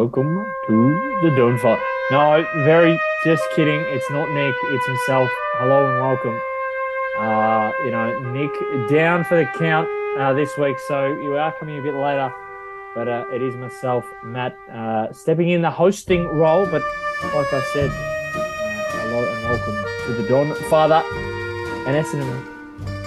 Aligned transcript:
Welcome 0.00 0.34
to 0.66 1.18
the 1.20 1.28
Don'tfire. 1.36 1.78
No, 2.10 2.46
very 2.64 2.98
just 3.22 3.42
kidding. 3.54 3.82
It's 3.88 4.10
not 4.10 4.30
Nick, 4.30 4.54
it's 4.62 4.86
himself. 4.86 5.28
Hello 5.58 5.90
and 5.90 6.00
welcome. 6.00 6.40
Uh, 7.18 7.70
you 7.84 7.90
know, 7.90 8.32
Nick 8.32 8.50
down 8.88 9.24
for 9.24 9.36
the 9.36 9.44
count 9.58 9.86
uh, 10.18 10.32
this 10.32 10.56
week, 10.56 10.78
so 10.78 11.08
you 11.20 11.36
are 11.36 11.52
coming 11.52 11.78
a 11.78 11.82
bit 11.82 11.92
later. 11.92 12.32
But 12.94 13.08
uh, 13.08 13.26
it 13.30 13.42
is 13.42 13.54
myself, 13.56 14.06
Matt, 14.24 14.56
uh, 14.72 15.12
stepping 15.12 15.50
in 15.50 15.60
the 15.60 15.70
hosting 15.70 16.24
role. 16.28 16.64
But 16.64 16.80
like 17.34 17.52
I 17.52 17.60
said, 17.74 17.90
uh, 17.90 18.84
hello 19.04 19.28
and 19.28 19.44
welcome 19.50 19.84
to 20.06 20.14
the 20.14 20.26
Don 20.30 20.54
Father, 20.70 21.02
an 21.86 21.94
Essendon 22.02 22.42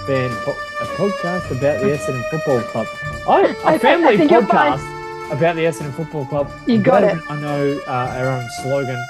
fan 0.06 0.30
po- 0.44 0.52
a 0.80 0.84
podcast 0.94 1.50
about 1.50 1.82
the 1.82 1.88
Essendon 1.88 2.22
Football 2.30 2.60
Club. 2.70 2.86
Oh, 3.26 3.52
a 3.64 3.80
family 3.80 4.14
I 4.14 4.16
think 4.16 4.30
podcast 4.30 4.93
about 5.30 5.56
the 5.56 5.62
Essendon 5.64 5.92
Football 5.94 6.26
Club. 6.26 6.50
You 6.66 6.78
got 6.80 7.02
it. 7.04 7.18
I 7.28 7.40
know 7.40 7.80
uh, 7.86 7.90
our 7.90 8.28
own 8.28 8.48
slogan, 8.62 9.02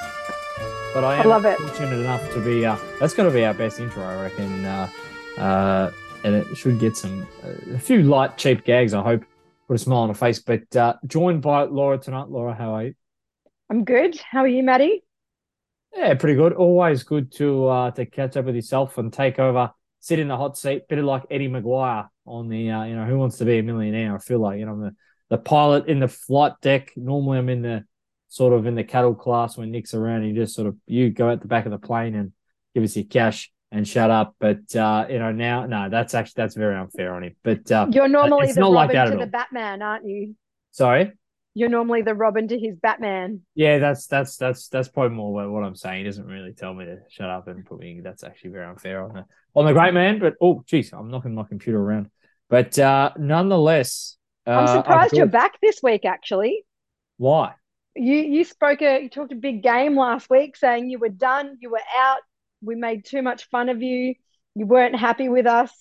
but 0.94 1.04
I 1.04 1.16
I 1.16 1.22
am 1.22 1.28
love 1.28 1.44
it. 1.44 1.58
fortunate 1.58 1.92
enough 2.00 2.32
to 2.32 2.40
be. 2.44 2.64
Uh, 2.64 2.76
that's 3.00 3.14
got 3.14 3.24
to 3.24 3.30
be 3.30 3.44
our 3.44 3.54
best 3.54 3.80
intro, 3.80 4.02
I 4.02 4.22
reckon. 4.22 4.64
Uh, 4.64 4.88
uh, 5.38 5.90
and 6.24 6.34
it 6.34 6.56
should 6.56 6.78
get 6.78 6.96
some 6.96 7.26
uh, 7.44 7.74
a 7.74 7.78
few 7.78 8.02
light, 8.02 8.36
cheap 8.38 8.64
gags. 8.64 8.94
I 8.94 9.02
hope 9.02 9.24
put 9.68 9.74
a 9.74 9.78
smile 9.78 10.00
on 10.00 10.08
her 10.08 10.14
face. 10.14 10.38
But 10.38 10.74
uh, 10.76 10.94
joined 11.06 11.42
by 11.42 11.64
Laura 11.64 11.98
tonight. 11.98 12.28
Laura, 12.28 12.54
how 12.54 12.74
are 12.74 12.84
you? 12.84 12.94
I'm 13.70 13.84
good. 13.84 14.18
How 14.18 14.40
are 14.40 14.48
you, 14.48 14.62
Maddie? 14.62 15.02
Yeah, 15.94 16.14
pretty 16.14 16.34
good. 16.36 16.52
Always 16.54 17.02
good 17.02 17.32
to 17.32 17.66
uh, 17.66 17.90
to 17.92 18.06
catch 18.06 18.36
up 18.36 18.46
with 18.46 18.54
yourself 18.56 18.98
and 18.98 19.12
take 19.12 19.38
over, 19.38 19.70
sit 20.00 20.18
in 20.18 20.28
the 20.28 20.36
hot 20.36 20.56
seat, 20.56 20.88
bit 20.88 20.98
of 20.98 21.04
like 21.04 21.22
Eddie 21.30 21.48
McGuire 21.48 22.08
on 22.26 22.48
the 22.48 22.70
uh, 22.70 22.84
you 22.84 22.96
know 22.96 23.04
Who 23.04 23.18
Wants 23.18 23.38
to 23.38 23.44
Be 23.44 23.58
a 23.58 23.62
Millionaire. 23.62 24.14
I 24.14 24.18
feel 24.18 24.38
like 24.40 24.58
you 24.58 24.66
know 24.66 24.72
I'm 24.72 24.80
the 24.80 24.94
the 25.34 25.38
pilot 25.38 25.88
in 25.88 25.98
the 25.98 26.06
flight 26.06 26.52
deck. 26.62 26.92
Normally 26.94 27.38
I'm 27.38 27.48
in 27.48 27.62
the 27.62 27.84
sort 28.28 28.52
of 28.52 28.66
in 28.66 28.76
the 28.76 28.84
cattle 28.84 29.16
class 29.16 29.56
when 29.56 29.72
Nick's 29.72 29.92
around. 29.92 30.22
You 30.22 30.32
just 30.32 30.54
sort 30.54 30.68
of 30.68 30.76
you 30.86 31.10
go 31.10 31.28
at 31.28 31.40
the 31.40 31.48
back 31.48 31.66
of 31.66 31.72
the 31.72 31.78
plane 31.78 32.14
and 32.14 32.30
give 32.72 32.84
us 32.84 32.94
your 32.94 33.04
cash 33.06 33.50
and 33.72 33.86
shut 33.86 34.10
up. 34.10 34.36
But 34.38 34.76
uh, 34.76 35.06
you 35.10 35.18
know 35.18 35.32
now, 35.32 35.66
no, 35.66 35.88
that's 35.90 36.14
actually 36.14 36.34
that's 36.36 36.54
very 36.54 36.76
unfair 36.76 37.16
on 37.16 37.24
him. 37.24 37.34
But 37.42 37.68
uh, 37.72 37.88
You're 37.90 38.06
normally 38.06 38.46
it's 38.46 38.54
the 38.54 38.60
not 38.60 38.70
like 38.70 38.90
Robin 38.90 39.06
that 39.06 39.10
to 39.10 39.24
the. 39.24 39.26
Batman, 39.26 39.82
aren't 39.82 40.06
you? 40.06 40.36
sorry. 40.70 41.10
You're 41.56 41.68
normally 41.68 42.02
the 42.02 42.14
Robin 42.14 42.46
to 42.48 42.58
his 42.58 42.76
Batman. 42.76 43.40
Yeah, 43.56 43.78
that's 43.78 44.06
that's 44.06 44.36
that's 44.36 44.68
that's 44.68 44.86
probably 44.86 45.16
more 45.16 45.50
what- 45.50 45.64
I'm 45.64 45.74
saying. 45.74 45.98
He 45.98 46.04
doesn't 46.04 46.26
really 46.26 46.52
tell 46.52 46.74
me 46.74 46.84
to 46.84 46.98
shut 47.10 47.28
up 47.28 47.48
and 47.48 47.64
put 47.66 47.80
me. 47.80 48.00
That's 48.02 48.22
actually 48.22 48.50
very 48.50 48.66
unfair 48.66 49.02
on 49.02 49.14
the 49.14 49.24
on 49.56 49.66
the 49.66 49.72
great 49.72 49.94
man. 49.94 50.20
But 50.20 50.34
oh, 50.40 50.62
geez, 50.64 50.92
I'm 50.92 51.10
knocking 51.10 51.34
my 51.34 51.42
computer 51.42 51.80
around. 51.80 52.10
But 52.48 52.78
uh, 52.78 53.10
nonetheless, 53.16 54.16
I'm 54.46 54.64
I've 54.64 54.70
surprised 54.70 55.14
you're 55.14 55.26
back 55.26 55.58
this 55.62 55.80
week. 55.82 56.04
Actually, 56.04 56.64
Why? 57.16 57.54
you 57.94 58.16
you 58.16 58.44
spoke 58.44 58.82
a 58.82 59.02
you 59.02 59.08
talked 59.08 59.32
a 59.32 59.36
big 59.36 59.62
game 59.62 59.96
last 59.96 60.28
week, 60.28 60.56
saying 60.56 60.90
you 60.90 60.98
were 60.98 61.08
done, 61.08 61.58
you 61.60 61.70
were 61.70 61.82
out. 61.96 62.18
We 62.62 62.74
made 62.74 63.04
too 63.04 63.22
much 63.22 63.48
fun 63.50 63.68
of 63.68 63.82
you. 63.82 64.14
You 64.54 64.66
weren't 64.66 64.96
happy 64.96 65.28
with 65.28 65.46
us. 65.46 65.72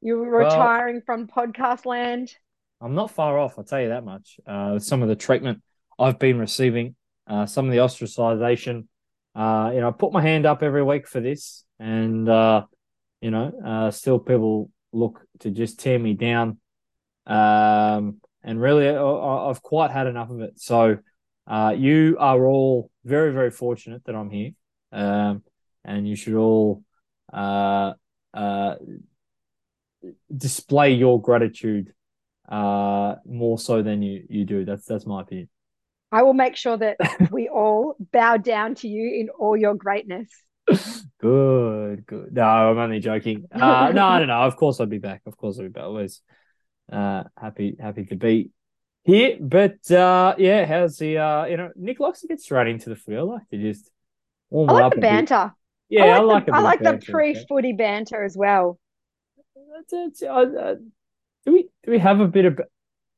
You 0.00 0.18
were 0.18 0.38
Well- 0.38 0.44
retiring 0.50 1.02
from 1.04 1.26
podcast 1.26 1.86
land. 1.86 2.34
I'm 2.80 2.94
not 2.94 3.10
far 3.10 3.38
off. 3.38 3.58
I'll 3.58 3.64
tell 3.64 3.80
you 3.80 3.88
that 3.88 4.04
much. 4.04 4.38
Uh, 4.46 4.78
some 4.78 5.02
of 5.02 5.08
the 5.08 5.16
treatment 5.16 5.62
I've 5.98 6.18
been 6.18 6.38
receiving, 6.38 6.96
uh, 7.26 7.46
some 7.46 7.64
of 7.66 7.72
the 7.72 7.78
ostracization. 7.78 8.86
Uh, 9.34 9.70
you 9.72 9.80
know, 9.80 9.88
I 9.88 9.92
put 9.92 10.12
my 10.12 10.20
hand 10.20 10.44
up 10.44 10.62
every 10.62 10.82
week 10.82 11.08
for 11.08 11.20
this, 11.20 11.64
and 11.78 12.28
uh, 12.28 12.66
you 13.20 13.30
know, 13.30 13.52
uh, 13.64 13.90
still 13.90 14.18
people 14.18 14.70
look 14.92 15.22
to 15.40 15.50
just 15.50 15.80
tear 15.80 15.98
me 15.98 16.12
down. 16.12 16.58
Um, 17.26 18.20
and 18.42 18.60
really, 18.60 18.88
I, 18.88 19.02
I've 19.02 19.62
quite 19.62 19.90
had 19.90 20.06
enough 20.06 20.30
of 20.30 20.40
it. 20.40 20.60
So, 20.60 20.98
uh, 21.46 21.74
you 21.76 22.16
are 22.18 22.44
all 22.44 22.90
very, 23.04 23.32
very 23.32 23.50
fortunate 23.50 24.04
that 24.04 24.14
I'm 24.14 24.30
here. 24.30 24.50
Um, 24.92 25.42
and 25.84 26.08
you 26.08 26.16
should 26.16 26.34
all 26.34 26.82
uh, 27.32 27.92
uh, 28.32 28.74
display 30.34 30.92
your 30.92 31.20
gratitude 31.20 31.92
uh 32.48 33.14
more 33.24 33.58
so 33.58 33.82
than 33.82 34.02
you 34.02 34.24
you 34.28 34.44
do. 34.44 34.64
That's 34.64 34.84
that's 34.84 35.06
my 35.06 35.22
opinion. 35.22 35.48
I 36.12 36.22
will 36.22 36.34
make 36.34 36.56
sure 36.56 36.76
that 36.76 36.98
we 37.30 37.48
all 37.48 37.96
bow 38.12 38.36
down 38.36 38.74
to 38.76 38.88
you 38.88 39.20
in 39.20 39.30
all 39.30 39.56
your 39.56 39.74
greatness. 39.74 40.28
good 41.20 42.06
good. 42.06 42.34
No 42.34 42.42
i'm 42.42 42.78
only 42.78 43.00
joking. 43.00 43.46
Uh 43.50 43.92
no 43.94 44.06
i 44.06 44.18
don't 44.18 44.28
know. 44.28 44.42
Of 44.42 44.56
course 44.56 44.78
i'll 44.78 44.86
be 44.86 44.98
back. 44.98 45.22
Of 45.26 45.36
course 45.36 45.58
i'll 45.58 45.64
be 45.64 45.70
back. 45.70 45.84
Always 45.84 46.20
uh 46.92 47.24
happy 47.36 47.76
happy 47.80 48.04
to 48.04 48.16
be 48.16 48.50
here 49.04 49.36
but 49.40 49.90
uh 49.90 50.34
yeah 50.38 50.64
how's 50.66 50.98
the 50.98 51.18
uh 51.18 51.44
you 51.46 51.56
know 51.56 51.70
nick 51.76 51.98
likes 52.00 52.20
to 52.20 52.26
get 52.28 52.40
straight 52.40 52.68
into 52.68 52.88
the 52.90 52.96
field 52.96 53.30
I 53.30 53.32
like 53.34 53.48
to 53.50 53.58
just 53.58 53.90
warm 54.50 54.70
I 54.70 54.72
like 54.74 54.84
up 54.84 54.92
the 54.92 54.98
a 54.98 55.00
bit. 55.00 55.08
banter. 55.10 55.52
yeah 55.88 56.04
i 56.04 56.20
like, 56.20 56.46
the, 56.46 56.54
I 56.54 56.60
like 56.60 56.78
the 56.80 56.84
banter, 56.84 56.96
okay. 57.04 57.12
pre-footy 57.12 57.72
banter 57.72 58.22
as 58.24 58.36
well. 58.36 58.78
That's- 59.74 60.20
that's- 60.20 60.22
uh, 60.22 60.58
uh, 60.60 60.74
do 61.46 61.52
we 61.52 61.68
do 61.84 61.90
we 61.90 61.98
have 61.98 62.20
a 62.20 62.28
bit 62.28 62.44
of? 62.46 62.60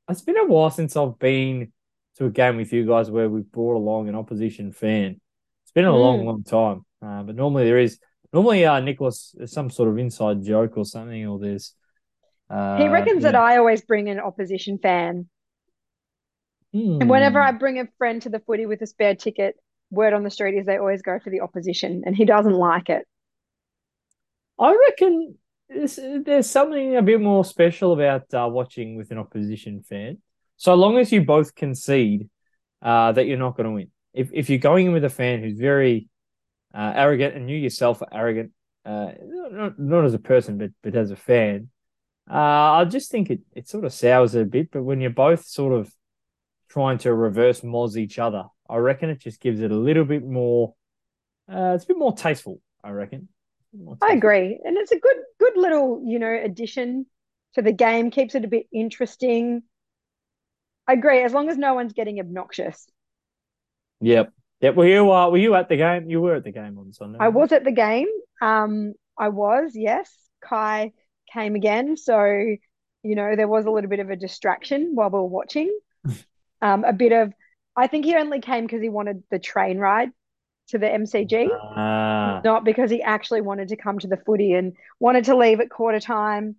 It's 0.08 0.22
been 0.22 0.36
a 0.38 0.46
while 0.46 0.70
since 0.70 0.96
I've 0.96 1.18
been 1.18 1.72
to 2.16 2.26
a 2.26 2.30
game 2.30 2.56
with 2.56 2.72
you 2.72 2.86
guys 2.86 3.10
where 3.10 3.28
we've 3.28 3.50
brought 3.50 3.76
along 3.76 4.08
an 4.08 4.14
opposition 4.14 4.72
fan. 4.72 5.20
It's 5.64 5.72
been 5.72 5.84
a 5.84 5.94
long, 5.96 6.20
Mm. 6.20 6.24
long 6.24 6.42
time. 6.42 6.84
Uh, 7.02 7.22
but 7.24 7.36
normally 7.36 7.64
there 7.64 7.78
is 7.78 7.98
normally 8.32 8.64
uh 8.64 8.80
Nicholas 8.80 9.34
there's 9.36 9.52
some 9.52 9.70
sort 9.70 9.88
of 9.90 9.98
inside 9.98 10.42
joke 10.42 10.76
or 10.78 10.84
something, 10.84 11.26
or 11.26 11.38
there's. 11.38 11.74
Uh, 12.48 12.78
He 12.78 12.88
reckons 12.88 13.22
that. 13.22 13.34
I 13.34 13.56
always 13.56 13.82
bring 13.82 14.08
an 14.08 14.20
opposition 14.20 14.78
fan. 14.78 15.28
And 17.00 17.10
whenever 17.10 17.40
I 17.40 17.52
bring 17.52 17.78
a 17.78 17.88
friend 17.98 18.20
to 18.22 18.28
the 18.28 18.40
footy 18.40 18.66
with 18.66 18.82
a 18.82 18.86
spare 18.86 19.14
ticket, 19.14 19.56
word 19.90 20.12
on 20.12 20.24
the 20.24 20.30
street 20.30 20.58
is 20.58 20.66
they 20.66 20.76
always 20.78 21.02
go 21.02 21.18
for 21.18 21.30
the 21.30 21.40
opposition, 21.40 22.02
and 22.04 22.14
he 22.14 22.24
doesn't 22.24 22.52
like 22.52 22.88
it. 22.90 23.06
I 24.58 24.76
reckon 24.88 25.36
there's, 25.68 25.96
there's 25.96 26.48
something 26.48 26.96
a 26.96 27.02
bit 27.02 27.20
more 27.20 27.44
special 27.44 27.92
about 27.92 28.32
uh, 28.32 28.48
watching 28.50 28.96
with 28.96 29.10
an 29.10 29.18
opposition 29.18 29.82
fan. 29.82 30.18
So 30.56 30.74
long 30.74 30.98
as 30.98 31.12
you 31.12 31.24
both 31.24 31.54
concede 31.54 32.28
uh, 32.82 33.12
that 33.12 33.26
you're 33.26 33.38
not 33.38 33.56
going 33.56 33.66
to 33.66 33.72
win. 33.72 33.90
If 34.14 34.30
if 34.32 34.48
you're 34.48 34.58
going 34.58 34.86
in 34.86 34.92
with 34.92 35.04
a 35.04 35.10
fan 35.10 35.42
who's 35.42 35.58
very 35.58 36.08
uh, 36.74 36.92
arrogant 36.94 37.34
and 37.36 37.50
you 37.50 37.56
yourself 37.56 38.02
are 38.02 38.08
arrogant, 38.12 38.52
uh, 38.86 39.12
not, 39.22 39.78
not 39.78 40.04
as 40.04 40.14
a 40.14 40.18
person 40.18 40.56
but 40.56 40.70
but 40.82 40.96
as 40.96 41.10
a 41.10 41.16
fan, 41.16 41.68
uh, 42.30 42.34
I 42.34 42.84
just 42.84 43.10
think 43.10 43.30
it 43.30 43.40
it 43.54 43.68
sort 43.68 43.84
of 43.84 43.92
sours 43.92 44.34
it 44.34 44.42
a 44.42 44.44
bit. 44.44 44.70
But 44.70 44.82
when 44.82 45.00
you're 45.00 45.10
both 45.10 45.44
sort 45.46 45.72
of 45.72 45.92
trying 46.68 46.98
to 46.98 47.14
reverse 47.14 47.60
moz 47.60 47.96
each 47.96 48.18
other, 48.18 48.44
I 48.68 48.76
reckon 48.76 49.10
it 49.10 49.20
just 49.20 49.40
gives 49.40 49.60
it 49.60 49.70
a 49.70 49.76
little 49.76 50.04
bit 50.04 50.24
more. 50.24 50.74
Uh, 51.50 51.72
it's 51.74 51.84
a 51.84 51.88
bit 51.88 51.98
more 51.98 52.14
tasteful. 52.14 52.60
I 52.82 52.90
reckon. 52.90 53.28
I 54.00 54.12
agree, 54.12 54.58
and 54.64 54.76
it's 54.76 54.92
a 54.92 54.98
good, 54.98 55.16
good 55.38 55.56
little, 55.56 56.02
you 56.04 56.18
know, 56.18 56.32
addition 56.32 57.06
to 57.54 57.62
the 57.62 57.72
game. 57.72 58.10
Keeps 58.10 58.34
it 58.34 58.44
a 58.44 58.48
bit 58.48 58.66
interesting. 58.72 59.62
I 60.88 60.94
agree, 60.94 61.22
as 61.22 61.32
long 61.32 61.48
as 61.48 61.58
no 61.58 61.74
one's 61.74 61.92
getting 61.92 62.18
obnoxious. 62.20 62.86
Yep. 64.00 64.32
Yep. 64.60 64.74
Were 64.74 64.86
you 64.86 65.12
uh, 65.12 65.28
were 65.30 65.38
you 65.38 65.54
at 65.54 65.68
the 65.68 65.76
game? 65.76 66.08
You 66.08 66.20
were 66.20 66.36
at 66.36 66.44
the 66.44 66.52
game 66.52 66.78
on 66.78 66.92
Sunday. 66.92 67.18
I 67.20 67.28
was 67.28 67.52
at 67.52 67.64
the 67.64 67.72
game. 67.72 68.08
Um, 68.40 68.94
I 69.18 69.28
was, 69.28 69.72
yes. 69.74 70.10
Kai 70.40 70.92
came 71.38 71.54
again, 71.54 71.96
so 71.96 72.24
you 73.08 73.14
know 73.18 73.36
there 73.36 73.48
was 73.48 73.66
a 73.66 73.70
little 73.70 73.90
bit 73.90 74.00
of 74.00 74.10
a 74.10 74.16
distraction 74.16 74.92
while 74.94 75.10
we 75.10 75.18
were 75.18 75.34
watching. 75.40 75.70
Um, 76.62 76.84
a 76.84 76.92
bit 76.94 77.12
of, 77.12 77.32
I 77.76 77.86
think 77.86 78.06
he 78.06 78.16
only 78.16 78.40
came 78.40 78.64
because 78.64 78.80
he 78.80 78.88
wanted 78.88 79.22
the 79.30 79.38
train 79.38 79.78
ride 79.78 80.10
to 80.68 80.78
the 80.78 80.86
MCG, 80.90 81.50
Ah, 81.52 82.40
not 82.42 82.64
because 82.64 82.90
he 82.90 83.02
actually 83.02 83.42
wanted 83.42 83.68
to 83.68 83.76
come 83.76 83.98
to 83.98 84.06
the 84.08 84.16
footy 84.16 84.54
and 84.54 84.72
wanted 84.98 85.24
to 85.26 85.36
leave 85.36 85.60
at 85.60 85.68
quarter 85.68 86.00
time. 86.00 86.56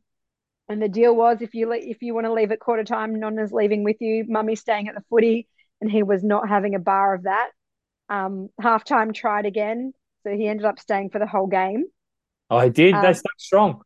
And 0.70 0.80
the 0.82 0.88
deal 0.88 1.16
was, 1.16 1.42
if 1.42 1.56
you 1.56 1.68
le- 1.68 1.78
if 1.94 2.04
you 2.04 2.14
want 2.14 2.28
to 2.28 2.34
leave 2.34 2.52
at 2.52 2.60
quarter 2.60 2.84
time, 2.84 3.20
Nonna's 3.20 3.52
leaving 3.52 3.84
with 3.84 3.98
you. 4.00 4.26
Mummy's 4.28 4.62
staying 4.62 4.88
at 4.88 4.96
the 4.96 5.04
footy, 5.10 5.48
and 5.82 5.90
he 5.90 6.04
was 6.04 6.24
not 6.24 6.48
having 6.48 6.76
a 6.76 6.80
bar 6.80 7.16
of 7.16 7.24
that. 7.24 7.50
Um, 8.08 8.50
halftime 8.62 9.16
tried 9.16 9.48
again, 9.48 9.94
so 10.24 10.30
he 10.30 10.48
ended 10.48 10.66
up 10.66 10.80
staying 10.80 11.10
for 11.10 11.20
the 11.20 11.28
whole 11.28 11.48
game. 11.48 11.86
oh, 12.52 12.60
he 12.60 12.70
did. 12.70 12.94
They 12.94 13.08
Um, 13.08 13.14
stuck 13.16 13.40
strong. 13.40 13.82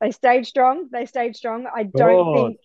They 0.00 0.10
stayed 0.10 0.46
strong. 0.46 0.88
They 0.92 1.06
stayed 1.06 1.36
strong. 1.36 1.66
I 1.74 1.82
don't 1.84 1.98
God. 1.98 2.32
think 2.32 2.60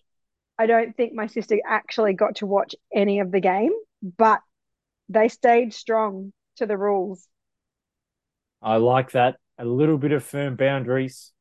I 0.58 0.66
don't 0.66 0.96
think 0.96 1.12
my 1.14 1.26
sister 1.26 1.58
actually 1.66 2.14
got 2.14 2.36
to 2.36 2.46
watch 2.46 2.74
any 2.94 3.20
of 3.20 3.30
the 3.30 3.40
game, 3.40 3.72
but 4.02 4.40
they 5.08 5.28
stayed 5.28 5.72
strong 5.74 6.32
to 6.56 6.66
the 6.66 6.76
rules. 6.76 7.26
I 8.62 8.76
like 8.76 9.12
that. 9.12 9.36
A 9.58 9.64
little 9.64 9.98
bit 9.98 10.12
of 10.12 10.24
firm 10.24 10.56
boundaries 10.56 11.32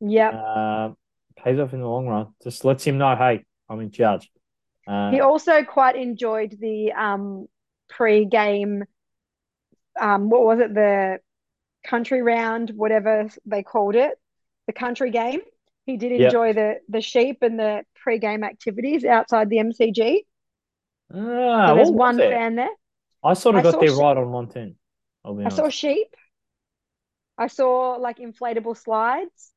Yeah. 0.00 0.30
uh, 0.30 0.92
pays 1.36 1.58
off 1.58 1.72
in 1.72 1.80
the 1.80 1.88
long 1.88 2.06
run. 2.06 2.28
Just 2.42 2.64
lets 2.64 2.84
him 2.84 2.98
know, 2.98 3.14
hey, 3.16 3.44
I'm 3.68 3.80
in 3.80 3.90
charge. 3.90 4.30
Uh, 4.86 5.10
He 5.12 5.20
also 5.20 5.64
quite 5.64 5.96
enjoyed 5.96 6.56
the 6.58 6.92
um, 6.92 7.46
pre-game, 7.88 8.84
um, 10.00 10.30
what 10.30 10.42
was 10.44 10.60
it, 10.60 10.74
the 10.74 11.18
country 11.84 12.22
round, 12.22 12.70
whatever 12.70 13.28
they 13.46 13.62
called 13.62 13.94
it, 13.96 14.18
the 14.68 14.74
country 14.74 15.10
game. 15.10 15.40
He 15.86 15.98
did 15.98 16.12
Yep. 16.14 16.26
enjoy 16.26 16.52
the 16.54 16.80
the 16.88 17.00
sheep 17.02 17.38
and 17.42 17.58
the 17.58 17.84
pre-game 17.96 18.44
activities 18.44 19.04
outside 19.04 19.50
the 19.50 19.58
MCG. 19.58 20.26
Ah, 21.12 21.68
So 21.68 21.74
there's 21.76 21.90
one 21.90 22.20
it? 22.20 22.30
fan 22.30 22.54
there. 22.56 22.70
I 23.24 23.34
sort 23.34 23.56
of 23.56 23.60
I 23.60 23.62
got 23.64 23.80
there 23.80 23.90
sh- 23.90 23.92
right 23.92 24.16
on 24.16 24.30
110. 24.32 24.76
I'll 25.24 25.50
saw 25.50 25.68
sheep. 25.68 26.14
I 27.38 27.46
saw 27.48 27.96
like 27.96 28.18
inflatable 28.18 28.76
slides. 28.76 29.52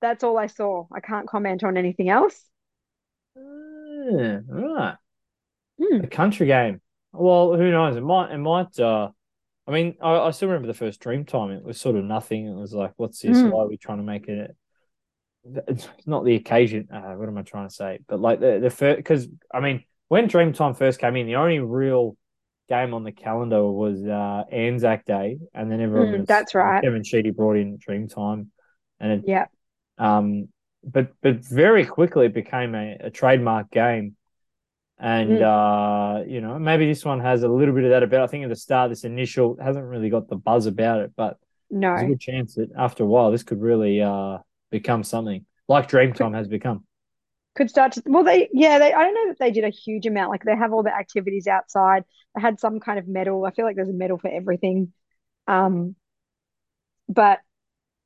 That's 0.00 0.24
all 0.24 0.36
I 0.38 0.48
saw. 0.48 0.86
I 0.92 1.00
can't 1.00 1.28
comment 1.28 1.64
on 1.64 1.76
anything 1.76 2.08
else. 2.08 2.38
Ah, 3.36 4.40
right. 4.48 4.96
Hmm. 5.80 6.04
A 6.04 6.08
country 6.08 6.46
game. 6.46 6.80
Well, 7.12 7.54
who 7.56 7.70
knows? 7.70 7.96
It 7.96 8.02
might. 8.02 8.32
It 8.32 8.38
might. 8.38 8.78
Uh, 8.78 9.10
I 9.66 9.72
mean, 9.72 9.96
I, 10.00 10.16
I 10.18 10.30
still 10.30 10.48
remember 10.48 10.68
the 10.68 10.74
first 10.74 11.00
Dreamtime. 11.00 11.56
It 11.56 11.64
was 11.64 11.80
sort 11.80 11.96
of 11.96 12.04
nothing. 12.04 12.46
It 12.46 12.54
was 12.54 12.72
like, 12.72 12.92
what's 12.96 13.20
this? 13.20 13.44
Mm. 13.44 13.50
Why 13.50 13.62
are 13.62 13.68
we 13.68 13.76
trying 13.76 13.98
to 13.98 14.04
make 14.04 14.28
it? 14.28 14.56
It's 15.68 15.88
not 16.06 16.24
the 16.24 16.34
occasion. 16.34 16.88
Uh, 16.92 17.14
what 17.14 17.28
am 17.28 17.38
I 17.38 17.42
trying 17.42 17.68
to 17.68 17.74
say? 17.74 18.00
But 18.08 18.20
like 18.20 18.40
the 18.40 18.58
the 18.60 18.70
first, 18.70 18.96
because 18.96 19.28
I 19.52 19.60
mean, 19.60 19.84
when 20.08 20.28
Dreamtime 20.28 20.76
first 20.76 21.00
came 21.00 21.16
in, 21.16 21.26
the 21.26 21.36
only 21.36 21.60
real 21.60 22.16
game 22.68 22.94
on 22.94 23.04
the 23.04 23.12
calendar 23.12 23.64
was 23.64 24.04
uh, 24.04 24.44
Anzac 24.50 25.04
Day, 25.04 25.38
and 25.54 25.70
then 25.70 25.80
everyone 25.80 26.10
Mm, 26.10 26.18
was 26.18 26.28
that's 26.28 26.54
right. 26.54 26.84
Kevin 26.84 27.04
Sheedy 27.04 27.30
brought 27.30 27.56
in 27.56 27.78
Dreamtime, 27.78 28.48
and 29.00 29.12
it, 29.12 29.24
Yeah. 29.24 29.46
um, 29.98 30.48
but 30.84 31.12
but 31.22 31.36
very 31.44 31.86
quickly 31.86 32.26
it 32.26 32.34
became 32.34 32.74
a, 32.74 32.96
a 33.00 33.10
trademark 33.10 33.70
game. 33.70 34.15
And 34.98 35.42
uh, 35.42 36.22
you 36.26 36.40
know, 36.40 36.58
maybe 36.58 36.86
this 36.86 37.04
one 37.04 37.20
has 37.20 37.42
a 37.42 37.48
little 37.48 37.74
bit 37.74 37.84
of 37.84 37.90
that 37.90 38.02
about. 38.02 38.22
I 38.22 38.26
think 38.28 38.44
at 38.44 38.48
the 38.48 38.56
start, 38.56 38.90
this 38.90 39.04
initial 39.04 39.56
hasn't 39.60 39.84
really 39.84 40.08
got 40.08 40.28
the 40.28 40.36
buzz 40.36 40.66
about 40.66 41.00
it, 41.00 41.12
but 41.16 41.38
no, 41.70 41.94
there's 41.94 42.02
a 42.02 42.06
good 42.06 42.20
chance 42.20 42.54
that 42.54 42.70
after 42.76 43.04
a 43.04 43.06
while, 43.06 43.30
this 43.30 43.42
could 43.42 43.60
really 43.60 44.00
uh 44.02 44.38
become 44.70 45.04
something 45.04 45.44
like 45.68 45.88
Dreamtime 45.88 46.34
has 46.34 46.48
become. 46.48 46.84
Could 47.56 47.70
start 47.70 47.92
to 47.92 48.02
well 48.04 48.22
they 48.22 48.50
yeah, 48.52 48.78
they 48.78 48.92
I 48.92 49.02
don't 49.02 49.14
know 49.14 49.28
that 49.28 49.38
they 49.38 49.50
did 49.50 49.64
a 49.64 49.70
huge 49.70 50.04
amount. 50.06 50.30
Like 50.30 50.44
they 50.44 50.54
have 50.54 50.74
all 50.74 50.82
the 50.82 50.94
activities 50.94 51.46
outside. 51.46 52.04
They 52.34 52.42
had 52.42 52.60
some 52.60 52.80
kind 52.80 52.98
of 52.98 53.08
medal. 53.08 53.46
I 53.46 53.50
feel 53.50 53.64
like 53.64 53.76
there's 53.76 53.88
a 53.88 53.94
medal 53.94 54.18
for 54.18 54.28
everything. 54.28 54.92
Um 55.48 55.96
but 57.08 57.40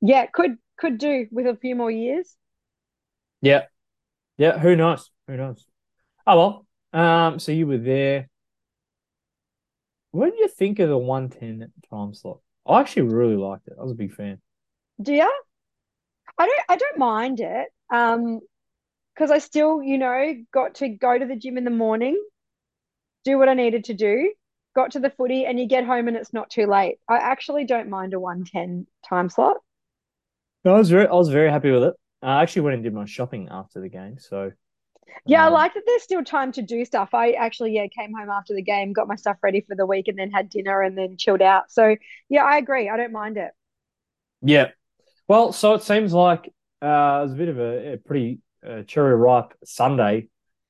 yeah, 0.01 0.25
could 0.27 0.57
could 0.77 0.97
do 0.97 1.27
with 1.31 1.47
a 1.47 1.57
few 1.57 1.75
more 1.75 1.91
years. 1.91 2.35
Yeah, 3.41 3.65
yeah. 4.37 4.59
Who 4.59 4.75
knows? 4.75 5.11
Who 5.27 5.37
knows? 5.37 5.65
Oh 6.27 6.37
well. 6.37 6.67
Um. 6.93 7.39
So 7.39 7.51
you 7.51 7.67
were 7.67 7.77
there. 7.77 8.29
What 10.11 10.31
did 10.31 10.39
you 10.39 10.47
think 10.47 10.79
of 10.79 10.89
the 10.89 10.97
one 10.97 11.29
ten 11.29 11.71
time 11.89 12.13
slot? 12.13 12.39
I 12.67 12.81
actually 12.81 13.13
really 13.13 13.37
liked 13.37 13.67
it. 13.67 13.73
I 13.79 13.83
was 13.83 13.91
a 13.91 13.95
big 13.95 14.13
fan. 14.13 14.41
Do 15.01 15.13
you? 15.13 15.31
I 16.37 16.45
don't 16.45 16.61
I 16.69 16.75
don't 16.75 16.97
mind 16.97 17.39
it. 17.39 17.67
Um 17.89 18.41
because 19.13 19.31
I 19.31 19.39
still, 19.39 19.83
you 19.83 19.97
know, 19.97 20.33
got 20.53 20.75
to 20.75 20.87
go 20.89 21.17
to 21.17 21.25
the 21.25 21.35
gym 21.35 21.57
in 21.57 21.65
the 21.65 21.69
morning, 21.69 22.21
do 23.25 23.37
what 23.37 23.49
I 23.49 23.53
needed 23.53 23.83
to 23.85 23.93
do, 23.93 24.33
got 24.75 24.91
to 24.91 24.99
the 24.99 25.09
footy, 25.09 25.45
and 25.45 25.59
you 25.59 25.67
get 25.67 25.85
home 25.85 26.07
and 26.07 26.17
it's 26.17 26.33
not 26.33 26.49
too 26.49 26.65
late. 26.65 26.97
I 27.09 27.17
actually 27.17 27.65
don't 27.65 27.89
mind 27.89 28.13
a 28.13 28.19
110 28.19 28.87
time 29.07 29.29
slot. 29.29 29.57
I 30.65 30.71
was 30.71 30.89
very, 30.89 31.07
I 31.07 31.13
was 31.13 31.29
very 31.29 31.49
happy 31.49 31.71
with 31.71 31.83
it. 31.83 31.93
I 32.21 32.41
actually 32.41 32.63
went 32.63 32.75
and 32.75 32.83
did 32.83 32.93
my 32.93 33.05
shopping 33.05 33.49
after 33.51 33.81
the 33.81 33.89
game. 33.89 34.17
So 34.19 34.51
Yeah, 35.25 35.45
I 35.45 35.47
um, 35.47 35.49
like 35.49 35.73
that 35.73 35.83
there's 35.85 36.03
still 36.03 36.23
time 36.23 36.51
to 36.53 36.61
do 36.61 36.85
stuff. 36.85 37.13
I 37.13 37.31
actually, 37.31 37.73
yeah, 37.73 37.87
came 37.87 38.13
home 38.13 38.29
after 38.29 38.53
the 38.53 38.61
game, 38.61 38.93
got 38.93 39.07
my 39.07 39.15
stuff 39.15 39.37
ready 39.43 39.61
for 39.61 39.75
the 39.75 39.85
week, 39.85 40.07
and 40.07 40.17
then 40.17 40.31
had 40.31 40.49
dinner 40.49 40.81
and 40.81 40.97
then 40.97 41.17
chilled 41.17 41.41
out. 41.41 41.71
So, 41.71 41.95
yeah, 42.29 42.43
I 42.43 42.57
agree. 42.57 42.89
I 42.89 42.97
don't 42.97 43.11
mind 43.13 43.37
it. 43.37 43.51
yeah. 44.41 44.69
Well, 45.27 45.53
so 45.53 45.75
it 45.75 45.83
seems 45.83 46.13
like 46.13 46.47
uh, 46.81 47.21
it 47.21 47.23
was 47.23 47.33
a 47.33 47.37
bit 47.37 47.49
of 47.49 47.59
a, 47.59 47.93
a 47.93 47.97
pretty 47.97 48.39
uh, 48.67 48.83
cherry 48.83 49.15
ripe 49.15 49.53
Sunday 49.65 50.29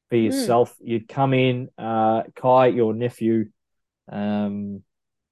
for 0.10 0.18
Mm, 0.24 0.56
yourself. 0.56 0.76
You'd 0.82 1.10
come 1.10 1.34
in, 1.34 1.70
uh, 1.78 2.24
Kai, 2.36 2.68
your 2.68 2.94
nephew, 2.94 3.50
um, 4.12 4.84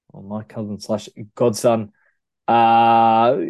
or 0.09 0.23
my 0.23 0.43
cousin 0.43 0.79
slash 0.79 1.09
godson, 1.35 1.93
uh, 2.47 2.51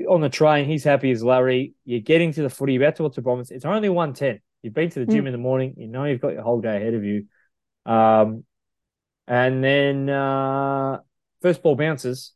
on 0.10 0.22
the 0.22 0.30
train. 0.30 0.68
He's 0.68 0.84
happy 0.84 1.12
as 1.12 1.24
Larry. 1.24 1.76
You're 1.86 2.02
getting 2.02 2.34
to 2.34 2.44
the 2.44 2.50
footy. 2.50 2.74
You're 2.74 2.84
about 2.84 2.98
to 2.98 3.04
watch 3.04 3.16
the 3.16 3.22
Bombers. 3.24 3.52
It's 3.52 3.66
only 3.66 3.90
one 3.90 4.14
ten. 4.14 4.42
You've 4.62 4.74
been 4.74 4.90
to 4.90 5.00
the 5.00 5.06
gym 5.06 5.26
mm, 5.26 5.28
in 5.28 5.32
the 5.32 5.38
morning. 5.38 5.76
You 5.78 5.88
know 5.88 6.06
you've 6.06 6.22
got 6.22 6.34
your 6.34 6.44
whole 6.44 6.62
day 6.62 6.78
ahead 6.78 6.94
of 6.94 7.04
you. 7.04 7.26
Um, 7.86 8.44
and 9.28 9.64
then 9.64 10.10
uh, 10.10 11.00
first 11.42 11.62
ball 11.64 11.76
bounces, 11.76 12.34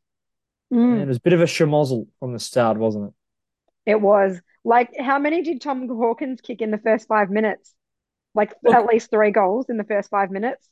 and 0.91 1.01
it 1.01 1.05
mm. 1.05 1.07
was 1.07 1.17
a 1.17 1.21
bit 1.21 1.33
of 1.33 1.41
a 1.41 1.45
schmozzle 1.45 2.07
from 2.19 2.33
the 2.33 2.39
start, 2.39 2.77
wasn't 2.77 3.09
it? 3.09 3.13
It 3.85 4.01
was 4.01 4.41
like, 4.63 4.91
how 4.97 5.19
many 5.19 5.41
did 5.41 5.61
Tom 5.61 5.87
Hawkins 5.87 6.41
kick 6.41 6.61
in 6.61 6.71
the 6.71 6.77
first 6.77 7.07
five 7.07 7.29
minutes? 7.29 7.73
Like 8.35 8.53
Look, 8.63 8.75
at 8.75 8.85
least 8.85 9.11
three 9.11 9.31
goals 9.31 9.69
in 9.69 9.77
the 9.77 9.83
first 9.83 10.09
five 10.09 10.31
minutes. 10.31 10.67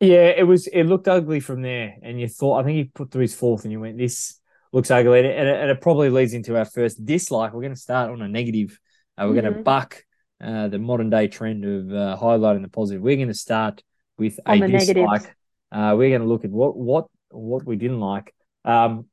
yeah, 0.00 0.28
it 0.28 0.44
was. 0.46 0.66
It 0.66 0.84
looked 0.84 1.08
ugly 1.08 1.40
from 1.40 1.62
there, 1.62 1.96
and 2.02 2.20
you 2.20 2.28
thought. 2.28 2.60
I 2.60 2.64
think 2.64 2.76
he 2.76 2.84
put 2.84 3.10
through 3.10 3.22
his 3.22 3.34
fourth, 3.34 3.64
and 3.64 3.72
you 3.72 3.80
went, 3.80 3.98
"This 3.98 4.40
looks 4.72 4.90
ugly," 4.90 5.18
and 5.18 5.26
it, 5.26 5.36
and 5.36 5.70
it 5.70 5.80
probably 5.80 6.08
leads 6.10 6.32
into 6.32 6.56
our 6.56 6.64
first 6.64 7.04
dislike. 7.04 7.52
We're 7.52 7.60
going 7.60 7.74
to 7.74 7.80
start 7.80 8.10
on 8.10 8.22
a 8.22 8.28
negative. 8.28 8.78
Uh, 9.18 9.26
we're 9.28 9.40
going 9.40 9.52
to 9.52 9.60
Mm. 9.60 9.64
buck 9.64 10.02
uh, 10.40 10.68
the 10.68 10.78
modern 10.78 11.10
day 11.10 11.28
trend 11.28 11.64
of 11.64 11.92
uh, 11.92 12.16
highlighting 12.20 12.62
the 12.62 12.68
positive. 12.68 13.02
We're 13.02 13.16
going 13.16 13.28
to 13.28 13.34
start 13.34 13.82
with 14.18 14.38
a 14.46 14.50
On 14.52 14.60
negatives. 14.60 14.94
dislike. 14.94 15.36
Uh, 15.72 15.94
we're 15.96 16.08
going 16.10 16.22
to 16.22 16.26
look 16.28 16.44
at 16.44 16.50
what 16.50 16.76
what 16.76 17.06
what 17.30 17.64
we 17.64 17.76
didn't 17.76 18.00
like. 18.00 18.34
Um, 18.64 19.06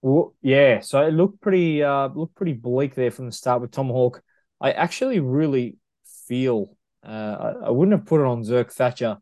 well, 0.00 0.34
yeah, 0.42 0.80
so 0.80 1.00
it 1.06 1.12
looked 1.14 1.40
pretty 1.40 1.82
uh 1.82 2.08
looked 2.08 2.34
pretty 2.34 2.54
bleak 2.54 2.94
there 2.94 3.10
from 3.10 3.26
the 3.26 3.32
start 3.32 3.60
with 3.60 3.70
Tomahawk. 3.70 4.22
I 4.60 4.72
actually 4.72 5.20
really 5.20 5.76
feel 6.26 6.76
uh 7.06 7.08
I, 7.62 7.66
I 7.66 7.70
wouldn't 7.70 7.96
have 7.96 8.06
put 8.06 8.20
it 8.20 8.26
on 8.26 8.42
Zerk 8.42 8.72
Thatcher. 8.72 9.18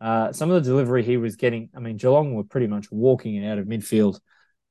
Uh, 0.00 0.32
some 0.32 0.50
of 0.50 0.62
the 0.64 0.70
delivery 0.70 1.02
he 1.02 1.18
was 1.18 1.36
getting, 1.36 1.68
I 1.76 1.80
mean, 1.80 1.98
Geelong 1.98 2.32
were 2.34 2.44
pretty 2.44 2.66
much 2.66 2.90
walking 2.90 3.34
it 3.34 3.46
out 3.46 3.58
of 3.58 3.66
midfield, 3.66 4.18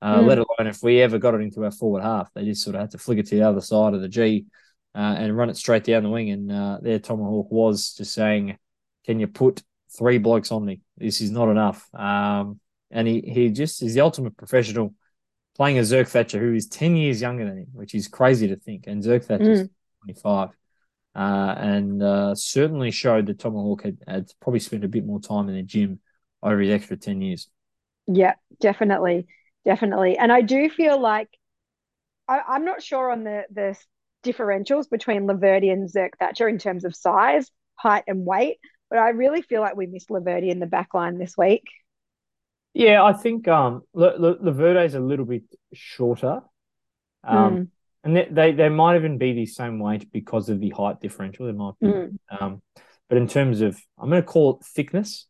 uh, 0.01 0.21
let 0.23 0.39
Mm. 0.39 0.45
alone 0.59 0.67
if 0.67 0.81
we 0.81 1.01
ever 1.01 1.19
got 1.19 1.35
it 1.35 1.41
into 1.41 1.63
our 1.63 1.69
forward 1.71 2.01
half. 2.01 2.33
They 2.33 2.45
just 2.45 2.63
sort 2.63 2.75
of 2.75 2.81
had 2.81 2.91
to 2.91 2.97
flick 2.97 3.19
it 3.19 3.27
to 3.27 3.35
the 3.35 3.43
other 3.43 3.61
side 3.61 3.93
of 3.93 4.01
the 4.01 4.09
G 4.09 4.47
uh, 4.95 5.15
and 5.17 5.35
run 5.37 5.49
it 5.49 5.57
straight 5.57 5.83
down 5.83 6.03
the 6.03 6.09
wing. 6.09 6.29
And 6.29 6.51
uh, 6.51 6.79
there, 6.81 6.99
Tomahawk 6.99 7.51
was 7.51 7.93
just 7.93 8.13
saying, 8.13 8.57
Can 9.05 9.19
you 9.19 9.27
put 9.27 9.63
three 9.97 10.17
blokes 10.17 10.51
on 10.51 10.65
me? 10.65 10.81
This 10.97 11.21
is 11.21 11.31
not 11.31 11.49
enough. 11.49 11.87
Um, 11.93 12.59
and 12.91 13.07
he, 13.07 13.21
he 13.21 13.49
just 13.49 13.81
is 13.83 13.93
the 13.93 14.01
ultimate 14.01 14.35
professional 14.37 14.93
playing 15.55 15.77
a 15.77 15.81
Zerk 15.81 16.07
Thatcher 16.07 16.39
who 16.39 16.53
is 16.53 16.67
10 16.67 16.95
years 16.95 17.21
younger 17.21 17.45
than 17.45 17.57
him, 17.59 17.67
which 17.73 17.93
is 17.93 18.07
crazy 18.07 18.47
to 18.47 18.55
think. 18.55 18.85
And 18.87 19.03
Zerk 19.03 19.25
Thatcher's 19.25 19.63
Mm. 19.63 19.69
25. 20.05 20.49
Uh, 21.15 21.55
and 21.57 22.01
uh, 22.01 22.33
certainly 22.35 22.91
showed 22.91 23.25
that 23.25 23.39
Tomahawk 23.39 23.83
had, 23.83 23.97
had 24.07 24.31
probably 24.39 24.59
spent 24.59 24.85
a 24.85 24.87
bit 24.87 25.05
more 25.05 25.19
time 25.19 25.49
in 25.49 25.55
the 25.55 25.63
gym 25.63 25.99
over 26.41 26.59
his 26.59 26.71
extra 26.71 26.95
10 26.95 27.21
years. 27.21 27.49
Yeah, 28.07 28.35
definitely. 28.61 29.27
Definitely. 29.65 30.17
And 30.17 30.31
I 30.31 30.41
do 30.41 30.69
feel 30.69 30.99
like 30.99 31.29
I, 32.27 32.41
I'm 32.47 32.63
not 32.63 32.81
sure 32.81 33.11
on 33.11 33.23
the 33.23 33.43
the 33.51 33.77
differentials 34.23 34.89
between 34.89 35.27
Laverde 35.27 35.71
and 35.71 35.89
Zerk 35.89 36.11
Thatcher 36.19 36.47
in 36.47 36.57
terms 36.57 36.85
of 36.85 36.95
size, 36.95 37.49
height, 37.75 38.03
and 38.07 38.25
weight, 38.25 38.57
but 38.89 38.99
I 38.99 39.09
really 39.09 39.41
feel 39.41 39.61
like 39.61 39.75
we 39.75 39.85
missed 39.87 40.09
Laverde 40.09 40.49
in 40.49 40.59
the 40.59 40.65
back 40.65 40.93
line 40.93 41.17
this 41.17 41.37
week. 41.37 41.63
Yeah, 42.73 43.03
I 43.03 43.13
think 43.13 43.47
um, 43.47 43.81
Laverde's 43.95 44.93
a 44.95 44.99
little 44.99 45.25
bit 45.25 45.43
shorter. 45.73 46.41
Um, 47.23 47.53
Mm, 47.55 47.67
and 48.03 48.15
they, 48.15 48.27
they, 48.31 48.51
they 48.53 48.69
might 48.69 48.95
even 48.95 49.17
be 49.17 49.33
the 49.33 49.45
same 49.45 49.79
weight 49.79 50.11
because 50.11 50.47
of 50.49 50.59
the 50.61 50.69
height 50.69 51.01
differential. 51.01 51.45
There 51.45 51.53
might 51.55 51.73
be. 51.81 51.87
mm. 51.87 52.17
Um, 52.39 52.61
but 53.09 53.17
in 53.17 53.27
terms 53.27 53.61
of, 53.61 53.77
I'm 53.97 54.09
going 54.09 54.21
to 54.21 54.25
call 54.27 54.57
it 54.57 54.65
thickness, 54.65 55.27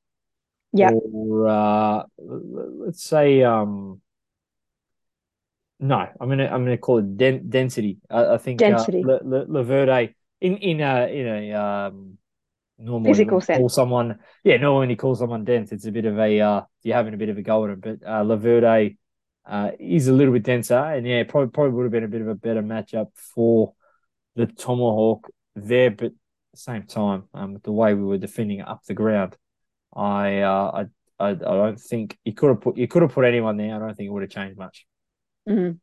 Yeah. 0.74 0.92
or 0.92 1.48
uh, 1.48 2.04
let's 2.18 3.04
say, 3.04 3.42
um, 3.44 4.02
no, 5.80 6.08
I'm 6.20 6.30
gonna 6.30 6.48
I'm 6.48 6.64
gonna 6.64 6.78
call 6.78 6.98
it 7.00 7.18
den- 7.18 7.50
density. 7.50 7.98
I, 8.10 8.34
I 8.34 8.38
think 8.38 8.62
uh, 8.62 8.70
Density. 8.70 9.04
Le, 9.04 9.20
Le, 9.24 9.46
Laverde 9.46 10.14
in 10.42 10.58
in 10.58 10.82
a 10.82 11.08
in 11.08 11.28
a 11.28 11.54
um, 11.54 12.18
normally 12.78 13.12
Physical 13.12 13.40
you 13.40 13.46
call 13.46 13.70
sense. 13.70 13.74
someone, 13.74 14.20
yeah, 14.44 14.58
normally 14.58 14.80
when 14.80 14.90
you 14.90 14.98
call 14.98 15.16
someone 15.16 15.44
dense, 15.46 15.72
it's 15.72 15.86
a 15.86 15.92
bit 15.92 16.06
of 16.06 16.18
a 16.20 16.40
uh, 16.42 16.62
you're 16.84 16.96
having 16.96 17.14
a 17.14 17.18
bit 17.18 17.30
of 17.30 17.38
a 17.38 17.42
go 17.42 17.66
at 17.66 17.72
it. 17.72 17.82
But 17.82 18.00
uh, 18.06 18.24
Laverde 18.24 18.98
uh, 19.46 19.72
is 19.80 20.08
a 20.08 20.14
little 20.14 20.34
bit 20.34 20.44
denser, 20.44 20.78
and 20.78 21.08
yeah, 21.08 21.24
probably 21.24 21.50
probably 21.52 21.74
would 21.74 21.84
have 21.84 21.92
been 21.92 22.04
a 22.04 22.08
bit 22.10 22.22
of 22.22 22.28
a 22.28 22.36
better 22.36 22.62
matchup 22.62 23.08
for 23.16 23.74
the 24.36 24.48
Tomahawk 24.48 25.30
there. 25.56 25.92
But 25.92 26.08
at 26.08 26.12
the 26.54 26.60
same 26.60 26.84
time, 26.84 27.24
um, 27.34 27.58
the 27.64 27.72
way 27.72 27.94
we 27.94 28.04
were 28.04 28.18
defending 28.18 28.62
up 28.62 28.84
the 28.86 28.94
ground, 28.94 29.38
I 29.96 30.42
uh, 30.42 30.86
I, 31.20 31.26
I 31.26 31.30
I 31.32 31.36
don't 31.36 31.80
think 31.80 32.18
you 32.26 32.34
could 32.34 32.50
have 32.50 32.62
put 32.62 32.78
you 32.78 32.88
could 32.88 33.02
have 33.02 33.14
put 33.14 33.26
anyone 33.26 33.58
there. 33.58 33.76
I 33.76 33.80
don't 33.80 33.96
think 33.96 34.08
it 34.08 34.12
would 34.12 34.24
have 34.24 34.32
changed 34.32 34.58
much. 34.58 34.86
Mm. 35.50 35.80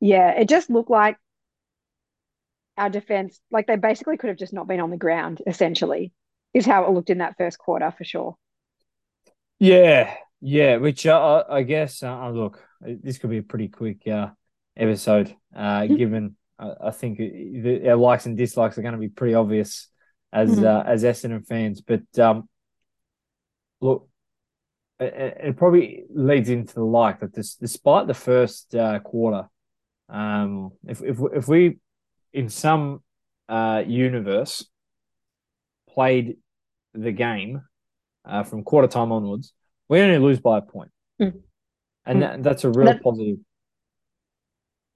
Yeah, 0.00 0.32
it 0.32 0.48
just 0.48 0.70
looked 0.70 0.90
like 0.90 1.16
our 2.76 2.90
defense, 2.90 3.40
like 3.50 3.66
they 3.66 3.76
basically 3.76 4.16
could 4.16 4.28
have 4.28 4.36
just 4.38 4.52
not 4.52 4.66
been 4.66 4.80
on 4.80 4.90
the 4.90 4.96
ground, 4.96 5.40
essentially, 5.46 6.12
is 6.52 6.66
how 6.66 6.84
it 6.84 6.90
looked 6.90 7.10
in 7.10 7.18
that 7.18 7.36
first 7.38 7.58
quarter 7.58 7.90
for 7.96 8.04
sure. 8.04 8.36
Yeah, 9.58 10.14
yeah. 10.40 10.76
Which 10.76 11.06
uh, 11.06 11.44
I 11.48 11.58
I 11.58 11.62
guess 11.62 12.02
uh, 12.02 12.28
look, 12.30 12.62
this 12.80 13.18
could 13.18 13.30
be 13.30 13.38
a 13.38 13.42
pretty 13.42 13.68
quick 13.68 14.06
uh, 14.08 14.30
episode, 14.76 15.34
uh, 15.54 15.86
given 15.86 16.36
uh, 16.58 16.74
I 16.82 16.90
think 16.90 17.18
the, 17.18 17.88
our 17.88 17.96
likes 17.96 18.26
and 18.26 18.36
dislikes 18.36 18.76
are 18.76 18.82
going 18.82 18.94
to 18.94 18.98
be 19.00 19.08
pretty 19.08 19.34
obvious 19.34 19.88
as 20.32 20.50
Mm. 20.50 20.64
uh, 20.64 20.82
as 20.84 21.04
Essendon 21.04 21.46
fans. 21.46 21.80
But 21.80 22.02
um, 22.18 22.48
look, 23.80 24.08
it, 25.00 25.36
it 25.44 25.56
probably 25.56 26.04
leads 26.14 26.48
into 26.48 26.74
the 26.74 26.84
like 26.84 27.20
that 27.20 27.34
this, 27.34 27.54
despite 27.56 28.06
the 28.06 28.14
first 28.14 28.74
uh, 28.74 28.98
quarter, 29.00 29.48
um, 30.08 30.70
if 30.86 31.02
if 31.02 31.18
if 31.34 31.48
we 31.48 31.78
in 32.32 32.48
some 32.48 33.02
uh, 33.48 33.82
universe 33.86 34.66
played 35.88 36.36
the 36.94 37.12
game 37.12 37.62
uh, 38.24 38.42
from 38.42 38.62
quarter 38.62 38.88
time 38.88 39.12
onwards, 39.12 39.52
we 39.88 40.00
only 40.00 40.18
lose 40.18 40.40
by 40.40 40.58
a 40.58 40.62
point. 40.62 40.90
Mm. 41.20 41.40
and 42.06 42.22
that, 42.22 42.42
that's 42.42 42.64
a 42.64 42.70
real 42.70 42.86
That- 42.86 43.02
positive. 43.02 43.36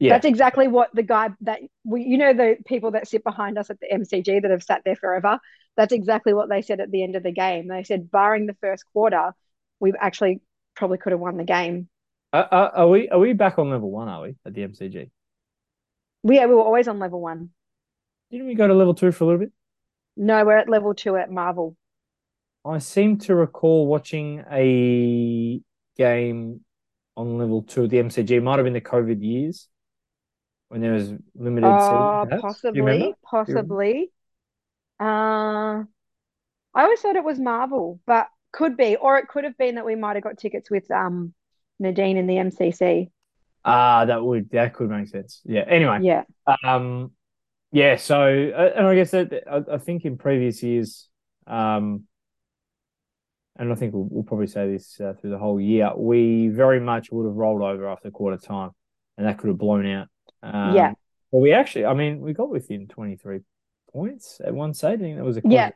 Yeah, 0.00 0.10
That's 0.10 0.26
exactly 0.26 0.68
what 0.68 0.90
the 0.94 1.02
guy 1.02 1.30
that 1.40 1.58
we, 1.84 2.04
you 2.04 2.18
know, 2.18 2.32
the 2.32 2.56
people 2.64 2.92
that 2.92 3.08
sit 3.08 3.24
behind 3.24 3.58
us 3.58 3.68
at 3.68 3.80
the 3.80 3.88
MCG 3.92 4.42
that 4.42 4.50
have 4.52 4.62
sat 4.62 4.82
there 4.84 4.94
forever. 4.94 5.40
That's 5.76 5.92
exactly 5.92 6.32
what 6.32 6.48
they 6.48 6.62
said 6.62 6.78
at 6.78 6.92
the 6.92 7.02
end 7.02 7.16
of 7.16 7.24
the 7.24 7.32
game. 7.32 7.66
They 7.66 7.82
said, 7.82 8.08
barring 8.08 8.46
the 8.46 8.56
first 8.60 8.84
quarter, 8.92 9.32
we've 9.80 9.96
actually 9.98 10.40
probably 10.74 10.98
could 10.98 11.12
have 11.12 11.20
won 11.20 11.36
the 11.36 11.44
game. 11.44 11.88
are, 12.32 12.48
are, 12.50 12.68
are 12.70 12.88
we 12.88 13.08
are 13.08 13.18
we 13.18 13.32
back 13.32 13.58
on 13.58 13.70
level 13.70 13.90
one? 13.90 14.08
Are 14.08 14.22
we 14.22 14.36
at 14.46 14.54
the 14.54 14.62
MCG? 14.62 15.10
We, 16.22 16.36
yeah, 16.36 16.46
we 16.46 16.54
were 16.54 16.62
always 16.62 16.88
on 16.88 16.98
level 16.98 17.20
one. 17.20 17.50
Didn't 18.30 18.46
we 18.46 18.54
go 18.54 18.66
to 18.68 18.74
level 18.74 18.94
two 18.94 19.12
for 19.12 19.24
a 19.24 19.26
little 19.26 19.40
bit? 19.40 19.52
No, 20.16 20.44
we're 20.44 20.58
at 20.58 20.68
level 20.68 20.94
two 20.94 21.16
at 21.16 21.30
Marvel. 21.30 21.76
I 22.64 22.78
seem 22.78 23.18
to 23.18 23.34
recall 23.34 23.86
watching 23.86 24.44
a 24.50 25.60
game 25.96 26.60
on 27.16 27.38
level 27.38 27.62
two 27.62 27.84
at 27.84 27.90
the 27.90 27.98
MCG. 27.98 28.30
It 28.32 28.42
might 28.42 28.58
have 28.58 28.64
been 28.64 28.72
the 28.74 28.80
COVID 28.80 29.22
years 29.22 29.68
when 30.68 30.80
there 30.80 30.92
was 30.92 31.12
limited 31.34 31.66
Oh, 31.68 32.24
seating. 32.24 32.40
perhaps. 32.40 32.60
Do 32.60 32.68
you 32.74 32.84
possibly, 32.84 33.14
possibly. 33.22 34.10
Uh, 35.00 35.84
I 36.74 36.82
always 36.82 37.00
thought 37.00 37.16
it 37.16 37.24
was 37.24 37.38
Marvel, 37.38 38.00
but 38.06 38.28
could 38.58 38.76
be, 38.76 38.96
or 38.96 39.16
it 39.18 39.28
could 39.28 39.44
have 39.44 39.56
been 39.56 39.76
that 39.76 39.86
we 39.86 39.94
might 39.94 40.16
have 40.16 40.24
got 40.24 40.36
tickets 40.36 40.68
with 40.70 40.90
um 40.90 41.32
Nadine 41.78 42.16
in 42.16 42.26
the 42.26 42.34
MCC. 42.34 43.10
Ah, 43.64 44.04
that 44.04 44.22
would 44.22 44.50
that 44.50 44.74
could 44.74 44.90
make 44.90 45.08
sense. 45.08 45.40
Yeah. 45.44 45.64
Anyway, 45.66 46.00
Yeah, 46.02 46.24
um, 46.64 47.12
yeah. 47.70 47.96
So, 47.96 48.20
uh, 48.20 48.72
and 48.76 48.86
I 48.86 48.94
guess 48.96 49.12
that 49.12 49.44
I, 49.50 49.74
I 49.74 49.78
think 49.78 50.04
in 50.04 50.18
previous 50.18 50.62
years, 50.62 51.08
um, 51.46 52.04
and 53.56 53.72
I 53.72 53.74
think 53.76 53.94
we'll, 53.94 54.08
we'll 54.10 54.24
probably 54.24 54.46
say 54.48 54.70
this 54.72 55.00
uh, 55.00 55.14
through 55.20 55.30
the 55.30 55.38
whole 55.38 55.60
year, 55.60 55.92
we 55.96 56.48
very 56.48 56.80
much 56.80 57.10
would 57.12 57.26
have 57.26 57.34
rolled 57.34 57.62
over 57.62 57.88
after 57.88 58.10
quarter 58.10 58.38
time, 58.38 58.70
and 59.16 59.26
that 59.26 59.38
could 59.38 59.48
have 59.48 59.58
blown 59.58 59.86
out. 59.86 60.08
Um, 60.42 60.74
Yeah. 60.74 60.92
But 61.30 61.38
we 61.38 61.52
actually, 61.52 61.84
I 61.84 61.94
mean, 61.94 62.20
we 62.20 62.32
got 62.32 62.48
within 62.48 62.88
twenty 62.88 63.16
three 63.16 63.40
points 63.92 64.40
at 64.44 64.54
one 64.54 64.74
stage. 64.74 64.98
I 64.98 65.02
think 65.02 65.16
that 65.16 65.24
was 65.24 65.36
a 65.36 65.42
Yeah. 65.44 65.70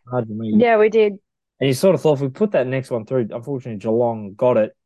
yeah, 0.59 0.79
we 0.79 0.89
did. 0.89 1.19
And 1.63 1.69
you 1.69 1.75
sort 1.75 1.95
of 1.95 2.01
thought 2.01 2.15
if 2.15 2.23
we 2.23 2.29
put 2.29 2.51
that 2.51 2.67
next 2.67 2.91
one 2.91 3.07
through, 3.07 3.29
unfortunately 3.31 3.79
Geelong 3.79 4.35
got 4.35 4.57
it. 4.57 4.77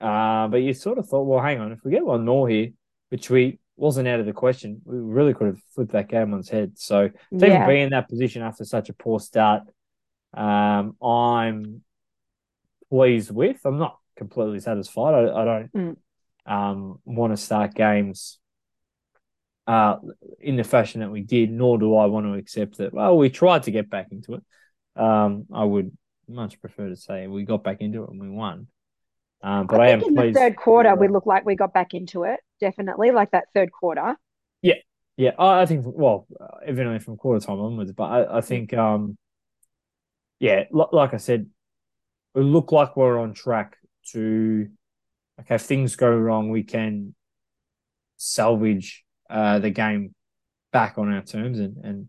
Uh, 0.00 0.48
but 0.48 0.62
you 0.62 0.72
sort 0.72 0.96
of 0.96 1.06
thought, 1.06 1.24
well, 1.24 1.42
hang 1.42 1.60
on, 1.60 1.70
if 1.70 1.80
we 1.84 1.90
get 1.90 2.02
one 2.02 2.24
more 2.24 2.48
here, 2.48 2.70
which 3.10 3.28
we 3.28 3.58
wasn't 3.76 4.08
out 4.08 4.18
of 4.18 4.24
the 4.24 4.32
question, 4.32 4.80
we 4.86 4.96
really 4.96 5.34
could 5.34 5.48
have 5.48 5.60
flipped 5.74 5.92
that 5.92 6.08
game 6.08 6.32
on 6.32 6.40
its 6.40 6.48
head. 6.48 6.78
So 6.78 7.08
to 7.08 7.46
even 7.46 7.58
Yeah, 7.58 7.68
be 7.68 7.82
in 7.82 7.90
that 7.90 8.08
position 8.08 8.40
after 8.40 8.64
such 8.64 8.88
a 8.88 8.94
poor 8.94 9.20
start, 9.20 9.64
um, 10.32 10.96
I'm 11.02 11.82
pleased 12.88 13.30
with. 13.30 13.60
I'm 13.66 13.76
not 13.76 13.98
completely 14.16 14.60
satisfied. 14.60 15.12
I, 15.12 15.42
I 15.42 15.44
don't 15.44 15.70
Mm. 15.74 15.96
um, 16.46 17.00
want 17.04 17.34
to 17.34 17.36
start 17.36 17.74
games 17.74 18.38
uh, 19.66 19.96
in 20.40 20.56
the 20.56 20.64
fashion 20.64 21.02
that 21.02 21.10
we 21.10 21.20
did, 21.20 21.50
nor 21.50 21.76
do 21.78 21.94
I 21.96 22.06
want 22.06 22.24
to 22.24 22.32
accept 22.32 22.78
that. 22.78 22.94
Well, 22.94 23.18
we 23.18 23.28
tried 23.28 23.64
to 23.64 23.70
get 23.70 23.90
back 23.90 24.06
into 24.10 24.36
it. 24.36 24.42
Um, 24.96 25.46
I 25.52 25.64
would 25.64 25.96
much 26.28 26.60
prefer 26.60 26.88
to 26.88 26.96
say 26.96 27.26
we 27.26 27.44
got 27.44 27.64
back 27.64 27.80
into 27.80 28.04
it 28.04 28.10
and 28.10 28.20
we 28.20 28.28
won. 28.28 28.66
Um, 29.42 29.66
but 29.66 29.80
I, 29.80 29.86
I 29.86 29.88
am 29.90 30.00
think 30.00 30.18
in 30.18 30.26
the 30.26 30.32
third 30.32 30.56
quarter 30.56 30.94
we 30.94 31.08
looked 31.08 31.26
like 31.26 31.46
we 31.46 31.54
got 31.54 31.72
back 31.72 31.94
into 31.94 32.24
it. 32.24 32.40
Definitely, 32.60 33.12
like 33.12 33.30
that 33.30 33.44
third 33.54 33.70
quarter. 33.72 34.16
Yeah, 35.18 35.32
I, 35.36 35.62
I 35.62 35.66
think 35.66 35.84
well, 35.84 36.28
uh, 36.40 36.58
evidently 36.64 37.00
from 37.00 37.16
quarter 37.16 37.44
time 37.44 37.58
onwards, 37.58 37.90
but 37.92 38.04
I, 38.04 38.38
I 38.38 38.40
think 38.40 38.72
um, 38.72 39.18
yeah, 40.38 40.64
l- 40.72 40.90
like 40.92 41.12
I 41.12 41.16
said, 41.16 41.46
we 42.34 42.42
look 42.42 42.70
like 42.70 42.96
we're 42.96 43.18
on 43.18 43.34
track 43.34 43.76
to. 44.12 44.68
Okay, 45.40 45.56
if 45.56 45.62
things 45.62 45.96
go 45.96 46.10
wrong, 46.16 46.50
we 46.50 46.62
can 46.62 47.14
salvage 48.16 49.04
uh 49.30 49.58
the 49.60 49.70
game 49.70 50.12
back 50.72 50.98
on 50.98 51.12
our 51.12 51.22
terms 51.22 51.58
and 51.60 51.76
and 51.84 52.08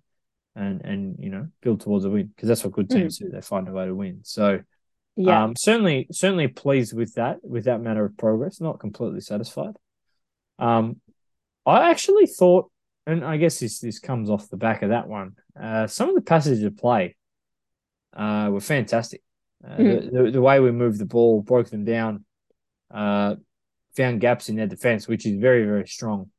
and 0.59 0.81
and 0.83 1.15
you 1.19 1.29
know 1.29 1.47
build 1.61 1.81
towards 1.81 2.05
a 2.05 2.09
win 2.09 2.27
because 2.27 2.47
that's 2.49 2.63
what 2.63 2.73
good 2.73 2.89
teams 2.89 3.17
do. 3.17 3.29
They 3.29 3.41
find 3.41 3.67
a 3.67 3.71
way 3.71 3.85
to 3.85 3.95
win. 3.95 4.19
So 4.23 4.59
Yeah, 5.15 5.43
um, 5.45 5.55
certainly, 5.55 6.07
certainly 6.11 6.47
pleased 6.47 6.93
with 6.93 7.13
that, 7.15 7.37
with 7.43 7.65
that 7.65 7.81
matter 7.81 8.05
of 8.05 8.17
progress. 8.17 8.61
Not 8.61 8.79
completely 8.79 9.21
satisfied. 9.21 9.75
Um, 10.57 11.01
I 11.65 11.89
actually 11.91 12.25
thought, 12.25 12.71
and 13.07 13.23
I 13.23 13.37
guess 13.37 13.59
this 13.59 13.79
this 13.79 13.99
comes 13.99 14.29
off 14.29 14.49
the 14.49 14.57
back 14.57 14.81
of 14.81 14.89
that 14.89 15.07
one. 15.07 15.33
Uh, 15.59 15.87
some 15.87 16.09
of 16.09 16.15
the 16.15 16.21
passages 16.21 16.63
of 16.63 16.77
play, 16.77 17.15
uh, 18.13 18.49
were 18.51 18.61
fantastic. 18.61 19.21
Uh, 19.63 19.77
Mm. 19.77 20.11
the, 20.11 20.23
the 20.23 20.31
the 20.31 20.41
way 20.41 20.59
we 20.59 20.71
moved 20.71 20.99
the 20.99 21.05
ball, 21.05 21.41
broke 21.41 21.69
them 21.69 21.85
down, 21.85 22.25
uh, 22.91 23.35
found 23.95 24.21
gaps 24.21 24.49
in 24.49 24.55
their 24.55 24.67
defense, 24.67 25.07
which 25.07 25.25
is 25.25 25.35
very 25.39 25.65
very 25.65 25.87
strong. 25.87 26.31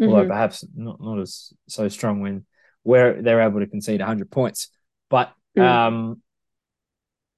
Although 0.00 0.24
Mhm. 0.24 0.28
perhaps 0.28 0.64
not 0.74 1.00
not 1.00 1.18
as 1.20 1.52
so 1.68 1.88
strong 1.88 2.20
when 2.20 2.46
where 2.86 3.20
they're 3.20 3.40
able 3.40 3.58
to 3.58 3.66
concede 3.66 4.00
100 4.00 4.30
points. 4.30 4.68
But 5.10 5.32
Mm. 5.56 5.62
um, 5.62 6.22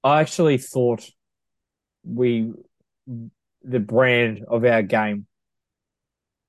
I 0.03 0.21
actually 0.21 0.57
thought 0.59 1.09
we 2.03 2.53
the 3.63 3.79
brand 3.79 4.45
of 4.47 4.63
our 4.63 4.83
game 4.83 5.25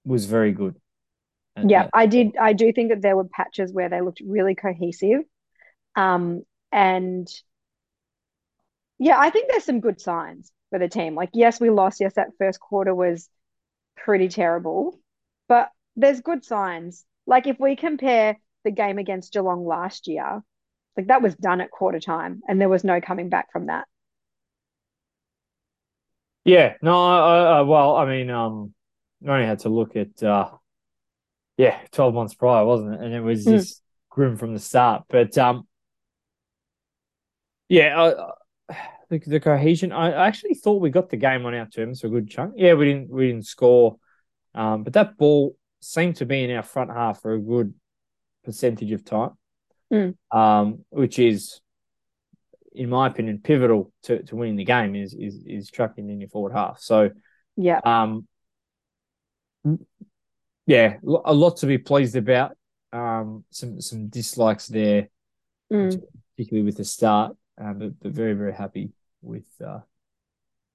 was 0.04 0.26
very 0.26 0.52
good. 0.52 0.76
Yeah. 1.56 1.84
that- 1.84 1.90
I 1.94 2.06
did. 2.06 2.36
I 2.36 2.52
do 2.52 2.72
think 2.72 2.90
that 2.90 3.00
there 3.02 3.16
were 3.16 3.24
patches 3.24 3.72
where 3.72 3.88
they 3.88 4.00
looked 4.00 4.20
really 4.24 4.54
cohesive. 4.54 5.22
Um, 5.96 6.42
and 6.70 7.26
yeah, 8.98 9.18
I 9.18 9.30
think 9.30 9.48
there's 9.50 9.64
some 9.64 9.80
good 9.80 10.00
signs 10.00 10.52
for 10.70 10.78
the 10.78 10.88
team. 10.88 11.14
Like, 11.14 11.30
yes, 11.32 11.58
we 11.60 11.70
lost. 11.70 12.00
Yes, 12.00 12.14
that 12.14 12.28
first 12.38 12.60
quarter 12.60 12.94
was 12.94 13.28
pretty 13.96 14.28
terrible, 14.28 15.00
but 15.48 15.70
there's 15.96 16.20
good 16.20 16.44
signs. 16.44 17.04
Like, 17.26 17.46
if 17.46 17.58
we 17.58 17.76
compare 17.76 18.38
the 18.64 18.70
game 18.70 18.98
against 18.98 19.32
Geelong 19.32 19.64
last 19.66 20.08
year, 20.08 20.42
like 20.96 21.08
that 21.08 21.22
was 21.22 21.34
done 21.36 21.60
at 21.60 21.70
quarter 21.70 22.00
time, 22.00 22.42
and 22.48 22.60
there 22.60 22.68
was 22.68 22.84
no 22.84 23.00
coming 23.00 23.28
back 23.28 23.52
from 23.52 23.66
that. 23.66 23.86
yeah, 26.44 26.74
no, 26.82 27.04
I, 27.06 27.58
I, 27.58 27.60
well, 27.62 27.96
I 27.96 28.06
mean, 28.06 28.30
um, 28.30 28.74
I 29.26 29.30
only 29.32 29.46
had 29.46 29.60
to 29.60 29.68
look 29.68 29.96
at 29.96 30.22
uh, 30.22 30.50
yeah, 31.56 31.78
12 31.92 32.14
months 32.14 32.34
prior, 32.34 32.64
wasn't 32.64 32.94
it? 32.94 33.00
And 33.00 33.14
it 33.14 33.20
was 33.20 33.46
Mm. 33.46 33.66
just 33.66 33.82
grim 34.08 34.36
from 34.36 34.54
the 34.54 34.60
start. 34.60 35.04
But 35.08 35.36
um, 35.38 35.66
yeah, 37.68 38.00
I, 38.68 38.74
the, 39.10 39.18
the 39.18 39.40
cohesion. 39.40 39.92
I 39.92 40.12
I 40.12 40.26
actually 40.26 40.54
thought 40.54 40.80
we 40.82 40.90
got 40.90 41.10
the 41.10 41.16
game 41.16 41.46
on 41.46 41.54
our 41.54 41.66
terms 41.66 42.00
for 42.00 42.08
a 42.08 42.10
good 42.10 42.28
chunk. 42.28 42.54
Yeah, 42.56 42.74
we 42.74 42.86
didn't 42.86 43.10
we 43.10 43.28
didn't 43.28 43.46
score, 43.46 43.96
um, 44.54 44.84
but 44.84 44.92
that 44.94 45.16
ball 45.16 45.56
seemed 45.80 46.16
to 46.16 46.26
be 46.26 46.44
in 46.44 46.50
our 46.56 46.62
front 46.62 46.90
half 46.90 47.22
for 47.22 47.34
a 47.34 47.40
good 47.40 47.74
percentage 48.44 48.92
of 48.92 49.04
time, 49.04 49.30
Mm. 49.92 50.14
um, 50.30 50.84
which 50.90 51.18
is, 51.18 51.60
in 52.72 52.88
my 52.88 53.08
opinion, 53.08 53.40
pivotal 53.42 53.92
to, 54.04 54.22
to 54.24 54.36
winning 54.36 54.56
the 54.56 54.64
game. 54.64 54.94
Is 54.94 55.14
is 55.14 55.42
is 55.46 55.70
trucking 55.70 56.08
in 56.08 56.20
your 56.20 56.28
forward 56.30 56.52
half. 56.52 56.78
So 56.80 57.10
Yeah, 57.56 57.80
um, 57.84 58.26
yeah, 60.66 60.96
a 61.02 61.34
lot 61.34 61.58
to 61.58 61.66
be 61.66 61.78
pleased 61.78 62.16
about. 62.16 62.56
Um, 62.92 63.44
some 63.50 63.80
some 63.80 64.08
dislikes 64.08 64.66
there, 64.66 65.08
Mm. 65.72 66.02
particularly 66.36 66.64
with 66.64 66.76
the 66.76 66.84
start, 66.84 67.36
um, 67.58 67.78
but, 67.78 68.00
but 68.00 68.12
very 68.12 68.34
very 68.34 68.52
happy 68.52 68.90
with 69.22 69.46
uh, 69.64 69.80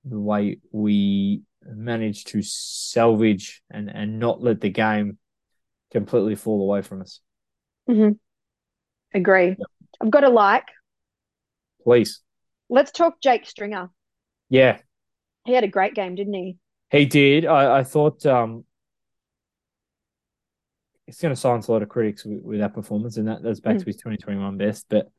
the 0.05 0.19
way 0.19 0.59
we 0.71 1.41
managed 1.65 2.27
to 2.27 2.41
salvage 2.41 3.63
and 3.71 3.89
and 3.89 4.19
not 4.19 4.41
let 4.41 4.61
the 4.61 4.69
game 4.69 5.17
completely 5.91 6.35
fall 6.35 6.61
away 6.61 6.81
from 6.81 7.01
us. 7.01 7.21
Hmm 7.87 8.11
Agree. 9.13 9.55
I've 10.01 10.11
got 10.11 10.23
a 10.23 10.29
like. 10.29 10.67
Please, 11.83 12.21
Let's 12.69 12.91
talk 12.91 13.21
Jake 13.21 13.45
Stringer. 13.45 13.89
yeah, 14.49 14.79
He 15.45 15.53
had 15.53 15.63
a 15.63 15.67
great 15.69 15.93
game, 15.95 16.15
didn't 16.15 16.33
he? 16.33 16.57
he 16.91 17.05
did. 17.05 17.45
I 17.45 17.79
I 17.79 17.83
thought 17.83 18.25
um. 18.25 18.65
It's 21.07 21.21
going 21.21 21.33
to 21.33 21.39
silence 21.39 21.67
a 21.67 21.71
lot 21.71 21.83
of 21.83 21.89
critics 21.89 22.25
with, 22.25 22.41
with 22.41 22.59
that 22.59 22.73
performance, 22.73 23.17
and 23.17 23.27
that 23.27 23.43
that's 23.43 23.59
back 23.59 23.75
Mm. 23.75 23.79
to 23.81 23.85
his 23.85 23.97
2021 23.97 24.57
best. 24.57 24.87
But 24.89 25.09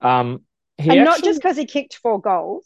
um, 0.00 0.42
he 0.78 0.90
and 0.90 1.04
not 1.04 1.22
just 1.22 1.38
because 1.42 1.56
he 1.56 1.66
kicked 1.66 1.96
four 1.96 2.18
goals, 2.20 2.64